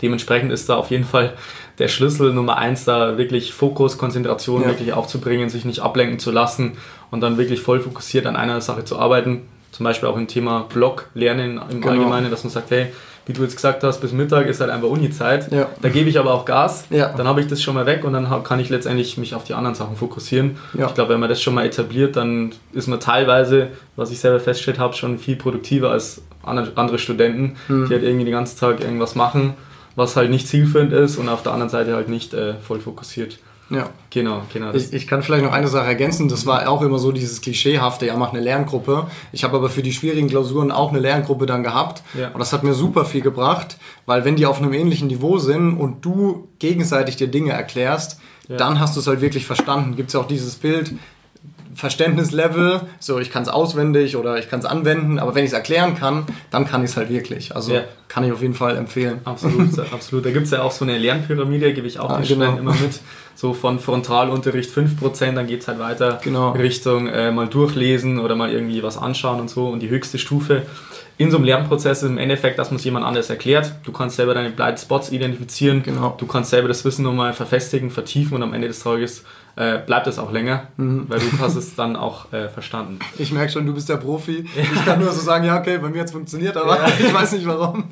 Dementsprechend 0.01 0.51
ist 0.51 0.67
da 0.67 0.77
auf 0.77 0.89
jeden 0.89 1.05
Fall 1.05 1.35
der 1.77 1.87
Schlüssel 1.87 2.33
Nummer 2.33 2.57
eins, 2.57 2.85
da 2.85 3.19
wirklich 3.19 3.53
Fokus, 3.53 3.99
Konzentration 3.99 4.63
ja. 4.63 4.69
wirklich 4.69 4.93
aufzubringen, 4.93 5.49
sich 5.49 5.63
nicht 5.63 5.81
ablenken 5.81 6.17
zu 6.17 6.31
lassen 6.31 6.79
und 7.11 7.21
dann 7.21 7.37
wirklich 7.37 7.61
voll 7.61 7.81
fokussiert 7.81 8.25
an 8.25 8.35
einer 8.35 8.61
Sache 8.61 8.83
zu 8.83 8.97
arbeiten. 8.97 9.43
Zum 9.71 9.83
Beispiel 9.83 10.09
auch 10.09 10.17
im 10.17 10.27
Thema 10.27 10.65
Blog 10.73 11.07
lernen 11.13 11.61
im 11.69 11.81
genau. 11.81 11.93
Allgemeinen, 11.93 12.31
dass 12.31 12.43
man 12.43 12.51
sagt, 12.51 12.71
hey, 12.71 12.87
wie 13.27 13.33
du 13.33 13.43
jetzt 13.43 13.55
gesagt 13.55 13.83
hast, 13.83 13.99
bis 13.99 14.13
Mittag 14.13 14.47
ist 14.47 14.61
halt 14.61 14.71
einfach 14.71 14.87
Uni-Zeit. 14.87 15.51
Ja. 15.51 15.67
Da 15.81 15.89
gebe 15.89 16.09
ich 16.09 16.17
aber 16.17 16.33
auch 16.33 16.45
Gas, 16.45 16.85
ja. 16.89 17.13
dann 17.15 17.27
habe 17.27 17.41
ich 17.41 17.47
das 17.47 17.61
schon 17.61 17.75
mal 17.75 17.85
weg 17.85 18.03
und 18.05 18.13
dann 18.13 18.43
kann 18.43 18.59
ich 18.59 18.69
letztendlich 18.69 19.17
mich 19.17 19.35
auf 19.35 19.43
die 19.43 19.53
anderen 19.53 19.75
Sachen 19.75 19.97
fokussieren. 19.97 20.57
Ja. 20.73 20.87
Ich 20.87 20.93
glaube, 20.93 21.13
wenn 21.13 21.19
man 21.19 21.29
das 21.29 21.41
schon 21.41 21.53
mal 21.53 21.65
etabliert, 21.65 22.15
dann 22.15 22.53
ist 22.71 22.87
man 22.87 22.99
teilweise, 22.99 23.67
was 23.97 24.11
ich 24.11 24.19
selber 24.19 24.39
festgestellt 24.39 24.79
habe, 24.79 24.93
schon 24.93 25.19
viel 25.19 25.35
produktiver 25.35 25.91
als 25.91 26.21
andere 26.43 26.97
Studenten, 26.97 27.57
mhm. 27.67 27.87
die 27.87 27.93
halt 27.93 28.03
irgendwie 28.03 28.25
den 28.25 28.33
ganzen 28.33 28.57
Tag 28.57 28.79
irgendwas 28.79 29.15
machen, 29.15 29.55
was 29.95 30.15
halt 30.15 30.29
nicht 30.29 30.47
zielführend 30.47 30.93
ist 30.93 31.17
und 31.17 31.27
auf 31.27 31.43
der 31.43 31.51
anderen 31.51 31.69
Seite 31.69 31.95
halt 31.95 32.07
nicht 32.07 32.33
äh, 32.33 32.53
voll 32.55 32.79
fokussiert. 32.79 33.39
Ja. 33.69 33.89
Genau, 34.09 34.43
genau. 34.51 34.73
Ich, 34.73 34.93
ich, 34.93 35.07
kann 35.07 35.21
vielleicht 35.21 35.43
noch 35.43 35.51
eine 35.51 35.67
Sache 35.67 35.87
ergänzen. 35.87 36.29
Das 36.29 36.45
war 36.45 36.67
auch 36.69 36.81
immer 36.81 36.99
so 36.99 37.11
dieses 37.11 37.41
Klischeehafte, 37.41 38.05
ja, 38.05 38.15
mach 38.15 38.31
eine 38.31 38.39
Lerngruppe. 38.39 39.07
Ich 39.31 39.43
habe 39.43 39.57
aber 39.57 39.69
für 39.69 39.83
die 39.83 39.93
schwierigen 39.93 40.29
Klausuren 40.29 40.71
auch 40.71 40.89
eine 40.89 40.99
Lerngruppe 40.99 41.45
dann 41.45 41.63
gehabt. 41.63 42.01
Ja. 42.17 42.29
Und 42.29 42.39
das 42.39 42.53
hat 42.53 42.63
mir 42.63 42.73
super 42.73 43.05
viel 43.05 43.21
gebracht, 43.21 43.77
weil 44.05 44.25
wenn 44.25 44.35
die 44.35 44.45
auf 44.45 44.61
einem 44.61 44.73
ähnlichen 44.73 45.07
Niveau 45.07 45.37
sind 45.37 45.77
und 45.77 46.03
du 46.05 46.47
gegenseitig 46.59 47.17
dir 47.17 47.27
Dinge 47.27 47.51
erklärst, 47.51 48.19
ja. 48.47 48.57
dann 48.57 48.79
hast 48.79 48.95
du 48.95 49.01
es 49.01 49.07
halt 49.07 49.21
wirklich 49.21 49.45
verstanden. 49.45 49.95
Gibt 49.95 50.09
es 50.09 50.13
ja 50.13 50.21
auch 50.21 50.27
dieses 50.27 50.55
Bild, 50.55 50.93
Verständnislevel, 51.77 52.81
so 52.99 53.19
ich 53.19 53.31
kann 53.31 53.43
es 53.43 53.49
auswendig 53.49 54.17
oder 54.17 54.39
ich 54.39 54.49
kann 54.49 54.59
es 54.59 54.65
anwenden, 54.65 55.19
aber 55.19 55.35
wenn 55.35 55.43
ich 55.43 55.51
es 55.51 55.53
erklären 55.53 55.95
kann, 55.95 56.25
dann 56.49 56.67
kann 56.67 56.83
ich 56.83 56.89
es 56.89 56.97
halt 56.97 57.09
wirklich. 57.09 57.55
Also 57.55 57.75
ja. 57.75 57.83
kann 58.07 58.23
ich 58.23 58.31
auf 58.31 58.41
jeden 58.41 58.55
Fall 58.55 58.75
empfehlen. 58.77 59.21
Absolut, 59.25 59.77
absolut. 59.93 60.25
Da 60.25 60.31
gibt 60.31 60.45
es 60.45 60.51
ja 60.51 60.63
auch 60.63 60.71
so 60.71 60.83
eine 60.83 60.97
Lernpyramide, 60.97 61.73
gebe 61.73 61.85
ich 61.85 61.99
auch 61.99 62.09
ah, 62.09 62.17
den 62.17 62.27
genau. 62.27 62.45
Studenten 62.45 62.59
immer 62.59 62.73
mit. 62.73 62.99
So 63.35 63.53
von 63.53 63.79
Frontalunterricht 63.79 64.75
5%, 64.75 65.33
dann 65.33 65.45
geht 65.45 65.61
es 65.61 65.67
halt 65.67 65.77
weiter 65.77 66.19
genau. 66.23 66.53
Richtung 66.53 67.05
äh, 67.05 67.31
mal 67.31 67.47
durchlesen 67.47 68.17
oder 68.17 68.35
mal 68.35 68.51
irgendwie 68.51 68.81
was 68.81 68.97
anschauen 68.97 69.39
und 69.39 69.47
so. 69.51 69.67
Und 69.67 69.81
die 69.81 69.89
höchste 69.89 70.17
Stufe 70.17 70.63
in 71.19 71.29
so 71.29 71.37
einem 71.37 71.45
Lernprozess 71.45 72.01
ist 72.01 72.09
im 72.09 72.17
Endeffekt, 72.17 72.57
dass 72.57 72.71
man 72.71 72.77
es 72.77 72.83
jemand 72.83 73.05
anders 73.05 73.29
erklärt. 73.29 73.73
Du 73.83 73.91
kannst 73.91 74.15
selber 74.15 74.33
deine 74.33 74.49
Blind 74.49 74.79
Spots 74.79 75.11
identifizieren. 75.11 75.83
Genau. 75.83 76.15
Du 76.17 76.25
kannst 76.25 76.49
selber 76.49 76.67
das 76.67 76.83
Wissen 76.85 77.03
nochmal 77.03 77.33
verfestigen, 77.33 77.91
vertiefen 77.91 78.35
und 78.35 78.41
am 78.41 78.55
Ende 78.55 78.67
des 78.67 78.81
Tages 78.81 79.23
äh, 79.57 79.79
bleibt 79.79 80.05
es 80.05 80.19
auch 80.19 80.31
länger, 80.31 80.67
mhm. 80.77 81.05
weil 81.07 81.19
du 81.19 81.25
hast 81.39 81.55
es 81.55 81.75
dann 81.75 81.95
auch 81.95 82.31
äh, 82.31 82.47
verstanden. 82.47 82.99
Ich 83.17 83.31
merke 83.31 83.51
schon, 83.51 83.65
du 83.65 83.73
bist 83.73 83.89
der 83.89 83.97
Profi. 83.97 84.45
Ja. 84.55 84.63
Ich 84.77 84.85
kann 84.85 84.99
nur 84.99 85.11
so 85.11 85.19
sagen, 85.19 85.43
ja, 85.45 85.59
okay, 85.59 85.79
bei 85.79 85.89
mir 85.89 86.01
hat 86.01 86.07
es 86.07 86.11
funktioniert, 86.11 86.55
aber 86.55 86.77
ja. 86.77 86.87
ich 86.99 87.13
weiß 87.13 87.31
nicht 87.33 87.47
warum. 87.47 87.85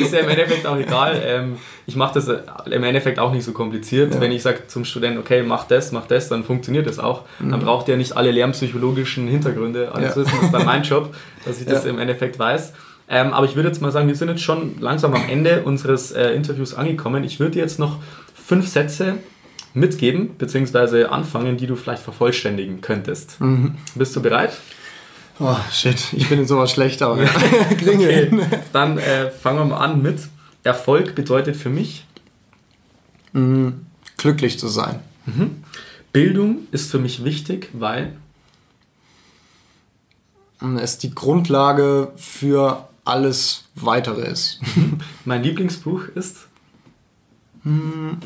Ist 0.00 0.12
ja 0.12 0.20
im 0.20 0.28
Endeffekt 0.28 0.66
auch 0.66 0.76
egal. 0.76 1.20
Ähm, 1.22 1.58
ich 1.86 1.94
mache 1.94 2.14
das 2.14 2.28
äh, 2.28 2.38
im 2.70 2.82
Endeffekt 2.82 3.18
auch 3.18 3.32
nicht 3.32 3.44
so 3.44 3.52
kompliziert. 3.52 4.14
Ja. 4.14 4.20
Wenn 4.20 4.32
ich 4.32 4.42
sage 4.42 4.66
zum 4.66 4.86
Studenten, 4.86 5.18
okay, 5.18 5.42
mach 5.42 5.64
das, 5.64 5.92
mach 5.92 6.06
das, 6.06 6.28
dann 6.30 6.42
funktioniert 6.42 6.86
das 6.86 6.98
auch. 6.98 7.24
Mhm. 7.38 7.50
Dann 7.50 7.60
braucht 7.60 7.88
ihr 7.88 7.98
nicht 7.98 8.16
alle 8.16 8.30
lernpsychologischen 8.30 9.28
Hintergründe 9.28 9.92
alles 9.92 10.16
wissen. 10.16 10.32
Das 10.32 10.44
ist 10.44 10.54
dann 10.54 10.64
mein 10.64 10.82
Job, 10.82 11.14
dass 11.44 11.60
ich 11.60 11.66
das 11.66 11.84
im 11.84 11.98
Endeffekt 11.98 12.38
weiß. 12.38 12.72
Ähm, 13.08 13.34
aber 13.34 13.44
ich 13.44 13.56
würde 13.56 13.68
jetzt 13.68 13.82
mal 13.82 13.92
sagen, 13.92 14.08
wir 14.08 14.14
sind 14.14 14.28
jetzt 14.28 14.42
schon 14.42 14.80
langsam 14.80 15.12
am 15.12 15.28
Ende 15.28 15.62
unseres 15.64 16.12
äh, 16.12 16.30
Interviews 16.30 16.74
angekommen. 16.74 17.24
Ich 17.24 17.40
würde 17.40 17.58
jetzt 17.58 17.78
noch 17.78 17.98
fünf 18.34 18.68
Sätze 18.68 19.18
mitgeben, 19.74 20.36
beziehungsweise 20.36 21.10
anfangen, 21.10 21.56
die 21.56 21.66
du 21.66 21.76
vielleicht 21.76 22.02
vervollständigen 22.02 22.80
könntest. 22.80 23.40
Mhm. 23.40 23.76
Bist 23.94 24.14
du 24.16 24.22
bereit? 24.22 24.56
Oh, 25.38 25.56
shit, 25.72 26.12
ich 26.12 26.28
bin 26.28 26.40
in 26.40 26.46
sowas 26.46 26.70
schlecht, 26.70 27.02
aber 27.02 27.22
okay. 27.70 28.30
Dann 28.72 28.98
äh, 28.98 29.30
fangen 29.30 29.58
wir 29.58 29.64
mal 29.64 29.78
an 29.78 30.02
mit 30.02 30.18
Erfolg 30.64 31.14
bedeutet 31.14 31.56
für 31.56 31.70
mich? 31.70 32.04
Mhm. 33.32 33.86
Glücklich 34.18 34.58
zu 34.58 34.68
sein. 34.68 35.00
Mhm. 35.24 35.64
Bildung 36.12 36.58
ist 36.72 36.90
für 36.90 36.98
mich 36.98 37.24
wichtig, 37.24 37.70
weil 37.72 38.16
es 40.78 40.98
die 40.98 41.14
Grundlage 41.14 42.12
für 42.16 42.88
alles 43.04 43.64
Weitere 43.76 44.26
ist. 44.26 44.60
mein 45.24 45.42
Lieblingsbuch 45.42 46.08
ist? 46.14 46.48
Mhm 47.62 48.18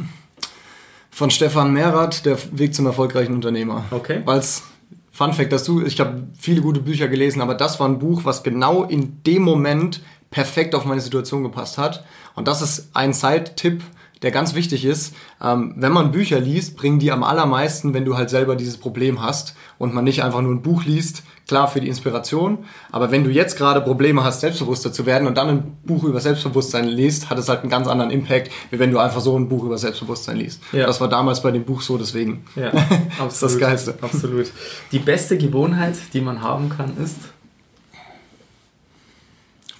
von 1.14 1.30
Stefan 1.30 1.72
Mehrath, 1.72 2.26
Der 2.26 2.36
Weg 2.58 2.74
zum 2.74 2.86
erfolgreichen 2.86 3.34
Unternehmer. 3.34 3.84
Okay. 3.92 4.22
Weil 4.24 4.40
es, 4.40 4.64
Fun 5.12 5.32
Fact, 5.32 5.52
dass 5.52 5.62
du, 5.62 5.80
ich 5.80 6.00
habe 6.00 6.26
viele 6.36 6.60
gute 6.60 6.80
Bücher 6.80 7.06
gelesen, 7.06 7.40
aber 7.40 7.54
das 7.54 7.78
war 7.78 7.88
ein 7.88 8.00
Buch, 8.00 8.22
was 8.24 8.42
genau 8.42 8.82
in 8.82 9.22
dem 9.22 9.42
Moment 9.42 10.02
perfekt 10.32 10.74
auf 10.74 10.84
meine 10.84 11.00
Situation 11.00 11.44
gepasst 11.44 11.78
hat. 11.78 12.04
Und 12.34 12.48
das 12.48 12.62
ist 12.62 12.90
ein 12.94 13.12
Side-Tipp, 13.12 13.80
der 14.24 14.32
ganz 14.32 14.54
wichtig 14.54 14.84
ist. 14.84 15.14
Ähm, 15.40 15.74
wenn 15.76 15.92
man 15.92 16.10
Bücher 16.10 16.40
liest, 16.40 16.76
bringen 16.76 16.98
die 16.98 17.12
am 17.12 17.22
allermeisten, 17.22 17.94
wenn 17.94 18.04
du 18.04 18.16
halt 18.16 18.30
selber 18.30 18.56
dieses 18.56 18.78
Problem 18.78 19.22
hast 19.22 19.54
und 19.78 19.94
man 19.94 20.02
nicht 20.02 20.24
einfach 20.24 20.40
nur 20.40 20.52
ein 20.52 20.62
Buch 20.62 20.84
liest, 20.84 21.22
klar 21.46 21.68
für 21.68 21.80
die 21.80 21.88
Inspiration, 21.88 22.64
aber 22.90 23.10
wenn 23.10 23.22
du 23.22 23.30
jetzt 23.30 23.58
gerade 23.58 23.82
Probleme 23.82 24.24
hast, 24.24 24.40
selbstbewusster 24.40 24.94
zu 24.94 25.04
werden 25.04 25.28
und 25.28 25.36
dann 25.36 25.48
ein 25.48 25.76
Buch 25.84 26.04
über 26.04 26.20
Selbstbewusstsein 26.20 26.88
liest, 26.88 27.28
hat 27.28 27.38
es 27.38 27.50
halt 27.50 27.60
einen 27.60 27.70
ganz 27.70 27.86
anderen 27.86 28.10
Impact, 28.10 28.50
wie 28.70 28.78
wenn 28.78 28.90
du 28.90 28.98
einfach 28.98 29.20
so 29.20 29.38
ein 29.38 29.48
Buch 29.48 29.62
über 29.64 29.76
Selbstbewusstsein 29.76 30.38
liest. 30.38 30.62
Ja. 30.72 30.86
Das 30.86 31.02
war 31.02 31.08
damals 31.08 31.42
bei 31.42 31.50
dem 31.50 31.64
Buch 31.64 31.82
so, 31.82 31.98
deswegen. 31.98 32.44
Ja, 32.56 32.68
absolut. 33.18 33.42
das 33.42 33.58
Geilste. 33.58 33.94
Absolut. 34.00 34.46
Die 34.90 34.98
beste 34.98 35.36
Gewohnheit, 35.36 35.96
die 36.14 36.22
man 36.22 36.40
haben 36.40 36.70
kann, 36.70 36.96
ist? 36.96 37.18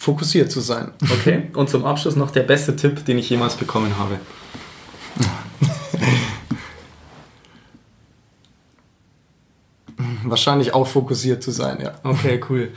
Fokussiert 0.05 0.53
zu 0.53 0.61
sein. 0.61 0.91
Okay, 1.11 1.45
und 1.55 1.71
zum 1.71 1.87
Abschluss 1.87 2.15
noch 2.15 2.31
der 2.31 2.43
beste 2.43 2.77
Tipp, 2.77 3.07
den 3.07 3.17
ich 3.17 3.31
jemals 3.31 3.55
bekommen 3.55 3.97
habe. 3.99 4.21
Wahrscheinlich 10.25 10.75
auch 10.75 10.87
fokussiert 10.87 11.43
zu 11.43 11.53
sein, 11.53 11.79
ja. 11.81 11.95
Okay, 12.03 12.39
cool. 12.51 12.73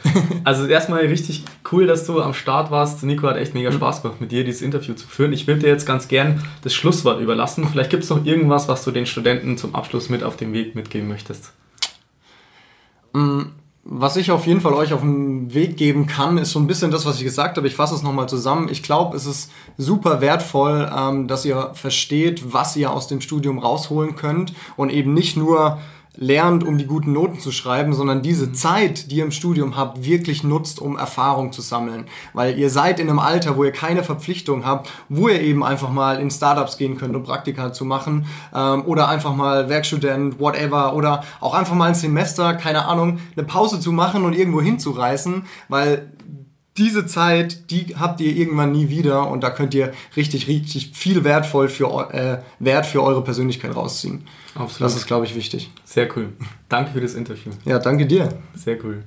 Also 0.46 0.68
erstmal 0.68 1.02
richtig 1.02 1.44
cool, 1.74 1.86
dass 1.86 2.06
du 2.06 2.22
am 2.22 2.34
Start 2.34 2.72
warst. 2.72 3.04
Nico 3.04 3.28
hat 3.28 3.36
echt 3.36 3.54
mega 3.54 3.74
Spaß 3.74 4.04
gemacht, 4.04 4.22
mit 4.22 4.32
dir 4.32 4.46
dieses 4.46 4.62
Interview 4.62 4.94
zu 4.94 5.06
führen. 5.06 5.34
Ich 5.34 5.48
würde 5.48 5.60
dir 5.60 5.68
jetzt 5.68 5.86
ganz 5.86 6.08
gern 6.08 6.42
das 6.62 6.74
Schlusswort 6.74 7.20
überlassen. 7.20 7.68
Vielleicht 7.70 7.90
gibt 7.90 8.04
es 8.06 8.10
noch 8.10 8.24
irgendwas, 8.24 8.70
was 8.70 8.86
du 8.86 8.92
den 8.92 9.06
Studenten 9.06 9.58
zum 9.58 9.76
Abschluss 9.76 10.08
mit 10.08 10.24
auf 10.24 10.38
den 10.38 10.54
Weg 10.54 10.76
mitgeben 10.76 11.10
möchtest. 11.10 11.52
Mm, 13.12 13.42
was 13.90 14.18
ich 14.18 14.32
auf 14.32 14.46
jeden 14.46 14.60
Fall 14.60 14.74
euch 14.74 14.92
auf 14.92 15.00
den 15.00 15.54
Weg 15.54 15.78
geben 15.78 16.08
kann, 16.08 16.38
ist 16.38 16.52
so 16.52 16.60
ein 16.60 16.68
bisschen 16.68 16.92
das, 16.92 17.06
was 17.06 17.18
ich 17.18 17.24
gesagt 17.24 17.56
habe. 17.56 17.68
Ich 17.68 17.76
fasse 17.76 17.96
es 17.96 18.04
nochmal 18.04 18.28
zusammen. 18.28 18.68
Ich 18.70 18.84
glaube, 18.84 19.16
es 19.16 19.26
ist 19.26 19.50
super 19.78 20.20
wertvoll, 20.20 20.92
ähm, 20.94 21.28
dass 21.30 21.46
ihr 21.46 21.72
versteht, 21.74 22.54
was 22.54 22.76
ihr 22.76 22.92
aus 22.92 23.08
dem 23.08 23.22
Studium 23.22 23.60
rausholen 23.60 24.18
könnt 24.18 24.54
und 24.76 24.90
eben 24.90 25.14
nicht 25.14 25.38
nur 25.38 25.80
lernt, 26.18 26.64
um 26.64 26.78
die 26.78 26.86
guten 26.86 27.14
Noten 27.14 27.40
zu 27.40 27.52
schreiben, 27.52 27.94
sondern 27.94 28.22
diese 28.22 28.52
Zeit, 28.52 29.12
die 29.12 29.18
ihr 29.18 29.24
im 29.24 29.32
Studium 29.32 29.78
habt, 29.78 30.04
wirklich 30.06 30.44
nutzt, 30.44 30.82
um 30.82 30.98
Erfahrung 30.98 31.52
zu 31.52 31.62
sammeln. 31.62 32.06
Weil 32.34 32.58
ihr 32.58 32.70
seid 32.70 33.00
in 33.00 33.10
einem 33.10 33.20
Alter, 33.20 33.56
wo 33.56 33.64
ihr 33.64 33.72
keine 33.72 34.04
Verpflichtung 34.04 34.66
habt, 34.66 34.92
wo 35.10 35.30
ihr 35.30 35.42
eben 35.42 35.64
einfach 35.64 35.92
mal 35.92 36.20
in 36.20 36.32
Startups 36.32 36.78
gehen 36.78 36.98
könnt, 36.98 37.16
um 37.16 37.24
Praktika 37.24 37.72
zu 37.72 37.86
machen 37.86 38.26
ähm, 38.54 38.84
oder 38.86 39.08
einfach 39.08 39.36
mal 39.36 39.70
Werkstudent, 39.70 40.40
whatever 40.40 40.96
oder 40.96 41.24
auch 41.40 41.54
einfach 41.54 41.76
mal 41.76 41.90
ein 41.90 41.96
Semester, 41.96 42.56
keine 42.56 42.86
Ahnung, 42.86 43.20
eine 43.36 43.46
Pause 43.46 43.80
zu 43.80 43.92
machen 43.92 44.26
und 44.26 44.34
irgendwo 44.34 44.62
hinzureißen, 44.62 45.46
weil 45.70 46.12
diese 46.78 47.06
Zeit, 47.06 47.72
die 47.72 47.96
habt 48.00 48.22
ihr 48.22 48.36
irgendwann 48.36 48.72
nie 48.72 48.90
wieder 48.90 49.30
und 49.30 49.44
da 49.44 49.50
könnt 49.50 49.74
ihr 49.74 49.92
richtig, 50.16 50.48
richtig 50.48 50.92
viel 50.94 51.24
wertvoll 51.24 51.70
für, 51.70 52.10
äh, 52.12 52.38
Wert 52.60 52.86
für 52.86 53.04
eure 53.04 53.24
Persönlichkeit 53.24 53.76
rausziehen. 53.76 54.24
Absolut. 54.56 54.82
Das 54.82 54.96
ist, 54.96 55.08
glaube 55.08 55.26
ich, 55.26 55.36
wichtig. 55.36 55.72
Sehr 55.86 56.08
cool. 56.16 56.30
Danke 56.70 56.92
für 56.92 57.02
das 57.02 57.14
Interview. 57.14 57.52
Ja, 57.66 57.80
danke 57.80 58.06
dir. 58.06 58.30
Sehr 58.56 58.84
cool. 58.84 59.04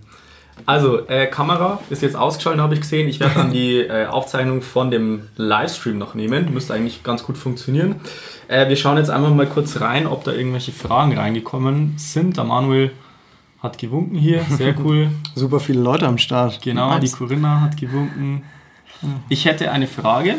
Also, 0.67 1.07
äh, 1.09 1.27
Kamera 1.27 1.81
ist 1.91 2.03
jetzt 2.03 2.17
ausgeschaltet, 2.17 2.61
habe 2.61 2.75
ich 2.75 2.81
gesehen. 2.81 3.09
Ich 3.09 3.21
werde 3.21 3.35
dann 3.35 3.53
die 3.53 3.79
äh, 3.79 4.07
Aufzeichnung 4.07 4.63
von 4.63 4.91
dem 4.91 5.23
Livestream 5.37 5.99
noch 5.99 6.15
nehmen. 6.15 6.53
Müsste 6.53 6.75
eigentlich 6.75 7.03
ganz 7.03 7.23
gut 7.23 7.39
funktionieren. 7.39 7.97
Äh, 8.49 8.69
wir 8.69 8.77
schauen 8.77 8.97
jetzt 8.97 9.11
einfach 9.11 9.33
mal 9.33 9.47
kurz 9.47 9.81
rein, 9.81 10.07
ob 10.07 10.25
da 10.25 10.33
irgendwelche 10.33 10.73
Fragen 10.73 11.17
reingekommen 11.17 11.95
sind. 11.97 12.37
Der 12.37 12.45
Manuel 12.45 12.91
hat 13.63 13.79
gewunken 13.79 14.17
hier, 14.17 14.45
sehr 14.57 14.79
cool. 14.81 15.11
Super 15.35 15.61
viele 15.61 15.81
Leute 15.81 16.07
am 16.07 16.19
Start. 16.19 16.63
Genau, 16.63 16.91
nice. 16.91 17.11
die 17.11 17.17
Corinna 17.17 17.61
hat 17.61 17.77
gewunken. 17.77 18.43
Ich 19.29 19.45
hätte 19.45 19.71
eine 19.71 19.87
Frage, 19.87 20.37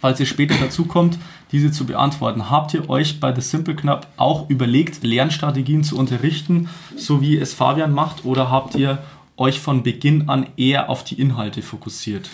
falls 0.00 0.20
ihr 0.20 0.26
später 0.26 0.54
dazu 0.60 0.84
kommt, 0.84 1.18
diese 1.52 1.70
zu 1.70 1.84
beantworten. 1.86 2.50
Habt 2.50 2.74
ihr 2.74 2.88
euch 2.88 3.20
bei 3.20 3.34
The 3.34 3.42
Simple 3.42 3.74
Club 3.74 4.06
auch 4.16 4.48
überlegt, 4.48 5.04
Lernstrategien 5.04 5.84
zu 5.84 5.98
unterrichten, 5.98 6.68
so 6.96 7.20
wie 7.20 7.36
es 7.38 7.52
Fabian 7.52 7.92
macht, 7.92 8.24
oder 8.24 8.50
habt 8.50 8.74
ihr 8.74 8.98
euch 9.36 9.60
von 9.60 9.82
Beginn 9.82 10.28
an 10.28 10.46
eher 10.56 10.88
auf 10.88 11.04
die 11.04 11.20
Inhalte 11.20 11.62
fokussiert? 11.62 12.30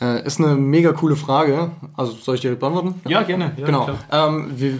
Äh, 0.00 0.26
ist 0.26 0.40
eine 0.40 0.56
mega 0.56 0.92
coole 0.92 1.16
Frage. 1.16 1.70
Also 1.96 2.12
soll 2.12 2.36
ich 2.36 2.40
dir 2.40 2.54
beantworten? 2.56 3.00
Ja, 3.04 3.20
ja 3.20 3.22
gerne. 3.22 3.52
Ja, 3.56 3.66
genau. 3.66 3.90
Ähm, 4.10 4.50
wir, 4.56 4.78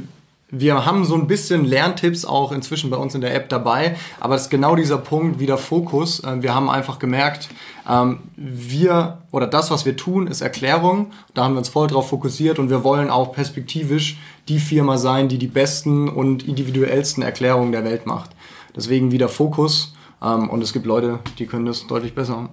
wir 0.54 0.84
haben 0.84 1.06
so 1.06 1.14
ein 1.14 1.26
bisschen 1.26 1.64
Lerntipps 1.64 2.26
auch 2.26 2.52
inzwischen 2.52 2.90
bei 2.90 2.98
uns 2.98 3.14
in 3.14 3.22
der 3.22 3.34
App 3.34 3.48
dabei, 3.48 3.96
aber 4.20 4.34
es 4.34 4.42
ist 4.42 4.50
genau 4.50 4.76
dieser 4.76 4.98
Punkt, 4.98 5.40
wieder 5.40 5.56
Fokus. 5.56 6.20
Äh, 6.20 6.42
wir 6.42 6.54
haben 6.54 6.68
einfach 6.68 6.98
gemerkt, 6.98 7.48
ähm, 7.88 8.20
wir 8.36 9.22
oder 9.32 9.46
das, 9.46 9.70
was 9.70 9.86
wir 9.86 9.96
tun, 9.96 10.26
ist 10.26 10.42
Erklärung. 10.42 11.10
Da 11.32 11.44
haben 11.44 11.54
wir 11.54 11.58
uns 11.58 11.70
voll 11.70 11.88
drauf 11.88 12.10
fokussiert 12.10 12.58
und 12.58 12.68
wir 12.68 12.84
wollen 12.84 13.08
auch 13.08 13.32
perspektivisch 13.32 14.18
die 14.46 14.58
Firma 14.58 14.98
sein, 14.98 15.28
die 15.28 15.38
die 15.38 15.46
besten 15.46 16.10
und 16.10 16.46
individuellsten 16.46 17.22
Erklärungen 17.22 17.72
der 17.72 17.84
Welt 17.84 18.04
macht. 18.04 18.30
Deswegen 18.76 19.10
wieder 19.10 19.30
Fokus 19.30 19.94
ähm, 20.22 20.48
und 20.50 20.62
es 20.62 20.72
gibt 20.72 20.86
Leute, 20.86 21.18
die 21.38 21.46
können 21.46 21.66
das 21.66 21.86
deutlich 21.86 22.14
besser. 22.14 22.48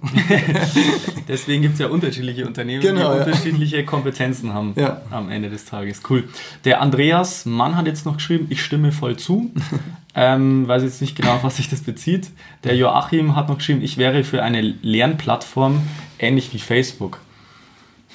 Deswegen 1.28 1.62
gibt 1.62 1.74
es 1.74 1.80
ja 1.80 1.86
unterschiedliche 1.86 2.46
Unternehmen, 2.46 2.82
genau, 2.82 3.12
die 3.12 3.18
ja. 3.18 3.24
unterschiedliche 3.24 3.84
Kompetenzen 3.84 4.52
haben 4.52 4.74
ja. 4.76 5.02
am 5.10 5.30
Ende 5.30 5.50
des 5.50 5.66
Tages. 5.66 6.02
Cool. 6.08 6.24
Der 6.64 6.80
Andreas 6.80 7.46
Mann 7.46 7.76
hat 7.76 7.86
jetzt 7.86 8.06
noch 8.06 8.16
geschrieben, 8.16 8.46
ich 8.50 8.62
stimme 8.62 8.92
voll 8.92 9.16
zu. 9.16 9.52
ähm, 10.14 10.66
weiß 10.66 10.82
jetzt 10.82 11.00
nicht 11.00 11.16
genau, 11.16 11.34
auf 11.34 11.44
was 11.44 11.58
sich 11.58 11.68
das 11.68 11.82
bezieht. 11.82 12.30
Der 12.64 12.74
Joachim 12.76 13.36
hat 13.36 13.48
noch 13.48 13.58
geschrieben, 13.58 13.82
ich 13.82 13.98
wäre 13.98 14.24
für 14.24 14.42
eine 14.42 14.60
Lernplattform 14.60 15.80
ähnlich 16.18 16.52
wie 16.52 16.58
Facebook. 16.58 17.20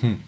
Hm. 0.02 0.20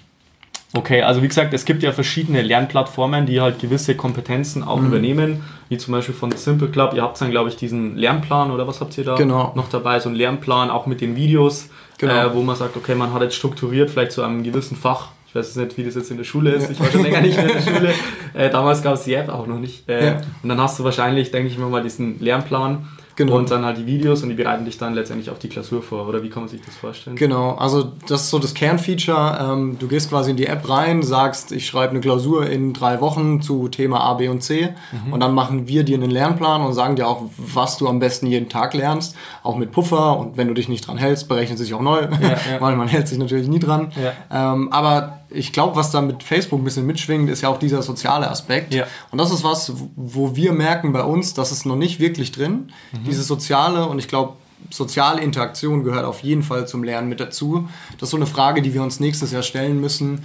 Okay, 0.73 1.01
also 1.01 1.23
wie 1.23 1.27
gesagt, 1.27 1.53
es 1.53 1.63
gibt 1.63 1.81
ja 1.81 1.93
verschiedene 1.93 2.41
Lernplattformen, 2.41 3.25
die 3.25 3.39
halt 3.39 3.59
gewisse 3.59 3.95
Kompetenzen 3.95 4.63
auch 4.63 4.79
mhm. 4.81 4.87
übernehmen, 4.87 5.43
wie 5.69 5.77
zum 5.77 5.93
Beispiel 5.93 6.13
von 6.13 6.31
Simple 6.31 6.67
Club. 6.67 6.93
Ihr 6.93 7.03
habt 7.03 7.19
dann, 7.21 7.31
glaube 7.31 7.49
ich, 7.49 7.55
diesen 7.55 7.95
Lernplan 7.95 8.51
oder 8.51 8.67
was 8.67 8.81
habt 8.81 8.97
ihr 8.97 9.05
da 9.05 9.15
genau. 9.15 9.53
noch 9.55 9.69
dabei? 9.69 9.99
So 9.99 10.09
ein 10.09 10.15
Lernplan 10.15 10.69
auch 10.69 10.85
mit 10.85 10.99
den 10.99 11.15
Videos, 11.15 11.69
genau. 11.97 12.13
äh, 12.13 12.33
wo 12.33 12.41
man 12.41 12.57
sagt, 12.57 12.75
okay, 12.75 12.95
man 12.95 13.13
hat 13.13 13.21
jetzt 13.21 13.35
strukturiert 13.35 13.89
vielleicht 13.89 14.11
zu 14.11 14.23
einem 14.23 14.43
gewissen 14.43 14.75
Fach. 14.75 15.09
Ich 15.29 15.35
weiß 15.35 15.55
nicht, 15.55 15.77
wie 15.77 15.83
das 15.83 15.95
jetzt 15.95 16.11
in 16.11 16.17
der 16.17 16.25
Schule 16.25 16.51
ist. 16.51 16.63
Ja. 16.63 16.71
Ich 16.71 16.79
war 16.79 16.87
schon 16.87 17.03
länger 17.03 17.21
nicht 17.21 17.37
mehr 17.37 17.47
in 17.47 17.53
der 17.53 17.71
Schule. 17.71 17.93
Äh, 18.33 18.51
damals 18.51 18.83
gab 18.83 18.93
es 18.93 19.03
die 19.03 19.15
App 19.15 19.29
auch 19.29 19.47
noch 19.47 19.57
nicht. 19.57 19.89
Äh, 19.89 20.05
ja. 20.05 20.21
Und 20.43 20.49
dann 20.49 20.61
hast 20.61 20.77
du 20.77 20.83
wahrscheinlich, 20.83 21.31
denke 21.31 21.49
ich 21.49 21.57
mir 21.57 21.65
mal, 21.65 21.81
diesen 21.81 22.19
Lernplan 22.19 22.87
Genau. 23.17 23.35
Und 23.35 23.49
dann 23.49 23.65
halt 23.65 23.79
die 23.79 23.87
Videos 23.87 24.21
und 24.21 24.29
die 24.29 24.35
bereiten 24.35 24.63
dich 24.63 24.77
dann 24.77 24.93
letztendlich 24.93 25.31
auf 25.31 25.39
die 25.39 25.49
Klausur 25.49 25.81
vor. 25.81 26.07
Oder 26.07 26.21
wie 26.21 26.29
kann 26.29 26.43
man 26.43 26.49
sich 26.49 26.61
das 26.61 26.75
vorstellen? 26.75 27.15
Genau, 27.15 27.55
also 27.55 27.91
das 28.07 28.21
ist 28.21 28.29
so 28.29 28.37
das 28.37 28.53
Kernfeature. 28.53 29.39
Ähm, 29.41 29.77
du 29.79 29.87
gehst 29.87 30.11
quasi 30.11 30.29
in 30.29 30.37
die 30.37 30.45
App 30.45 30.69
rein, 30.69 31.01
sagst, 31.01 31.51
ich 31.51 31.65
schreibe 31.65 31.91
eine 31.91 31.99
Klausur 31.99 32.47
in 32.47 32.73
drei 32.73 33.01
Wochen 33.01 33.41
zu 33.41 33.69
Thema 33.69 34.01
A, 34.01 34.13
B 34.13 34.27
und 34.27 34.43
C. 34.43 34.69
Mhm. 34.91 35.13
Und 35.13 35.19
dann 35.19 35.33
machen 35.33 35.67
wir 35.67 35.83
dir 35.83 35.97
einen 35.97 36.11
Lernplan 36.11 36.61
und 36.61 36.73
sagen 36.73 36.95
dir 36.95 37.07
auch, 37.07 37.23
was 37.37 37.77
du 37.77 37.87
am 37.87 37.97
besten 37.97 38.27
jeden 38.27 38.49
Tag 38.49 38.75
lernst. 38.75 39.15
Auch 39.41 39.57
mit 39.57 39.71
Puffer. 39.71 40.19
Und 40.19 40.37
wenn 40.37 40.47
du 40.47 40.53
dich 40.53 40.69
nicht 40.69 40.87
dran 40.87 40.99
hältst, 40.99 41.27
berechnet 41.27 41.57
sich 41.57 41.73
auch 41.73 41.81
neu. 41.81 42.01
Ja, 42.01 42.29
ja. 42.29 42.37
Weil 42.59 42.75
man 42.75 42.87
hält 42.87 43.07
sich 43.07 43.17
natürlich 43.17 43.47
nie 43.47 43.59
dran. 43.59 43.91
Ja. 44.29 44.53
Ähm, 44.53 44.71
aber 44.71 45.16
ich 45.29 45.53
glaube, 45.53 45.75
was 45.75 45.91
da 45.91 46.01
mit 46.01 46.23
Facebook 46.23 46.59
ein 46.59 46.63
bisschen 46.63 46.85
mitschwingt, 46.85 47.29
ist 47.29 47.41
ja 47.41 47.49
auch 47.49 47.59
dieser 47.59 47.81
soziale 47.81 48.29
Aspekt. 48.29 48.73
Ja. 48.73 48.85
Und 49.11 49.17
das 49.17 49.31
ist 49.31 49.43
was, 49.43 49.73
wo 49.95 50.35
wir 50.35 50.53
merken 50.53 50.93
bei 50.93 51.03
uns, 51.03 51.33
das 51.33 51.51
ist 51.51 51.65
noch 51.65 51.75
nicht 51.75 51.99
wirklich 51.99 52.31
drin. 52.31 52.71
Mhm. 52.91 53.03
Dieses 53.05 53.27
soziale 53.27 53.87
und 53.87 53.99
ich 53.99 54.07
glaube, 54.07 54.33
soziale 54.69 55.21
Interaktion 55.21 55.83
gehört 55.83 56.05
auf 56.05 56.23
jeden 56.23 56.43
Fall 56.43 56.67
zum 56.67 56.83
Lernen 56.83 57.09
mit 57.09 57.19
dazu. 57.19 57.69
Das 57.99 58.07
ist 58.07 58.11
so 58.11 58.17
eine 58.17 58.25
Frage, 58.25 58.61
die 58.61 58.73
wir 58.73 58.81
uns 58.81 58.99
nächstes 58.99 59.31
Jahr 59.31 59.43
stellen 59.43 59.79
müssen. 59.79 60.23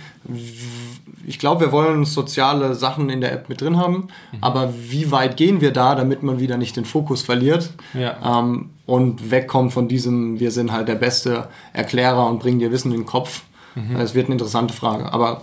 Ich 1.26 1.38
glaube, 1.38 1.66
wir 1.66 1.72
wollen 1.72 2.04
soziale 2.04 2.74
Sachen 2.74 3.10
in 3.10 3.20
der 3.20 3.32
App 3.32 3.48
mit 3.48 3.60
drin 3.60 3.76
haben, 3.76 4.08
mhm. 4.32 4.38
aber 4.40 4.72
wie 4.74 5.10
weit 5.10 5.36
gehen 5.36 5.60
wir 5.60 5.72
da, 5.72 5.94
damit 5.94 6.22
man 6.22 6.40
wieder 6.40 6.56
nicht 6.56 6.76
den 6.76 6.84
Fokus 6.84 7.22
verliert 7.22 7.70
ja. 7.94 8.40
ähm, 8.40 8.70
und 8.86 9.30
wegkommt 9.30 9.72
von 9.72 9.86
diesem, 9.86 10.40
wir 10.40 10.50
sind 10.50 10.72
halt 10.72 10.88
der 10.88 10.96
beste 10.96 11.48
Erklärer 11.72 12.26
und 12.26 12.40
bringen 12.40 12.58
dir 12.58 12.72
Wissen 12.72 12.90
in 12.92 13.00
den 13.00 13.06
Kopf. 13.06 13.42
Mhm. 13.74 13.96
Es 13.96 14.14
wird 14.14 14.26
eine 14.26 14.34
interessante 14.34 14.74
Frage, 14.74 15.12
aber 15.12 15.42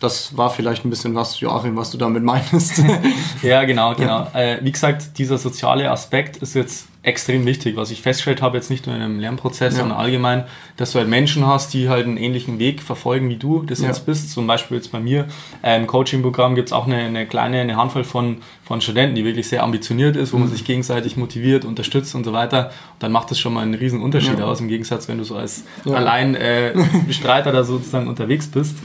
das 0.00 0.36
war 0.36 0.50
vielleicht 0.50 0.84
ein 0.84 0.90
bisschen 0.90 1.14
was, 1.14 1.40
Joachim, 1.40 1.76
was 1.76 1.90
du 1.90 1.98
damit 1.98 2.22
meinst. 2.22 2.82
ja, 3.42 3.64
genau, 3.64 3.94
genau. 3.94 4.26
Ja. 4.32 4.40
Äh, 4.40 4.58
wie 4.62 4.72
gesagt, 4.72 5.18
dieser 5.18 5.38
soziale 5.38 5.90
Aspekt 5.90 6.38
ist 6.38 6.54
jetzt 6.54 6.88
extrem 7.02 7.44
wichtig. 7.46 7.76
Was 7.76 7.90
ich 7.90 8.00
festgestellt 8.00 8.42
habe, 8.42 8.56
jetzt 8.56 8.70
nicht 8.70 8.86
nur 8.86 8.94
in 8.94 9.02
einem 9.02 9.18
Lernprozess, 9.18 9.74
ja. 9.74 9.80
sondern 9.80 9.98
allgemein, 9.98 10.44
dass 10.76 10.92
du 10.92 10.98
halt 10.98 11.08
Menschen 11.08 11.46
hast, 11.46 11.74
die 11.74 11.88
halt 11.88 12.06
einen 12.06 12.16
ähnlichen 12.16 12.58
Weg 12.58 12.80
verfolgen, 12.80 13.28
wie 13.28 13.36
du 13.36 13.62
das 13.62 13.80
ja. 13.80 13.88
jetzt 13.88 14.06
bist. 14.06 14.30
Zum 14.30 14.46
Beispiel 14.46 14.76
jetzt 14.76 14.92
bei 14.92 15.00
mir 15.00 15.26
äh, 15.62 15.76
im 15.76 15.86
Coaching-Programm 15.86 16.54
gibt 16.54 16.68
es 16.68 16.72
auch 16.72 16.86
eine, 16.86 16.96
eine, 16.96 17.26
kleine 17.26 17.60
eine 17.60 17.76
Handvoll 17.76 18.04
von, 18.04 18.38
von 18.64 18.80
Studenten, 18.80 19.16
die 19.16 19.24
wirklich 19.24 19.48
sehr 19.48 19.62
ambitioniert 19.62 20.16
ist, 20.16 20.32
wo 20.32 20.36
mhm. 20.36 20.44
man 20.44 20.52
sich 20.52 20.64
gegenseitig 20.64 21.16
motiviert, 21.16 21.64
unterstützt 21.64 22.14
und 22.14 22.24
so 22.24 22.32
weiter. 22.32 22.66
Und 22.94 23.02
dann 23.02 23.12
macht 23.12 23.30
das 23.30 23.38
schon 23.38 23.52
mal 23.52 23.62
einen 23.62 23.74
riesen 23.74 24.00
Unterschied 24.00 24.38
ja. 24.38 24.44
aus, 24.44 24.60
im 24.60 24.68
Gegensatz, 24.68 25.08
wenn 25.08 25.18
du 25.18 25.24
so 25.24 25.36
als 25.36 25.64
allein 25.84 26.36
äh, 26.36 26.72
Bestreiter 27.06 27.50
da 27.50 27.64
sozusagen 27.64 28.06
unterwegs 28.06 28.46
bist. 28.46 28.76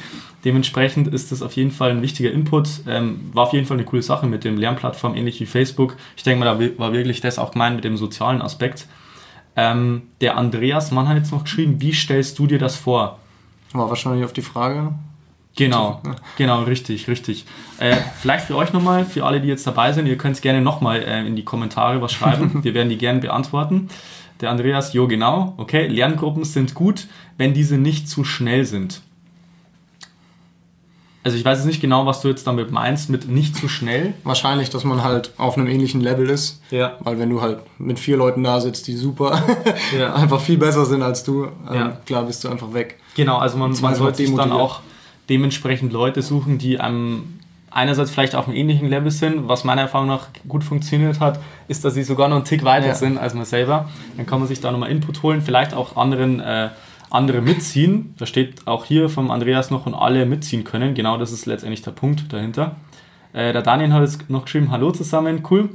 Dementsprechend 0.45 1.07
ist 1.07 1.31
das 1.31 1.41
auf 1.41 1.53
jeden 1.53 1.71
Fall 1.71 1.91
ein 1.91 2.01
wichtiger 2.01 2.31
Input. 2.31 2.69
Ähm, 2.87 3.31
war 3.33 3.43
auf 3.43 3.53
jeden 3.53 3.65
Fall 3.65 3.77
eine 3.77 3.85
coole 3.85 4.03
Sache 4.03 4.27
mit 4.27 4.43
dem 4.43 4.57
Lernplattform, 4.57 5.15
ähnlich 5.15 5.39
wie 5.39 5.45
Facebook. 5.45 5.97
Ich 6.15 6.23
denke 6.23 6.43
mal, 6.43 6.45
da 6.45 6.79
war 6.79 6.93
wirklich 6.93 7.21
das 7.21 7.39
auch 7.39 7.51
gemeint 7.51 7.75
mit 7.75 7.85
dem 7.85 7.97
sozialen 7.97 8.41
Aspekt. 8.41 8.87
Ähm, 9.55 10.03
der 10.21 10.37
Andreas 10.37 10.91
Mann 10.91 11.07
hat 11.07 11.17
jetzt 11.17 11.31
noch 11.31 11.43
geschrieben, 11.43 11.81
wie 11.81 11.93
stellst 11.93 12.37
du 12.37 12.45
dir 12.45 12.59
das 12.59 12.75
vor? 12.75 13.17
War 13.73 13.89
wahrscheinlich 13.89 14.23
auf 14.23 14.33
die 14.33 14.43
Frage. 14.43 14.93
Genau, 15.57 16.03
genau, 16.37 16.61
richtig, 16.63 17.07
richtig. 17.07 17.45
Äh, 17.79 17.95
vielleicht 18.21 18.45
für 18.45 18.55
euch 18.55 18.73
nochmal, 18.73 19.05
für 19.05 19.25
alle, 19.25 19.41
die 19.41 19.47
jetzt 19.47 19.65
dabei 19.65 19.91
sind, 19.91 20.05
ihr 20.05 20.17
könnt 20.17 20.39
gerne 20.43 20.61
nochmal 20.61 21.01
äh, 21.01 21.25
in 21.25 21.35
die 21.35 21.43
Kommentare 21.43 21.99
was 21.99 22.13
schreiben. 22.13 22.59
Wir 22.63 22.75
werden 22.75 22.89
die 22.89 22.97
gerne 22.99 23.19
beantworten. 23.19 23.89
Der 24.39 24.51
Andreas, 24.51 24.93
jo 24.93 25.07
genau, 25.07 25.55
okay, 25.57 25.87
Lerngruppen 25.87 26.45
sind 26.45 26.75
gut, 26.75 27.07
wenn 27.37 27.55
diese 27.55 27.79
nicht 27.79 28.07
zu 28.07 28.23
schnell 28.23 28.65
sind. 28.65 29.01
Also 31.27 31.35
ich 31.35 31.43
weiß 31.43 31.57
jetzt 31.57 31.67
nicht 31.67 31.81
genau, 31.81 32.05
was 32.05 32.21
du 32.21 32.29
jetzt 32.29 32.47
damit 32.47 32.71
meinst, 32.71 33.09
mit 33.09 33.27
nicht 33.27 33.53
zu 33.53 33.67
schnell. 33.67 34.13
Wahrscheinlich, 34.23 34.69
dass 34.69 34.85
man 34.85 35.03
halt 35.03 35.33
auf 35.35 35.57
einem 35.57 35.67
ähnlichen 35.67 35.99
Level 35.99 36.29
ist. 36.29 36.61
Ja. 36.71 36.95
Weil 37.01 37.19
wenn 37.19 37.29
du 37.29 37.41
halt 37.41 37.59
mit 37.79 37.99
vier 37.99 38.15
Leuten 38.15 38.45
da 38.45 38.61
sitzt, 38.61 38.87
die 38.87 38.95
super 38.95 39.43
ja. 39.99 40.13
einfach 40.13 40.39
viel 40.39 40.57
besser 40.57 40.85
sind 40.85 41.03
als 41.03 41.25
du, 41.25 41.47
ähm, 41.69 41.75
ja. 41.75 41.97
klar 42.05 42.23
bist 42.23 42.45
du 42.45 42.47
einfach 42.47 42.73
weg. 42.73 42.97
Genau, 43.17 43.39
also 43.39 43.57
man, 43.57 43.75
man 43.81 43.93
sollte 43.93 44.25
sich 44.25 44.33
dann 44.35 44.53
auch 44.53 44.79
dementsprechend 45.27 45.91
Leute 45.91 46.21
suchen, 46.21 46.59
die 46.59 46.79
einem 46.79 47.39
einerseits 47.71 48.09
vielleicht 48.09 48.33
auf 48.33 48.47
einem 48.47 48.55
ähnlichen 48.55 48.87
Level 48.87 49.11
sind, 49.11 49.49
was 49.49 49.65
meiner 49.65 49.81
Erfahrung 49.81 50.07
nach 50.07 50.27
gut 50.47 50.63
funktioniert 50.63 51.19
hat, 51.19 51.41
ist, 51.67 51.83
dass 51.83 51.93
sie 51.93 52.03
sogar 52.03 52.29
noch 52.29 52.37
einen 52.37 52.45
Tick 52.45 52.63
weiter 52.63 52.87
ja. 52.87 52.95
sind 52.95 53.17
als 53.17 53.33
man 53.33 53.43
selber. 53.43 53.89
Dann 54.15 54.25
kann 54.25 54.39
man 54.39 54.47
sich 54.47 54.61
da 54.61 54.71
nochmal 54.71 54.91
Input 54.91 55.23
holen, 55.23 55.41
vielleicht 55.41 55.73
auch 55.73 55.97
anderen 55.97 56.39
äh, 56.39 56.69
andere 57.09 57.41
mitziehen. 57.41 58.13
Da 58.17 58.25
steht 58.25 58.67
auch 58.67 58.85
hier 58.85 59.09
vom 59.09 59.31
Andreas 59.31 59.71
noch 59.71 59.85
und 59.85 59.93
alle 59.93 60.25
mitziehen 60.25 60.63
können. 60.63 60.93
Genau 60.93 61.17
das 61.17 61.31
ist 61.31 61.45
letztendlich 61.45 61.81
der 61.81 61.91
Punkt 61.91 62.31
dahinter. 62.31 62.75
Äh, 63.33 63.53
der 63.53 63.61
Daniel 63.61 63.93
hat 63.93 64.01
jetzt 64.01 64.29
noch 64.29 64.43
geschrieben, 64.43 64.71
hallo 64.71 64.91
zusammen, 64.91 65.43
cool. 65.49 65.69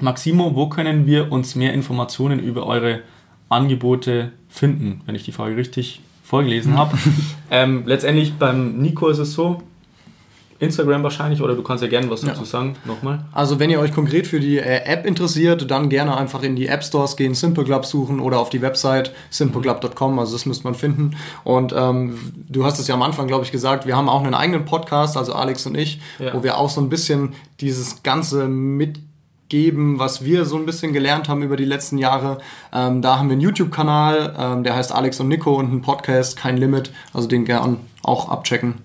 Maximo, 0.00 0.54
wo 0.54 0.68
können 0.68 1.06
wir 1.06 1.30
uns 1.30 1.54
mehr 1.54 1.72
Informationen 1.72 2.40
über 2.40 2.66
eure 2.66 3.00
Angebote 3.48 4.32
finden, 4.48 5.02
wenn 5.06 5.14
ich 5.14 5.24
die 5.24 5.32
Frage 5.32 5.56
richtig 5.56 6.00
vorgelesen 6.24 6.76
habe? 6.76 6.96
ähm, 7.50 7.82
letztendlich 7.86 8.34
beim 8.34 8.78
Nico 8.78 9.08
ist 9.08 9.18
es 9.18 9.34
so, 9.34 9.62
Instagram 10.62 11.02
wahrscheinlich 11.02 11.42
oder 11.42 11.54
du 11.56 11.62
kannst 11.62 11.82
ja 11.82 11.90
gerne 11.90 12.08
was 12.08 12.20
dazu 12.20 12.40
ja. 12.40 12.46
sagen, 12.46 12.76
nochmal. 12.84 13.24
Also 13.32 13.58
wenn 13.58 13.68
ihr 13.68 13.80
euch 13.80 13.92
konkret 13.92 14.28
für 14.28 14.38
die 14.38 14.58
äh, 14.58 14.84
App 14.84 15.04
interessiert, 15.04 15.70
dann 15.70 15.88
gerne 15.88 16.16
einfach 16.16 16.42
in 16.44 16.54
die 16.54 16.68
App 16.68 16.84
Stores 16.84 17.16
gehen, 17.16 17.34
Simple 17.34 17.64
Club 17.64 17.84
suchen 17.84 18.20
oder 18.20 18.38
auf 18.38 18.48
die 18.48 18.62
Website 18.62 19.12
simpleclub.com, 19.30 20.18
also 20.20 20.32
das 20.32 20.46
müsste 20.46 20.64
man 20.64 20.74
finden. 20.74 21.16
Und 21.42 21.74
ähm, 21.76 22.16
du 22.48 22.64
hast 22.64 22.78
es 22.78 22.86
ja 22.86 22.94
am 22.94 23.02
Anfang, 23.02 23.26
glaube 23.26 23.44
ich, 23.44 23.50
gesagt, 23.50 23.86
wir 23.86 23.96
haben 23.96 24.08
auch 24.08 24.22
einen 24.22 24.34
eigenen 24.34 24.64
Podcast, 24.64 25.16
also 25.16 25.32
Alex 25.32 25.66
und 25.66 25.76
ich, 25.76 26.00
ja. 26.20 26.32
wo 26.32 26.44
wir 26.44 26.56
auch 26.58 26.70
so 26.70 26.80
ein 26.80 26.88
bisschen 26.88 27.34
dieses 27.60 28.04
ganze 28.04 28.46
mit 28.46 29.00
geben, 29.48 29.98
was 29.98 30.24
wir 30.24 30.46
so 30.46 30.56
ein 30.56 30.64
bisschen 30.64 30.92
gelernt 30.92 31.28
haben 31.28 31.42
über 31.42 31.56
die 31.56 31.66
letzten 31.66 31.98
Jahre. 31.98 32.38
Ähm, 32.72 33.02
da 33.02 33.18
haben 33.18 33.28
wir 33.28 33.32
einen 33.32 33.42
YouTube-Kanal, 33.42 34.34
ähm, 34.38 34.64
der 34.64 34.76
heißt 34.76 34.92
Alex 34.92 35.20
und 35.20 35.28
Nico 35.28 35.56
und 35.56 35.66
einen 35.66 35.82
Podcast, 35.82 36.38
kein 36.38 36.56
Limit. 36.56 36.90
Also 37.12 37.28
den 37.28 37.44
gern 37.44 37.78
auch 38.02 38.30
abchecken. 38.30 38.76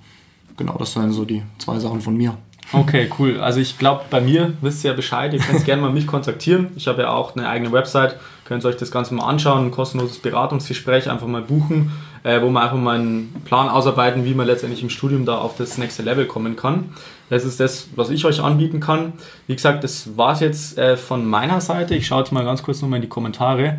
Genau, 0.57 0.75
das 0.77 0.93
seien 0.93 1.11
so 1.11 1.23
die 1.23 1.43
zwei 1.59 1.79
Sachen 1.79 2.01
von 2.01 2.17
mir. 2.17 2.37
Okay, 2.73 3.09
cool. 3.17 3.39
Also 3.39 3.61
ich 3.61 3.77
glaube, 3.77 4.03
bei 4.09 4.19
mir 4.19 4.53
wisst 4.61 4.83
ihr 4.83 4.91
ja 4.91 4.95
Bescheid. 4.95 5.33
Ihr 5.33 5.39
könnt 5.39 5.63
gerne 5.63 5.81
mal 5.81 5.91
mich 5.91 6.05
kontaktieren. 6.05 6.67
Ich 6.75 6.87
habe 6.87 7.03
ja 7.03 7.11
auch 7.11 7.35
eine 7.35 7.47
eigene 7.47 7.71
Website. 7.71 8.17
Könnt 8.43 8.65
ihr 8.65 8.69
euch 8.69 8.75
das 8.75 8.91
Ganze 8.91 9.13
mal 9.13 9.25
anschauen. 9.25 9.65
Ein 9.65 9.71
kostenloses 9.71 10.19
Beratungsgespräch 10.19 11.09
einfach 11.09 11.27
mal 11.27 11.41
buchen, 11.41 11.93
äh, 12.23 12.41
wo 12.41 12.49
wir 12.49 12.61
einfach 12.61 12.77
mal 12.77 12.97
einen 12.99 13.33
Plan 13.45 13.69
ausarbeiten, 13.69 14.25
wie 14.25 14.33
man 14.33 14.47
letztendlich 14.47 14.83
im 14.83 14.89
Studium 14.89 15.25
da 15.25 15.37
auf 15.37 15.55
das 15.55 15.77
nächste 15.77 16.03
Level 16.03 16.25
kommen 16.25 16.57
kann. 16.57 16.89
Das 17.29 17.45
ist 17.45 17.59
das, 17.61 17.87
was 17.95 18.09
ich 18.09 18.25
euch 18.25 18.41
anbieten 18.41 18.81
kann. 18.81 19.13
Wie 19.47 19.55
gesagt, 19.55 19.83
das 19.85 20.17
war 20.17 20.33
es 20.33 20.41
jetzt 20.41 20.77
äh, 20.77 20.97
von 20.97 21.25
meiner 21.25 21.61
Seite. 21.61 21.95
Ich 21.95 22.07
schaue 22.07 22.19
jetzt 22.19 22.31
mal 22.31 22.43
ganz 22.43 22.63
kurz 22.63 22.81
nochmal 22.81 22.97
in 22.97 23.03
die 23.03 23.09
Kommentare. 23.09 23.77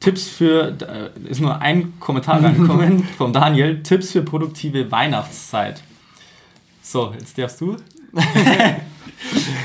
Tipps 0.00 0.28
für, 0.28 0.74
äh, 0.80 1.28
ist 1.28 1.40
nur 1.40 1.60
ein 1.60 1.94
Kommentar 2.00 2.42
reingekommen 2.42 3.04
vom 3.16 3.32
Daniel. 3.32 3.84
Tipps 3.84 4.10
für 4.10 4.22
produktive 4.22 4.90
Weihnachtszeit. 4.90 5.82
So, 6.88 7.12
jetzt 7.18 7.36
darfst 7.36 7.60
du. 7.60 7.76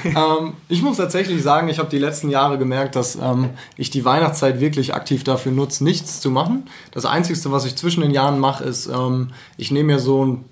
ähm, 0.06 0.54
ich 0.70 0.82
muss 0.82 0.98
tatsächlich 0.98 1.44
sagen, 1.44 1.70
ich 1.70 1.78
habe 1.78 1.88
die 1.88 2.00
letzten 2.00 2.32
Jahre 2.32 2.58
gemerkt, 2.58 2.96
dass 2.96 3.16
ähm, 3.16 3.52
ich 3.78 3.92
die 3.92 4.04
Weihnachtszeit 4.04 4.60
wirklich 4.60 4.96
aktiv 4.96 5.24
dafür 5.24 5.52
nutze, 5.52 5.84
nichts 5.84 6.20
zu 6.20 6.32
machen. 6.32 6.68
Das 6.90 7.06
Einzige, 7.06 7.40
was 7.52 7.66
ich 7.66 7.76
zwischen 7.76 8.02
den 8.02 8.10
Jahren 8.10 8.40
mache, 8.40 8.64
ist, 8.64 8.88
ähm, 8.88 9.28
ich 9.56 9.70
nehme 9.70 9.94
mir 9.94 10.00
so 10.00 10.26
ein 10.26 10.46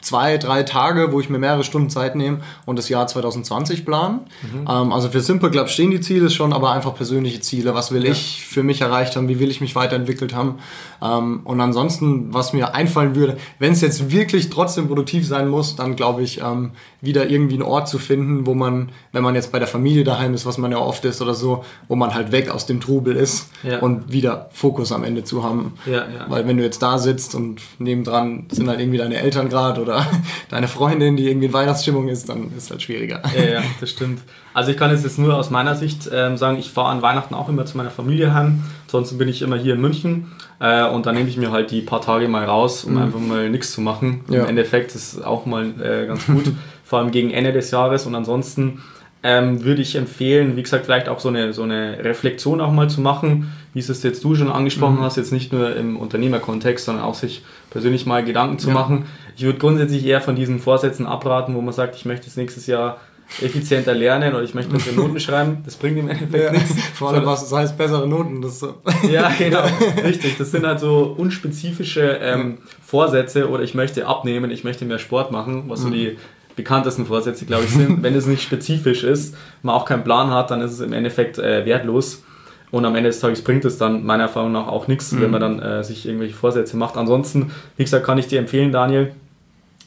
zwei, 0.00 0.38
drei 0.38 0.62
Tage, 0.62 1.12
wo 1.12 1.20
ich 1.20 1.28
mir 1.28 1.38
mehrere 1.38 1.64
Stunden 1.64 1.90
Zeit 1.90 2.16
nehme 2.16 2.40
und 2.64 2.78
das 2.78 2.88
Jahr 2.88 3.06
2020 3.06 3.84
planen. 3.84 4.20
Mhm. 4.42 4.66
Ähm, 4.68 4.92
also 4.92 5.08
für 5.08 5.20
Simple 5.20 5.50
Club 5.50 5.68
stehen 5.68 5.90
die 5.90 6.00
Ziele 6.00 6.30
schon, 6.30 6.52
aber 6.52 6.72
einfach 6.72 6.94
persönliche 6.94 7.40
Ziele. 7.40 7.74
Was 7.74 7.92
will 7.92 8.04
ja. 8.04 8.12
ich 8.12 8.44
für 8.46 8.62
mich 8.62 8.80
erreicht 8.80 9.16
haben? 9.16 9.28
Wie 9.28 9.40
will 9.40 9.50
ich 9.50 9.60
mich 9.60 9.74
weiterentwickelt 9.74 10.34
haben? 10.34 10.56
Ähm, 11.02 11.40
und 11.44 11.60
ansonsten, 11.60 12.32
was 12.32 12.52
mir 12.52 12.74
einfallen 12.74 13.14
würde, 13.14 13.36
wenn 13.58 13.72
es 13.72 13.80
jetzt 13.80 14.10
wirklich 14.10 14.50
trotzdem 14.50 14.86
produktiv 14.86 15.26
sein 15.26 15.48
muss, 15.48 15.76
dann 15.76 15.96
glaube 15.96 16.22
ich, 16.22 16.40
ähm, 16.40 16.72
wieder 17.00 17.28
irgendwie 17.28 17.54
einen 17.54 17.62
Ort 17.62 17.88
zu 17.88 17.98
finden, 17.98 18.46
wo 18.46 18.54
man, 18.54 18.90
wenn 19.12 19.22
man 19.22 19.34
jetzt 19.34 19.52
bei 19.52 19.58
der 19.58 19.68
Familie 19.68 20.04
daheim 20.04 20.34
ist, 20.34 20.46
was 20.46 20.58
man 20.58 20.72
ja 20.72 20.78
oft 20.78 21.04
ist 21.04 21.22
oder 21.22 21.34
so, 21.34 21.64
wo 21.88 21.96
man 21.96 22.14
halt 22.14 22.32
weg 22.32 22.50
aus 22.50 22.66
dem 22.66 22.80
Trubel 22.80 23.16
ist 23.16 23.48
ja. 23.62 23.78
und 23.80 24.12
wieder 24.12 24.50
Fokus 24.52 24.92
am 24.92 25.04
Ende 25.04 25.24
zu 25.24 25.42
haben. 25.42 25.74
Ja. 25.86 26.06
Weil 26.28 26.46
wenn 26.46 26.56
du 26.56 26.62
jetzt 26.62 26.82
da 26.82 26.98
sitzt 26.98 27.34
und 27.34 27.60
nebendran 27.78 28.46
sind 28.50 28.68
halt 28.68 28.80
irgendwie 28.80 28.98
deine 28.98 29.16
Eltern 29.16 29.48
gerade 29.48 29.80
oder 29.86 30.06
deine 30.50 30.68
Freundin, 30.68 31.16
die 31.16 31.28
irgendwie 31.28 31.46
in 31.46 31.52
Weihnachtsstimmung 31.52 32.08
ist, 32.08 32.28
dann 32.28 32.48
ist 32.56 32.64
es 32.64 32.70
halt 32.70 32.82
schwieriger. 32.82 33.22
Ja, 33.36 33.44
ja, 33.44 33.62
das 33.80 33.90
stimmt. 33.90 34.20
Also 34.54 34.70
ich 34.70 34.76
kann 34.76 34.90
es 34.90 35.02
jetzt 35.02 35.18
nur 35.18 35.36
aus 35.36 35.50
meiner 35.50 35.74
Sicht 35.74 36.08
ähm, 36.12 36.36
sagen, 36.36 36.58
ich 36.58 36.70
fahre 36.70 36.88
an 36.88 37.02
Weihnachten 37.02 37.34
auch 37.34 37.48
immer 37.48 37.66
zu 37.66 37.76
meiner 37.76 37.90
Familie 37.90 38.34
heim. 38.34 38.64
Ansonsten 38.86 39.18
bin 39.18 39.28
ich 39.28 39.42
immer 39.42 39.56
hier 39.56 39.74
in 39.74 39.80
München 39.80 40.32
äh, 40.60 40.86
und 40.88 41.06
dann 41.06 41.14
nehme 41.14 41.28
ich 41.28 41.36
mir 41.36 41.50
halt 41.50 41.70
die 41.70 41.82
paar 41.82 42.00
Tage 42.00 42.28
mal 42.28 42.44
raus, 42.44 42.84
um 42.84 42.94
mhm. 42.94 43.02
einfach 43.02 43.20
mal 43.20 43.50
nichts 43.50 43.72
zu 43.72 43.80
machen. 43.80 44.24
Im 44.28 44.46
Endeffekt 44.46 44.94
ist 44.94 45.14
es 45.14 45.22
auch 45.22 45.46
mal 45.46 45.66
äh, 45.80 46.06
ganz 46.06 46.26
gut. 46.26 46.52
vor 46.86 47.00
allem 47.00 47.10
gegen 47.10 47.30
Ende 47.32 47.52
des 47.52 47.72
Jahres. 47.72 48.06
Und 48.06 48.14
ansonsten 48.14 48.80
ähm, 49.22 49.64
würde 49.64 49.82
ich 49.82 49.96
empfehlen, 49.96 50.56
wie 50.56 50.62
gesagt, 50.62 50.84
vielleicht 50.84 51.08
auch 51.08 51.18
so 51.18 51.28
eine, 51.28 51.52
so 51.52 51.64
eine 51.64 51.98
Reflexion 52.02 52.60
auch 52.60 52.70
mal 52.70 52.88
zu 52.88 53.00
machen, 53.00 53.52
wie 53.76 53.80
es 53.80 54.02
jetzt 54.02 54.24
du 54.24 54.34
schon 54.34 54.50
angesprochen 54.50 54.96
mhm. 54.96 55.02
hast, 55.02 55.16
jetzt 55.18 55.32
nicht 55.32 55.52
nur 55.52 55.76
im 55.76 55.98
Unternehmerkontext, 55.98 56.86
sondern 56.86 57.04
auch 57.04 57.14
sich 57.14 57.44
persönlich 57.68 58.06
mal 58.06 58.24
Gedanken 58.24 58.58
zu 58.58 58.68
ja. 58.68 58.74
machen. 58.74 59.04
Ich 59.36 59.42
würde 59.44 59.58
grundsätzlich 59.58 60.06
eher 60.06 60.22
von 60.22 60.34
diesen 60.34 60.60
Vorsätzen 60.60 61.04
abraten, 61.04 61.54
wo 61.54 61.60
man 61.60 61.74
sagt, 61.74 61.94
ich 61.94 62.06
möchte 62.06 62.24
jetzt 62.24 62.38
nächstes 62.38 62.66
Jahr 62.66 62.96
effizienter 63.42 63.92
lernen 63.92 64.32
oder 64.32 64.44
ich 64.44 64.54
möchte 64.54 64.72
bessere 64.72 64.94
Noten 64.94 65.20
schreiben. 65.20 65.58
Das 65.66 65.76
bringt 65.76 65.98
im 65.98 66.08
Endeffekt 66.08 66.42
ja, 66.42 66.52
nichts. 66.52 66.74
Vor 66.94 67.10
allem, 67.10 67.26
was 67.26 67.42
das 67.42 67.52
heißt, 67.52 67.76
bessere 67.76 68.08
Noten. 68.08 68.40
Das 68.40 68.60
so. 68.60 68.76
Ja, 69.10 69.30
genau. 69.36 69.64
Richtig. 70.02 70.38
Das 70.38 70.52
sind 70.52 70.64
halt 70.64 70.80
so 70.80 71.14
unspezifische 71.14 72.18
ähm, 72.22 72.56
Vorsätze 72.82 73.50
oder 73.50 73.62
ich 73.62 73.74
möchte 73.74 74.06
abnehmen, 74.06 74.50
ich 74.50 74.64
möchte 74.64 74.86
mehr 74.86 74.98
Sport 74.98 75.32
machen, 75.32 75.64
was 75.68 75.82
so 75.82 75.88
mhm. 75.88 75.92
die 75.92 76.18
bekanntesten 76.54 77.04
Vorsätze, 77.04 77.44
glaube 77.44 77.64
ich, 77.64 77.72
sind. 77.72 78.02
Wenn 78.02 78.14
es 78.14 78.24
nicht 78.24 78.42
spezifisch 78.42 79.04
ist, 79.04 79.36
man 79.62 79.74
auch 79.74 79.84
keinen 79.84 80.02
Plan 80.02 80.30
hat, 80.30 80.50
dann 80.50 80.62
ist 80.62 80.72
es 80.72 80.80
im 80.80 80.94
Endeffekt 80.94 81.38
äh, 81.38 81.66
wertlos. 81.66 82.22
Und 82.70 82.84
am 82.84 82.94
Ende 82.96 83.10
des 83.10 83.20
Tages 83.20 83.42
bringt 83.42 83.64
es 83.64 83.78
dann 83.78 84.04
meiner 84.04 84.24
Erfahrung 84.24 84.52
nach 84.52 84.68
auch 84.68 84.88
nichts, 84.88 85.12
mhm. 85.12 85.22
wenn 85.22 85.30
man 85.30 85.40
dann 85.40 85.58
äh, 85.60 85.84
sich 85.84 86.06
irgendwelche 86.06 86.34
Vorsätze 86.34 86.76
macht. 86.76 86.96
Ansonsten, 86.96 87.52
wie 87.76 87.84
gesagt, 87.84 88.04
kann 88.04 88.18
ich 88.18 88.26
dir 88.26 88.38
empfehlen, 88.38 88.72
Daniel, 88.72 89.12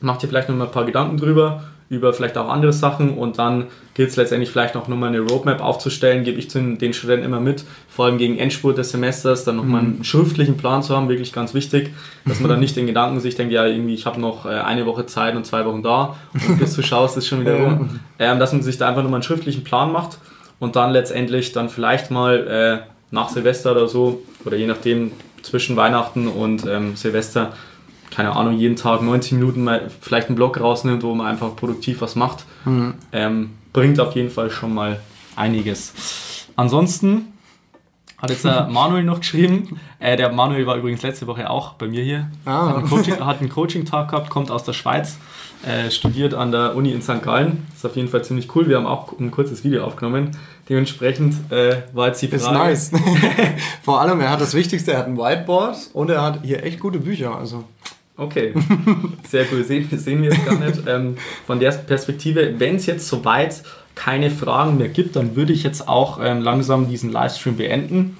mach 0.02 0.18
dir 0.18 0.28
vielleicht 0.28 0.50
noch 0.50 0.56
mal 0.56 0.66
ein 0.66 0.72
paar 0.72 0.86
Gedanken 0.86 1.18
drüber, 1.18 1.64
über 1.90 2.14
vielleicht 2.14 2.38
auch 2.38 2.50
andere 2.50 2.72
Sachen 2.72 3.18
und 3.18 3.40
dann 3.40 3.66
gilt 3.96 4.12
es 4.12 4.16
letztendlich 4.16 4.52
vielleicht 4.52 4.78
auch 4.78 4.88
nochmal 4.88 5.10
eine 5.10 5.22
Roadmap 5.22 5.60
aufzustellen, 5.60 6.24
gebe 6.24 6.38
ich 6.38 6.50
zu 6.50 6.62
den 6.62 6.94
Studenten 6.94 7.26
immer 7.26 7.40
mit, 7.40 7.66
vor 7.90 8.06
allem 8.06 8.20
gegen 8.20 8.38
Endspurt 8.38 8.78
des 8.78 8.92
Semesters, 8.92 9.44
dann 9.44 9.56
nochmal 9.56 9.82
einen 9.82 9.98
mhm. 9.98 10.04
schriftlichen 10.04 10.56
Plan 10.56 10.84
zu 10.84 10.96
haben, 10.96 11.10
wirklich 11.10 11.34
ganz 11.34 11.56
wichtig, 11.56 11.92
dass 12.26 12.40
man 12.40 12.50
dann 12.50 12.60
nicht 12.62 12.78
in 12.78 12.86
Gedanken 12.86 13.20
sich 13.20 13.36
denkt, 13.36 13.52
ja 13.52 13.66
irgendwie 13.66 13.96
ich 13.96 14.06
habe 14.06 14.22
noch 14.22 14.46
äh, 14.46 14.50
eine 14.50 14.86
Woche 14.86 15.08
Zeit 15.08 15.36
und 15.36 15.46
zwei 15.46 15.66
Wochen 15.66 15.82
da 15.82 16.16
und 16.34 16.60
bis 16.60 16.76
du 16.76 16.84
schaust, 16.84 17.18
ist 17.18 17.28
schon 17.28 17.42
wieder 17.42 17.56
rum, 17.64 18.00
ähm, 18.20 18.40
dass 18.40 18.54
man 18.54 18.62
sich 18.62 18.78
da 18.78 18.88
einfach 18.88 19.02
nochmal 19.02 19.18
einen 19.18 19.24
schriftlichen 19.24 19.64
Plan 19.64 19.92
macht 19.92 20.20
und 20.60 20.76
dann 20.76 20.91
letztendlich 20.91 21.51
dann 21.51 21.70
vielleicht 21.70 22.12
mal 22.12 22.47
äh, 22.86 22.89
nach 23.12 23.30
Silvester 23.30 23.72
oder 23.72 23.88
so 23.88 24.22
oder 24.45 24.57
je 24.57 24.68
nachdem 24.68 25.12
zwischen 25.41 25.76
Weihnachten 25.76 26.28
und 26.28 26.66
ähm, 26.68 26.95
Silvester 26.95 27.53
keine 28.12 28.36
Ahnung, 28.36 28.57
jeden 28.57 28.76
Tag 28.76 29.01
90 29.01 29.34
Minuten 29.34 29.64
mal 29.64 29.89
vielleicht 30.01 30.28
einen 30.28 30.36
Blog 30.36 30.60
rausnimmt, 30.60 31.03
wo 31.03 31.14
man 31.14 31.28
einfach 31.28 31.55
produktiv 31.55 32.01
was 32.01 32.16
macht, 32.16 32.45
mhm. 32.66 32.95
ähm, 33.12 33.51
bringt 33.72 33.99
auf 33.99 34.16
jeden 34.16 34.32
Fall 34.32 34.49
schon 34.49 34.74
mal 34.74 34.99
einiges. 35.36 36.47
Ansonsten 36.55 37.28
hat 38.22 38.30
jetzt 38.30 38.46
der 38.46 38.68
Manuel 38.68 39.04
noch 39.04 39.20
geschrieben. 39.20 39.80
Äh, 40.00 40.18
der 40.18 40.32
Manuel 40.32 40.66
war 40.66 40.76
übrigens 40.76 41.02
letzte 41.02 41.28
Woche 41.28 41.50
auch 41.50 41.74
bei 41.74 41.88
mir 41.88 42.04
hier. 42.04 42.30
Ah. 42.46 42.70
Hat 42.70 42.78
einen 42.78 42.90
Coaching-Tag 42.90 43.50
Coaching 43.50 43.86
gehabt, 43.86 44.30
kommt 44.30 44.52
aus 44.52 44.64
der 44.64 44.74
Schweiz, 44.74 45.18
äh, 45.66 45.90
studiert 45.90 46.34
an 46.34 46.52
der 46.52 46.76
Uni 46.76 46.92
in 46.92 47.02
St. 47.02 47.22
Gallen. 47.22 47.66
Ist 47.74 47.86
auf 47.86 47.96
jeden 47.96 48.10
Fall 48.10 48.24
ziemlich 48.24 48.54
cool. 48.56 48.68
Wir 48.68 48.78
haben 48.78 48.88
auch 48.88 49.18
ein 49.20 49.32
kurzes 49.32 49.64
Video 49.64 49.84
aufgenommen. 49.84 50.32
Dementsprechend 50.68 51.52
äh, 51.52 51.78
war 51.94 52.08
jetzt 52.08 52.22
die 52.22 52.28
Frage. 52.28 52.72
Ist 52.72 52.94
nice. 52.94 53.02
Vor 53.84 54.02
allem, 54.02 54.20
er 54.20 54.30
hat 54.30 54.42
das 54.42 54.54
Wichtigste, 54.54 54.92
er 54.92 55.00
hat 55.00 55.08
ein 55.08 55.18
Whiteboard 55.18 55.78
und 55.94 56.10
er 56.10 56.22
hat 56.22 56.40
hier 56.44 56.64
echt 56.64 56.80
gute 56.80 57.00
Bücher. 57.00 57.36
Also 57.36 57.64
Okay, 58.20 58.54
sehr 59.30 59.46
cool. 59.50 59.64
Sehen, 59.64 59.88
sehen 59.98 60.22
wir 60.22 60.32
es 60.32 60.46
gar 60.46 60.56
nicht. 60.60 60.82
Ähm, 60.90 61.18
von 61.46 61.60
der 61.60 61.72
Perspektive, 61.72 62.56
wenn 62.58 62.76
es 62.76 62.86
jetzt 62.86 63.08
soweit 63.08 63.64
keine 64.00 64.32
Fragen 64.32 64.78
mehr 64.78 64.88
gibt, 64.88 65.18
dann 65.18 65.36
würde 65.36 65.52
ich 65.52 65.64
jetzt 65.64 65.89
auch 65.89 66.20
ähm, 66.24 66.41
langsam 66.41 66.88
diesen 66.88 67.12
Livestream 67.12 67.58
beenden. 67.58 68.16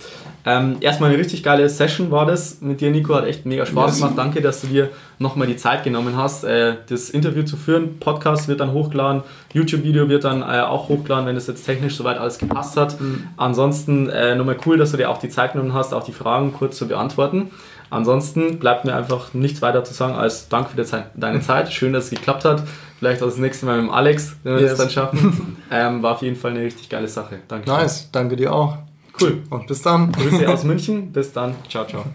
Ähm, 0.46 0.78
erstmal 0.82 1.10
eine 1.10 1.20
richtig 1.20 1.42
geile 1.42 1.70
Session 1.70 2.12
war 2.12 2.26
das 2.26 2.60
mit 2.60 2.82
dir, 2.82 2.92
Nico. 2.92 3.16
Hat 3.16 3.26
echt 3.26 3.46
mega 3.46 3.66
Spaß 3.66 3.98
gemacht. 3.98 4.14
Danke, 4.18 4.42
dass 4.42 4.60
du 4.60 4.68
dir 4.68 4.90
nochmal 5.20 5.48
die 5.48 5.56
Zeit 5.56 5.86
genommen 5.86 6.18
hast, 6.18 6.44
äh, 6.44 6.76
das 6.90 7.10
Interview 7.10 7.44
zu 7.44 7.56
führen. 7.56 7.98
Podcast 8.00 8.50
wird 8.50 8.60
dann 8.60 8.74
hochgeladen, 8.74 9.24
YouTube-Video 9.54 10.10
wird 10.10 10.26
dann 10.26 10.42
äh, 10.42 10.62
auch 10.62 10.90
hochgeladen, 10.90 11.26
wenn 11.26 11.38
es 11.38 11.48
jetzt 11.48 11.66
technisch 11.66 11.96
soweit 11.96 12.18
alles 12.18 12.40
gepasst 12.40 12.76
hat. 12.76 13.00
Mhm. 13.00 13.24
Ansonsten 13.38 14.10
äh, 14.10 14.36
nochmal 14.36 14.58
cool, 14.66 14.78
dass 14.78 14.92
du 14.92 14.98
dir 14.98 15.10
auch 15.10 15.20
die 15.20 15.30
Zeit 15.30 15.54
genommen 15.54 15.74
hast, 15.74 15.94
auch 15.94 16.04
die 16.04 16.14
Fragen 16.14 16.52
kurz 16.52 16.78
zu 16.78 16.90
beantworten. 16.90 17.52
Ansonsten 17.90 18.60
bleibt 18.60 18.86
mir 18.86 18.96
einfach 18.96 19.34
nichts 19.34 19.62
weiter 19.62 19.84
zu 19.84 19.94
sagen 19.94 20.14
als 20.14 20.48
Dank 20.50 20.70
für 20.70 20.84
Zeit, 20.84 21.06
deine 21.16 21.42
Zeit. 21.42 21.72
Schön, 21.72 21.94
dass 21.94 22.06
es 22.06 22.10
geklappt 22.12 22.46
hat. 22.46 22.64
Vielleicht 23.00 23.24
auch 23.24 23.28
das 23.28 23.38
nächste 23.38 23.66
Mal 23.66 23.78
mit 23.78 23.86
dem 23.86 23.94
Alex, 23.94 24.36
wenn 24.44 24.56
wir 24.56 24.62
yes. 24.62 24.72
das 24.72 24.80
dann 24.80 24.90
schaffen. 24.90 25.56
Ähm, 25.72 26.02
war 26.02 26.16
auf 26.16 26.24
jeden 26.24 26.36
Fall 26.36 26.50
eine 26.50 26.62
richtig 26.62 26.90
geile 26.90 27.08
Sache. 27.08 27.42
Danke. 27.48 27.70
Nice, 27.70 28.10
danke 28.12 28.36
dir 28.36 28.52
auch. 28.52 28.80
Cool. 29.22 29.44
Und 29.52 29.68
bis 29.68 29.84
dann. 29.84 30.12
Grüße 30.12 30.50
aus 30.50 30.64
München. 30.64 31.12
Bis 31.12 31.32
dann. 31.32 31.54
Ciao, 31.70 31.86
ciao. 31.86 32.06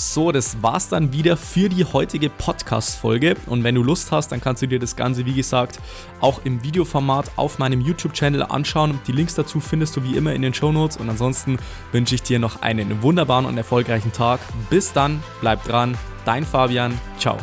So, 0.00 0.30
das 0.30 0.62
war's 0.62 0.88
dann 0.88 1.12
wieder 1.12 1.36
für 1.36 1.68
die 1.68 1.84
heutige 1.84 2.30
Podcast-Folge. 2.30 3.34
Und 3.46 3.64
wenn 3.64 3.74
du 3.74 3.82
Lust 3.82 4.12
hast, 4.12 4.30
dann 4.30 4.40
kannst 4.40 4.62
du 4.62 4.68
dir 4.68 4.78
das 4.78 4.94
Ganze, 4.94 5.26
wie 5.26 5.34
gesagt, 5.34 5.80
auch 6.20 6.42
im 6.44 6.62
Videoformat 6.62 7.32
auf 7.34 7.58
meinem 7.58 7.80
YouTube-Channel 7.80 8.44
anschauen. 8.44 9.00
Die 9.08 9.12
Links 9.12 9.34
dazu 9.34 9.58
findest 9.58 9.96
du 9.96 10.04
wie 10.04 10.16
immer 10.16 10.34
in 10.34 10.42
den 10.42 10.54
Show 10.54 10.70
Notes. 10.70 10.98
Und 10.98 11.10
ansonsten 11.10 11.58
wünsche 11.90 12.14
ich 12.14 12.22
dir 12.22 12.38
noch 12.38 12.62
einen 12.62 13.02
wunderbaren 13.02 13.44
und 13.44 13.58
erfolgreichen 13.58 14.12
Tag. 14.12 14.38
Bis 14.70 14.92
dann, 14.92 15.20
bleib 15.40 15.64
dran. 15.64 15.98
Dein 16.24 16.44
Fabian. 16.44 16.96
Ciao. 17.18 17.36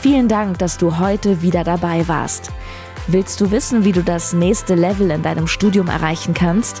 Vielen 0.00 0.26
Dank, 0.26 0.58
dass 0.58 0.78
du 0.78 0.98
heute 0.98 1.42
wieder 1.42 1.64
dabei 1.64 2.08
warst. 2.08 2.50
Willst 3.08 3.42
du 3.42 3.50
wissen, 3.50 3.84
wie 3.84 3.92
du 3.92 4.02
das 4.02 4.32
nächste 4.32 4.74
Level 4.74 5.10
in 5.10 5.22
deinem 5.22 5.48
Studium 5.48 5.88
erreichen 5.88 6.32
kannst? 6.32 6.80